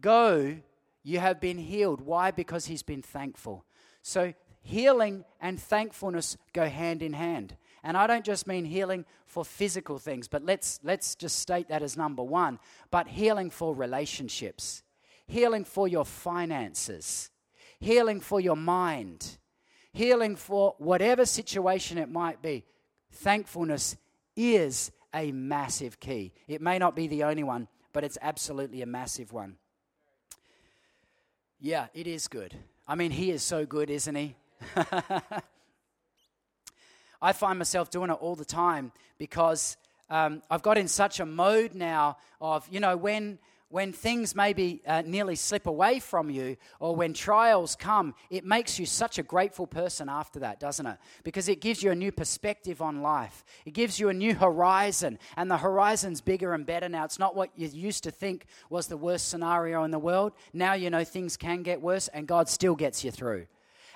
Go, 0.00 0.56
you 1.02 1.18
have 1.18 1.40
been 1.40 1.58
healed. 1.58 2.00
Why? 2.00 2.30
Because 2.30 2.66
he's 2.66 2.82
been 2.82 3.02
thankful. 3.02 3.64
So 4.02 4.34
healing 4.68 5.24
and 5.40 5.58
thankfulness 5.58 6.36
go 6.52 6.66
hand 6.66 7.02
in 7.02 7.14
hand. 7.14 7.56
And 7.82 7.96
I 7.96 8.06
don't 8.06 8.24
just 8.24 8.46
mean 8.46 8.66
healing 8.66 9.06
for 9.26 9.42
physical 9.42 9.98
things, 9.98 10.28
but 10.28 10.44
let's, 10.44 10.78
let's 10.82 11.14
just 11.14 11.38
state 11.38 11.68
that 11.70 11.82
as 11.82 11.96
number 11.96 12.22
one. 12.22 12.58
But 12.90 13.08
healing 13.08 13.48
for 13.48 13.74
relationships, 13.74 14.82
healing 15.26 15.64
for 15.64 15.88
your 15.88 16.04
finances, 16.04 17.30
healing 17.80 18.20
for 18.20 18.40
your 18.40 18.56
mind, 18.56 19.38
healing 19.92 20.36
for 20.36 20.74
whatever 20.76 21.24
situation 21.24 21.96
it 21.96 22.10
might 22.10 22.42
be. 22.42 22.64
Thankfulness 23.10 23.96
is 24.36 24.90
a 25.14 25.32
massive 25.32 25.98
key. 25.98 26.32
It 26.46 26.60
may 26.60 26.78
not 26.78 26.94
be 26.94 27.06
the 27.06 27.24
only 27.24 27.42
one, 27.42 27.68
but 27.94 28.04
it's 28.04 28.18
absolutely 28.20 28.82
a 28.82 28.86
massive 28.86 29.32
one. 29.32 29.56
Yeah, 31.58 31.86
it 31.94 32.06
is 32.06 32.28
good. 32.28 32.54
I 32.86 32.96
mean, 32.96 33.12
he 33.12 33.30
is 33.30 33.42
so 33.42 33.64
good, 33.64 33.88
isn't 33.88 34.14
he? 34.14 34.36
I 37.20 37.32
find 37.32 37.58
myself 37.58 37.90
doing 37.90 38.10
it 38.10 38.14
all 38.14 38.36
the 38.36 38.44
time 38.44 38.92
because 39.18 39.76
um, 40.08 40.42
I've 40.50 40.62
got 40.62 40.78
in 40.78 40.88
such 40.88 41.20
a 41.20 41.26
mode 41.26 41.74
now 41.74 42.16
of, 42.40 42.66
you 42.70 42.80
know, 42.80 42.96
when 42.96 43.38
when 43.70 43.92
things 43.92 44.34
maybe 44.34 44.80
uh, 44.86 45.02
nearly 45.04 45.36
slip 45.36 45.66
away 45.66 45.98
from 45.98 46.30
you 46.30 46.56
or 46.80 46.96
when 46.96 47.12
trials 47.12 47.76
come, 47.76 48.14
it 48.30 48.44
makes 48.44 48.78
you 48.78 48.86
such 48.86 49.18
a 49.18 49.22
grateful 49.22 49.66
person 49.66 50.08
after 50.08 50.38
that, 50.38 50.58
doesn't 50.58 50.86
it? 50.86 50.96
Because 51.22 51.48
it 51.48 51.60
gives 51.60 51.82
you 51.82 51.90
a 51.90 51.94
new 51.94 52.10
perspective 52.10 52.80
on 52.80 53.02
life. 53.02 53.44
It 53.66 53.74
gives 53.74 54.00
you 54.00 54.08
a 54.08 54.14
new 54.14 54.34
horizon, 54.34 55.18
and 55.36 55.50
the 55.50 55.58
horizon's 55.58 56.22
bigger 56.22 56.54
and 56.54 56.64
better 56.64 56.88
now. 56.88 57.04
It's 57.04 57.18
not 57.18 57.36
what 57.36 57.50
you 57.56 57.68
used 57.68 58.04
to 58.04 58.10
think 58.10 58.46
was 58.70 58.86
the 58.86 58.96
worst 58.96 59.28
scenario 59.28 59.84
in 59.84 59.90
the 59.90 59.98
world. 59.98 60.32
Now 60.54 60.72
you 60.72 60.88
know 60.88 61.04
things 61.04 61.36
can 61.36 61.62
get 61.62 61.82
worse, 61.82 62.08
and 62.08 62.26
God 62.26 62.48
still 62.48 62.74
gets 62.74 63.04
you 63.04 63.10
through. 63.10 63.46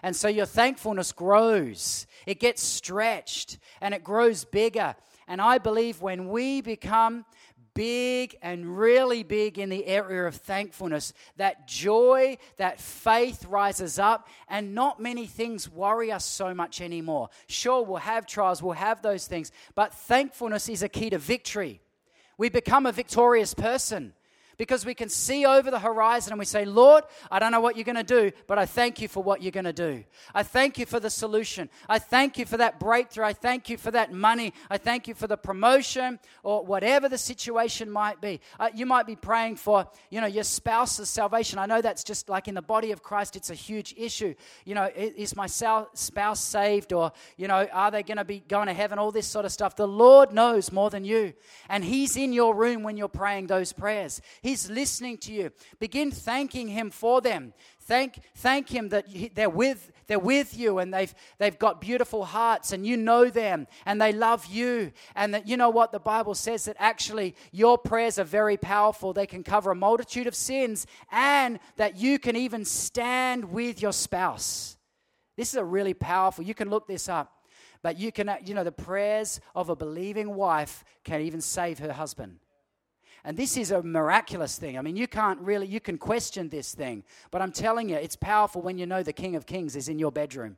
And 0.02 0.16
so 0.16 0.28
your 0.28 0.46
thankfulness 0.46 1.12
grows, 1.12 2.06
it 2.26 2.40
gets 2.40 2.62
stretched, 2.62 3.58
and 3.80 3.94
it 3.94 4.02
grows 4.02 4.44
bigger. 4.44 4.96
And 5.28 5.40
I 5.40 5.58
believe 5.58 6.02
when 6.02 6.28
we 6.28 6.60
become 6.60 7.24
big 7.74 8.36
and 8.42 8.78
really 8.78 9.22
big 9.22 9.58
in 9.58 9.68
the 9.68 9.86
area 9.86 10.26
of 10.26 10.34
thankfulness. 10.34 11.12
That 11.36 11.66
joy, 11.66 12.38
that 12.56 12.80
faith 12.80 13.44
rises 13.46 13.98
up, 13.98 14.28
and 14.48 14.74
not 14.74 15.00
many 15.00 15.26
things 15.26 15.70
worry 15.70 16.12
us 16.12 16.24
so 16.24 16.54
much 16.54 16.80
anymore. 16.80 17.28
Sure, 17.46 17.82
we'll 17.84 17.96
have 17.98 18.26
trials, 18.26 18.62
we'll 18.62 18.72
have 18.72 19.02
those 19.02 19.26
things, 19.26 19.52
but 19.74 19.94
thankfulness 19.94 20.68
is 20.68 20.82
a 20.82 20.88
key 20.88 21.10
to 21.10 21.18
victory. 21.18 21.80
We 22.38 22.48
become 22.48 22.86
a 22.86 22.92
victorious 22.92 23.54
person 23.54 24.14
because 24.62 24.86
we 24.86 24.94
can 24.94 25.08
see 25.08 25.44
over 25.44 25.72
the 25.72 25.78
horizon 25.80 26.32
and 26.32 26.38
we 26.38 26.44
say, 26.44 26.64
Lord, 26.64 27.02
I 27.32 27.40
don't 27.40 27.50
know 27.50 27.60
what 27.60 27.74
you're 27.74 27.82
going 27.82 27.96
to 27.96 28.04
do, 28.04 28.30
but 28.46 28.60
I 28.60 28.64
thank 28.64 29.00
you 29.00 29.08
for 29.08 29.20
what 29.20 29.42
you're 29.42 29.50
going 29.50 29.64
to 29.64 29.72
do. 29.72 30.04
I 30.36 30.44
thank 30.44 30.78
you 30.78 30.86
for 30.86 31.00
the 31.00 31.10
solution. 31.10 31.68
I 31.88 31.98
thank 31.98 32.38
you 32.38 32.46
for 32.46 32.56
that 32.58 32.78
breakthrough. 32.78 33.24
I 33.24 33.32
thank 33.32 33.68
you 33.68 33.76
for 33.76 33.90
that 33.90 34.12
money. 34.12 34.52
I 34.70 34.78
thank 34.78 35.08
you 35.08 35.14
for 35.14 35.26
the 35.26 35.36
promotion 35.36 36.20
or 36.44 36.64
whatever 36.64 37.08
the 37.08 37.18
situation 37.18 37.90
might 37.90 38.20
be. 38.20 38.40
Uh, 38.60 38.68
you 38.72 38.86
might 38.86 39.04
be 39.04 39.16
praying 39.16 39.56
for, 39.56 39.88
you 40.10 40.20
know, 40.20 40.28
your 40.28 40.44
spouse's 40.44 41.08
salvation. 41.08 41.58
I 41.58 41.66
know 41.66 41.82
that's 41.82 42.04
just 42.04 42.28
like 42.28 42.46
in 42.46 42.54
the 42.54 42.62
body 42.62 42.92
of 42.92 43.02
Christ, 43.02 43.34
it's 43.34 43.50
a 43.50 43.54
huge 43.54 43.96
issue. 43.96 44.32
You 44.64 44.76
know, 44.76 44.88
is 44.94 45.34
my 45.34 45.48
spouse 45.48 46.40
saved 46.40 46.92
or, 46.92 47.10
you 47.36 47.48
know, 47.48 47.66
are 47.72 47.90
they 47.90 48.04
going 48.04 48.18
to 48.18 48.24
be 48.24 48.38
going 48.38 48.68
to 48.68 48.74
heaven? 48.74 49.00
All 49.00 49.10
this 49.10 49.26
sort 49.26 49.44
of 49.44 49.50
stuff. 49.50 49.74
The 49.74 49.88
Lord 49.88 50.32
knows 50.32 50.70
more 50.70 50.88
than 50.88 51.04
you. 51.04 51.32
And 51.68 51.84
He's 51.84 52.16
in 52.16 52.32
your 52.32 52.54
room 52.54 52.84
when 52.84 52.96
you're 52.96 53.08
praying 53.08 53.48
those 53.48 53.72
prayers. 53.72 54.20
He's 54.52 54.68
listening 54.68 55.16
to 55.18 55.32
you. 55.32 55.50
Begin 55.80 56.10
thanking 56.10 56.68
Him 56.68 56.90
for 56.90 57.22
them. 57.22 57.54
Thank, 57.80 58.20
thank 58.36 58.68
Him 58.68 58.90
that 58.90 59.06
they're 59.34 59.48
with, 59.48 59.90
they're 60.06 60.18
with 60.18 60.54
you 60.58 60.78
and 60.78 60.92
they've, 60.92 61.14
they've 61.38 61.58
got 61.58 61.80
beautiful 61.80 62.26
hearts 62.26 62.70
and 62.70 62.86
you 62.86 62.98
know 62.98 63.30
them 63.30 63.66
and 63.86 63.98
they 63.98 64.12
love 64.12 64.44
you. 64.44 64.92
And 65.16 65.32
that 65.32 65.48
you 65.48 65.56
know 65.56 65.70
what 65.70 65.90
the 65.90 65.98
Bible 65.98 66.34
says 66.34 66.66
that 66.66 66.76
actually 66.78 67.34
your 67.50 67.78
prayers 67.78 68.18
are 68.18 68.24
very 68.24 68.58
powerful. 68.58 69.14
They 69.14 69.26
can 69.26 69.42
cover 69.42 69.70
a 69.70 69.74
multitude 69.74 70.26
of 70.26 70.34
sins 70.34 70.86
and 71.10 71.58
that 71.76 71.96
you 71.96 72.18
can 72.18 72.36
even 72.36 72.66
stand 72.66 73.46
with 73.46 73.80
your 73.80 73.94
spouse. 73.94 74.76
This 75.34 75.48
is 75.48 75.54
a 75.54 75.64
really 75.64 75.94
powerful, 75.94 76.44
you 76.44 76.52
can 76.52 76.68
look 76.68 76.86
this 76.86 77.08
up. 77.08 77.32
But 77.82 77.98
you 77.98 78.12
can, 78.12 78.30
you 78.44 78.52
know, 78.52 78.64
the 78.64 78.70
prayers 78.70 79.40
of 79.54 79.70
a 79.70 79.74
believing 79.74 80.34
wife 80.34 80.84
can 81.04 81.22
even 81.22 81.40
save 81.40 81.78
her 81.78 81.92
husband. 81.94 82.41
And 83.24 83.36
this 83.36 83.56
is 83.56 83.70
a 83.70 83.82
miraculous 83.82 84.58
thing. 84.58 84.76
I 84.76 84.82
mean, 84.82 84.96
you 84.96 85.06
can't 85.06 85.40
really, 85.40 85.66
you 85.66 85.80
can 85.80 85.96
question 85.96 86.48
this 86.48 86.74
thing, 86.74 87.04
but 87.30 87.40
I'm 87.40 87.52
telling 87.52 87.88
you, 87.88 87.96
it's 87.96 88.16
powerful 88.16 88.62
when 88.62 88.78
you 88.78 88.86
know 88.86 89.02
the 89.02 89.12
King 89.12 89.36
of 89.36 89.46
Kings 89.46 89.76
is 89.76 89.88
in 89.88 89.98
your 89.98 90.10
bedroom. 90.10 90.56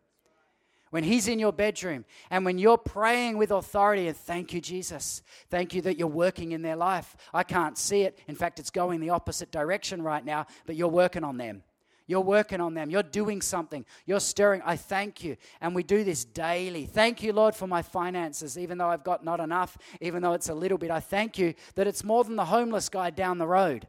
When 0.90 1.02
he's 1.02 1.26
in 1.26 1.40
your 1.40 1.52
bedroom 1.52 2.04
and 2.30 2.44
when 2.44 2.56
you're 2.56 2.78
praying 2.78 3.36
with 3.36 3.50
authority 3.50 4.06
and 4.06 4.16
thank 4.16 4.52
you, 4.52 4.60
Jesus. 4.60 5.22
Thank 5.50 5.74
you 5.74 5.82
that 5.82 5.98
you're 5.98 6.06
working 6.06 6.52
in 6.52 6.62
their 6.62 6.76
life. 6.76 7.16
I 7.34 7.42
can't 7.42 7.76
see 7.76 8.02
it. 8.02 8.18
In 8.28 8.36
fact, 8.36 8.60
it's 8.60 8.70
going 8.70 9.00
the 9.00 9.10
opposite 9.10 9.50
direction 9.50 10.02
right 10.02 10.24
now, 10.24 10.46
but 10.66 10.76
you're 10.76 10.86
working 10.86 11.24
on 11.24 11.36
them. 11.36 11.64
You're 12.07 12.20
working 12.20 12.61
on 12.61 12.74
them. 12.74 12.90
You're 12.90 13.02
doing 13.02 13.40
something. 13.40 13.84
You're 14.05 14.20
stirring. 14.20 14.61
I 14.64 14.76
thank 14.76 15.24
you. 15.24 15.36
And 15.61 15.74
we 15.74 15.82
do 15.82 16.05
this 16.05 16.24
daily. 16.24 16.84
Thank 16.84 17.22
you, 17.22 17.32
Lord, 17.32 17.55
for 17.55 17.66
my 17.66 17.80
finances, 17.80 18.59
even 18.59 18.76
though 18.76 18.88
I've 18.88 19.05
got 19.05 19.24
not 19.24 19.40
enough, 19.40 19.78
even 20.00 20.22
though 20.22 20.34
it's 20.34 20.50
a 20.50 20.55
little 20.55 20.76
bit. 20.76 20.90
I 20.90 21.00
thank 21.00 21.38
you 21.38 21.55
that 21.76 21.86
it's 21.86 22.05
more 22.05 22.22
than 22.22 22.36
the 22.36 22.44
homeless 22.44 22.88
guy 22.88 23.11
down 23.11 23.38
the 23.38 23.46
road. 23.46 23.86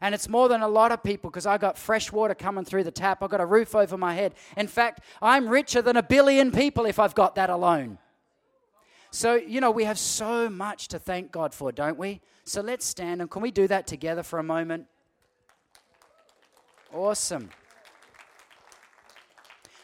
And 0.00 0.14
it's 0.14 0.28
more 0.28 0.48
than 0.48 0.62
a 0.62 0.68
lot 0.68 0.92
of 0.92 1.02
people 1.02 1.28
because 1.28 1.44
I 1.44 1.58
got 1.58 1.76
fresh 1.76 2.10
water 2.10 2.34
coming 2.34 2.64
through 2.64 2.84
the 2.84 2.90
tap. 2.90 3.22
I've 3.22 3.30
got 3.30 3.40
a 3.40 3.46
roof 3.46 3.74
over 3.74 3.98
my 3.98 4.14
head. 4.14 4.34
In 4.56 4.66
fact, 4.66 5.00
I'm 5.20 5.48
richer 5.48 5.82
than 5.82 5.96
a 5.96 6.02
billion 6.02 6.52
people 6.52 6.86
if 6.86 6.98
I've 6.98 7.14
got 7.14 7.34
that 7.34 7.50
alone. 7.50 7.98
So, 9.10 9.34
you 9.34 9.60
know, 9.60 9.72
we 9.72 9.84
have 9.84 9.98
so 9.98 10.48
much 10.48 10.88
to 10.88 10.98
thank 10.98 11.32
God 11.32 11.52
for, 11.52 11.72
don't 11.72 11.98
we? 11.98 12.20
So 12.44 12.60
let's 12.60 12.86
stand 12.86 13.20
and 13.20 13.30
can 13.30 13.42
we 13.42 13.50
do 13.50 13.66
that 13.66 13.86
together 13.86 14.22
for 14.22 14.38
a 14.38 14.42
moment? 14.44 14.86
Awesome. 16.92 17.50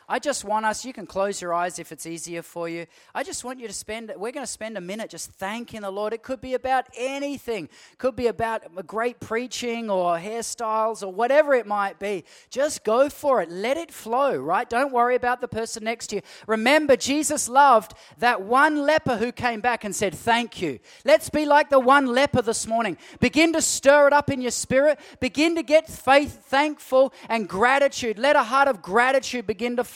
I 0.09 0.21
just 0.21 0.45
want 0.45 0.65
us, 0.65 0.85
you 0.85 0.93
can 0.93 1.05
close 1.05 1.43
your 1.43 1.53
eyes 1.53 1.81
if 1.81 1.91
it's 1.91 2.07
easier 2.07 2.43
for 2.43 2.69
you. 2.69 2.87
I 3.13 3.25
just 3.25 3.43
want 3.43 3.59
you 3.59 3.67
to 3.67 3.73
spend, 3.73 4.13
we're 4.17 4.31
going 4.31 4.47
to 4.47 4.51
spend 4.51 4.79
a 4.79 4.81
minute 4.81 5.11
just 5.11 5.33
thanking 5.33 5.81
the 5.81 5.91
Lord. 5.91 6.13
It 6.13 6.23
could 6.23 6.41
be 6.41 6.55
about 6.55 6.87
anything, 6.97 7.65
it 7.65 7.99
could 7.99 8.15
be 8.15 8.29
about 8.29 8.87
great 8.87 9.19
preaching 9.19 9.91
or 9.91 10.17
hairstyles 10.17 11.03
or 11.03 11.13
whatever 11.13 11.55
it 11.55 11.67
might 11.67 11.99
be. 11.99 12.25
Just 12.51 12.85
go 12.85 13.09
for 13.09 13.43
it. 13.43 13.51
Let 13.51 13.77
it 13.77 13.93
flow, 13.93 14.37
right? 14.37 14.69
Don't 14.71 14.93
worry 14.93 15.17
about 15.17 15.41
the 15.41 15.49
person 15.49 15.83
next 15.83 16.09
to 16.09 16.17
you. 16.17 16.23
Remember, 16.47 16.95
Jesus 16.95 17.49
loved 17.49 17.95
that 18.19 18.43
one 18.43 18.77
leper 18.77 19.17
who 19.17 19.33
came 19.33 19.61
back 19.61 19.83
and 19.83 19.95
said, 19.95 20.15
Thank 20.15 20.63
you. 20.63 20.79
Let's 21.05 21.31
be 21.31 21.47
like 21.47 21.69
the 21.69 21.81
one 21.81 22.07
leper 22.07 22.43
this 22.43 22.67
morning. 22.69 22.97
Begin 23.19 23.53
to 23.55 23.61
stir 23.61 24.07
it 24.07 24.13
up 24.13 24.31
in 24.31 24.41
your 24.41 24.53
spirit. 24.53 25.01
Begin 25.19 25.57
to 25.57 25.65
get 25.65 25.89
faith, 25.89 26.45
thankful, 26.45 27.13
and 27.29 27.49
gratitude. 27.49 28.21
Let 28.21 28.37
a 28.37 28.45
heart 28.45 28.69
of 28.69 28.83
gratitude 28.83 29.49
begin 29.49 29.77
to 29.77 29.85
flow. 29.85 29.96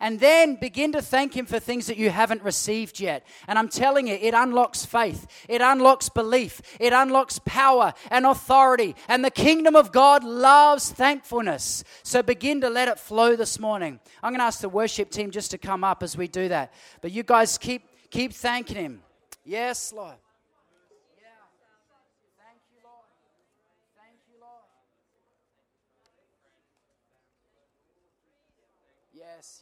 And 0.00 0.20
then 0.20 0.56
begin 0.56 0.92
to 0.92 1.02
thank 1.02 1.36
Him 1.36 1.46
for 1.46 1.58
things 1.58 1.86
that 1.86 1.96
you 1.96 2.10
haven't 2.10 2.42
received 2.42 3.00
yet. 3.00 3.26
And 3.48 3.58
I'm 3.58 3.68
telling 3.68 4.06
you, 4.06 4.14
it 4.14 4.34
unlocks 4.34 4.84
faith, 4.84 5.26
it 5.48 5.60
unlocks 5.60 6.08
belief, 6.08 6.62
it 6.78 6.92
unlocks 6.92 7.38
power 7.44 7.92
and 8.10 8.26
authority. 8.26 8.94
And 9.08 9.24
the 9.24 9.30
kingdom 9.30 9.76
of 9.76 9.92
God 9.92 10.24
loves 10.24 10.90
thankfulness. 10.92 11.84
So 12.02 12.22
begin 12.22 12.60
to 12.60 12.70
let 12.70 12.88
it 12.88 12.98
flow 12.98 13.36
this 13.36 13.58
morning. 13.58 14.00
I'm 14.22 14.32
going 14.32 14.40
to 14.40 14.44
ask 14.44 14.60
the 14.60 14.68
worship 14.68 15.10
team 15.10 15.30
just 15.30 15.50
to 15.52 15.58
come 15.58 15.84
up 15.84 16.02
as 16.02 16.16
we 16.16 16.28
do 16.28 16.48
that. 16.48 16.72
But 17.00 17.12
you 17.12 17.22
guys 17.22 17.58
keep 17.58 17.82
keep 18.10 18.32
thanking 18.32 18.76
Him. 18.76 19.02
Yes, 19.44 19.92
Lord. 19.92 20.16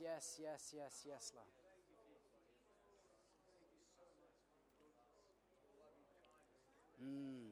Yes, 0.00 0.40
yes, 0.58 0.74
yes, 0.74 1.04
yes, 1.06 1.32
Lord. 1.34 1.46
Mm. 7.04 7.50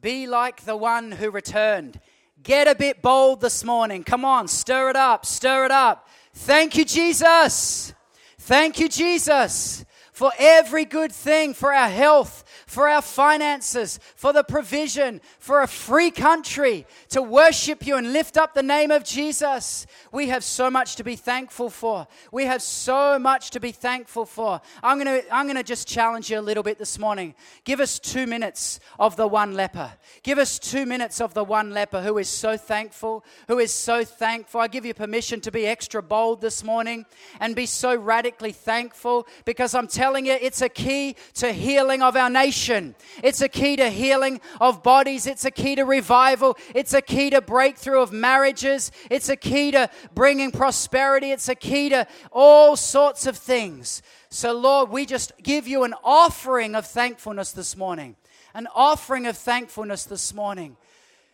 Be 0.00 0.26
like 0.26 0.64
the 0.64 0.76
one 0.76 1.12
who 1.12 1.30
returned. 1.30 2.00
Get 2.42 2.68
a 2.68 2.74
bit 2.74 3.02
bold 3.02 3.40
this 3.40 3.64
morning. 3.64 4.04
Come 4.04 4.24
on, 4.24 4.46
stir 4.46 4.90
it 4.90 4.96
up, 4.96 5.24
stir 5.24 5.64
it 5.64 5.70
up. 5.70 6.08
Thank 6.34 6.76
you, 6.76 6.84
Jesus. 6.84 7.94
Thank 8.38 8.78
you, 8.78 8.88
Jesus, 8.88 9.84
for 10.12 10.30
every 10.38 10.84
good 10.84 11.10
thing, 11.10 11.54
for 11.54 11.72
our 11.72 11.88
health, 11.88 12.44
for 12.76 12.86
our 12.86 13.00
finances, 13.00 13.98
for 14.16 14.34
the 14.34 14.44
provision, 14.44 15.18
for 15.38 15.62
a 15.62 15.66
free 15.66 16.10
country 16.10 16.86
to 17.08 17.22
worship 17.22 17.86
you 17.86 17.96
and 17.96 18.12
lift 18.12 18.36
up 18.36 18.52
the 18.52 18.62
name 18.62 18.90
of 18.90 19.02
Jesus. 19.02 19.86
We 20.12 20.28
have 20.28 20.44
so 20.44 20.70
much 20.70 20.96
to 20.96 21.02
be 21.02 21.16
thankful 21.16 21.70
for. 21.70 22.06
We 22.30 22.44
have 22.44 22.60
so 22.60 23.18
much 23.18 23.48
to 23.52 23.60
be 23.60 23.72
thankful 23.72 24.26
for. 24.26 24.60
I'm 24.82 25.02
going 25.02 25.22
to 25.22 25.34
I'm 25.34 25.46
going 25.46 25.56
to 25.56 25.62
just 25.62 25.88
challenge 25.88 26.30
you 26.30 26.38
a 26.38 26.44
little 26.48 26.62
bit 26.62 26.76
this 26.76 26.98
morning. 26.98 27.34
Give 27.64 27.80
us 27.80 27.98
2 27.98 28.26
minutes 28.26 28.78
of 28.98 29.16
the 29.16 29.26
one 29.26 29.54
leper. 29.54 29.92
Give 30.22 30.38
us 30.38 30.58
2 30.58 30.84
minutes 30.84 31.22
of 31.22 31.32
the 31.32 31.44
one 31.44 31.70
leper 31.70 32.02
who 32.02 32.18
is 32.18 32.28
so 32.28 32.58
thankful, 32.58 33.24
who 33.48 33.58
is 33.58 33.72
so 33.72 34.04
thankful. 34.04 34.60
I 34.60 34.68
give 34.68 34.84
you 34.84 34.92
permission 34.92 35.40
to 35.40 35.50
be 35.50 35.66
extra 35.66 36.02
bold 36.02 36.42
this 36.42 36.62
morning 36.62 37.06
and 37.40 37.56
be 37.56 37.64
so 37.64 37.96
radically 37.96 38.52
thankful 38.52 39.26
because 39.46 39.74
I'm 39.74 39.88
telling 39.88 40.26
you 40.26 40.32
it's 40.32 40.60
a 40.60 40.68
key 40.68 41.16
to 41.36 41.54
healing 41.54 42.02
of 42.02 42.16
our 42.16 42.28
nation 42.28 42.65
it's 42.68 43.40
a 43.40 43.48
key 43.48 43.76
to 43.76 43.90
healing 43.90 44.40
of 44.60 44.82
bodies. 44.82 45.26
It's 45.26 45.44
a 45.44 45.50
key 45.50 45.76
to 45.76 45.84
revival. 45.84 46.56
It's 46.74 46.94
a 46.94 47.02
key 47.02 47.30
to 47.30 47.40
breakthrough 47.40 48.00
of 48.00 48.12
marriages. 48.12 48.90
It's 49.10 49.28
a 49.28 49.36
key 49.36 49.70
to 49.72 49.90
bringing 50.14 50.50
prosperity. 50.50 51.30
It's 51.30 51.48
a 51.48 51.54
key 51.54 51.90
to 51.90 52.06
all 52.32 52.76
sorts 52.76 53.26
of 53.26 53.36
things. 53.36 54.02
So, 54.28 54.52
Lord, 54.52 54.90
we 54.90 55.06
just 55.06 55.32
give 55.42 55.68
you 55.68 55.84
an 55.84 55.94
offering 56.02 56.74
of 56.74 56.86
thankfulness 56.86 57.52
this 57.52 57.76
morning. 57.76 58.16
An 58.54 58.68
offering 58.74 59.26
of 59.26 59.36
thankfulness 59.36 60.04
this 60.04 60.34
morning. 60.34 60.76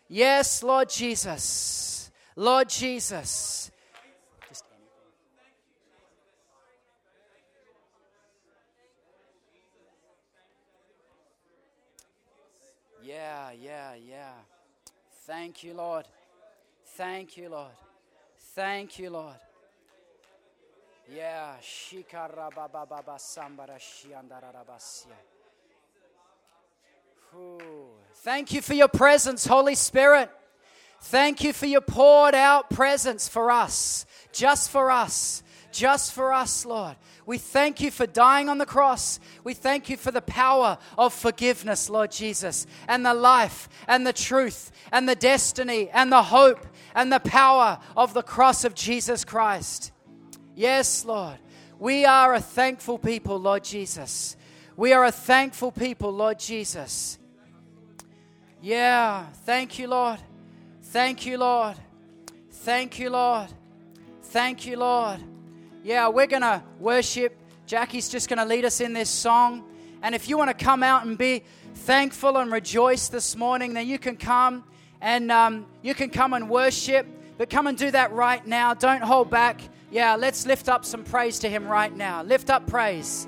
Yes, 0.08 0.62
Lord 0.62 0.90
Jesus. 0.90 2.10
Lord 2.36 2.68
Jesus. 2.68 3.61
Yeah, 13.52 13.94
yeah. 13.94 14.32
Thank 15.26 15.62
you, 15.64 15.74
Lord. 15.74 16.06
Thank 16.96 17.36
you, 17.36 17.48
Lord. 17.48 17.72
Thank 18.54 18.98
you, 18.98 19.10
Lord. 19.10 19.36
Yeah. 21.14 21.54
Shikarabababa 21.60 23.18
sambara 23.18 23.78
shiandarabasia. 23.78 25.16
Thank 28.16 28.52
you 28.52 28.60
for 28.60 28.74
your 28.74 28.88
presence, 28.88 29.46
Holy 29.46 29.74
Spirit. 29.74 30.30
Thank 31.02 31.42
you 31.42 31.52
for 31.52 31.66
your 31.66 31.80
poured 31.80 32.34
out 32.34 32.70
presence 32.70 33.26
for 33.28 33.50
us, 33.50 34.06
just 34.32 34.70
for 34.70 34.90
us, 34.90 35.42
just 35.72 36.12
for 36.12 36.32
us, 36.32 36.64
Lord. 36.64 36.96
We 37.26 37.38
thank 37.38 37.80
you 37.80 37.90
for 37.90 38.06
dying 38.06 38.48
on 38.48 38.58
the 38.58 38.66
cross. 38.66 39.18
We 39.42 39.52
thank 39.52 39.90
you 39.90 39.96
for 39.96 40.12
the 40.12 40.22
power 40.22 40.78
of 40.96 41.12
forgiveness, 41.12 41.90
Lord 41.90 42.12
Jesus, 42.12 42.66
and 42.86 43.04
the 43.04 43.14
life 43.14 43.68
and 43.88 44.06
the 44.06 44.12
truth 44.12 44.70
and 44.92 45.08
the 45.08 45.16
destiny 45.16 45.90
and 45.90 46.10
the 46.10 46.22
hope 46.22 46.66
and 46.94 47.12
the 47.12 47.20
power 47.20 47.78
of 47.96 48.14
the 48.14 48.22
cross 48.22 48.64
of 48.64 48.74
Jesus 48.74 49.24
Christ. 49.24 49.90
Yes, 50.54 51.04
Lord. 51.04 51.36
We 51.78 52.04
are 52.04 52.32
a 52.34 52.40
thankful 52.40 52.98
people, 52.98 53.38
Lord 53.38 53.64
Jesus. 53.64 54.36
We 54.76 54.92
are 54.92 55.04
a 55.04 55.12
thankful 55.12 55.72
people, 55.72 56.12
Lord 56.12 56.38
Jesus. 56.38 57.18
Yeah, 58.60 59.26
thank 59.44 59.80
you, 59.80 59.88
Lord. 59.88 60.20
Thank 60.92 61.24
you, 61.24 61.38
Lord. 61.38 61.76
Thank 62.50 62.98
you, 62.98 63.08
Lord. 63.08 63.48
Thank 64.24 64.66
you, 64.66 64.76
Lord. 64.76 65.20
Yeah, 65.82 66.08
we're 66.08 66.26
going 66.26 66.42
to 66.42 66.62
worship. 66.78 67.34
Jackie's 67.64 68.10
just 68.10 68.28
going 68.28 68.38
to 68.38 68.44
lead 68.44 68.66
us 68.66 68.78
in 68.82 68.92
this 68.92 69.08
song. 69.08 69.64
And 70.02 70.14
if 70.14 70.28
you 70.28 70.36
want 70.36 70.50
to 70.50 70.64
come 70.64 70.82
out 70.82 71.06
and 71.06 71.16
be 71.16 71.44
thankful 71.74 72.36
and 72.36 72.52
rejoice 72.52 73.08
this 73.08 73.36
morning, 73.36 73.72
then 73.72 73.86
you 73.86 73.98
can 73.98 74.18
come 74.18 74.64
and 75.00 75.32
um, 75.32 75.64
you 75.80 75.94
can 75.94 76.10
come 76.10 76.34
and 76.34 76.50
worship. 76.50 77.06
But 77.38 77.48
come 77.48 77.68
and 77.68 77.78
do 77.78 77.90
that 77.90 78.12
right 78.12 78.46
now. 78.46 78.74
Don't 78.74 79.02
hold 79.02 79.30
back. 79.30 79.62
Yeah, 79.90 80.16
let's 80.16 80.44
lift 80.44 80.68
up 80.68 80.84
some 80.84 81.04
praise 81.04 81.38
to 81.38 81.48
Him 81.48 81.66
right 81.68 81.96
now. 81.96 82.22
Lift 82.22 82.50
up 82.50 82.66
praise. 82.66 83.26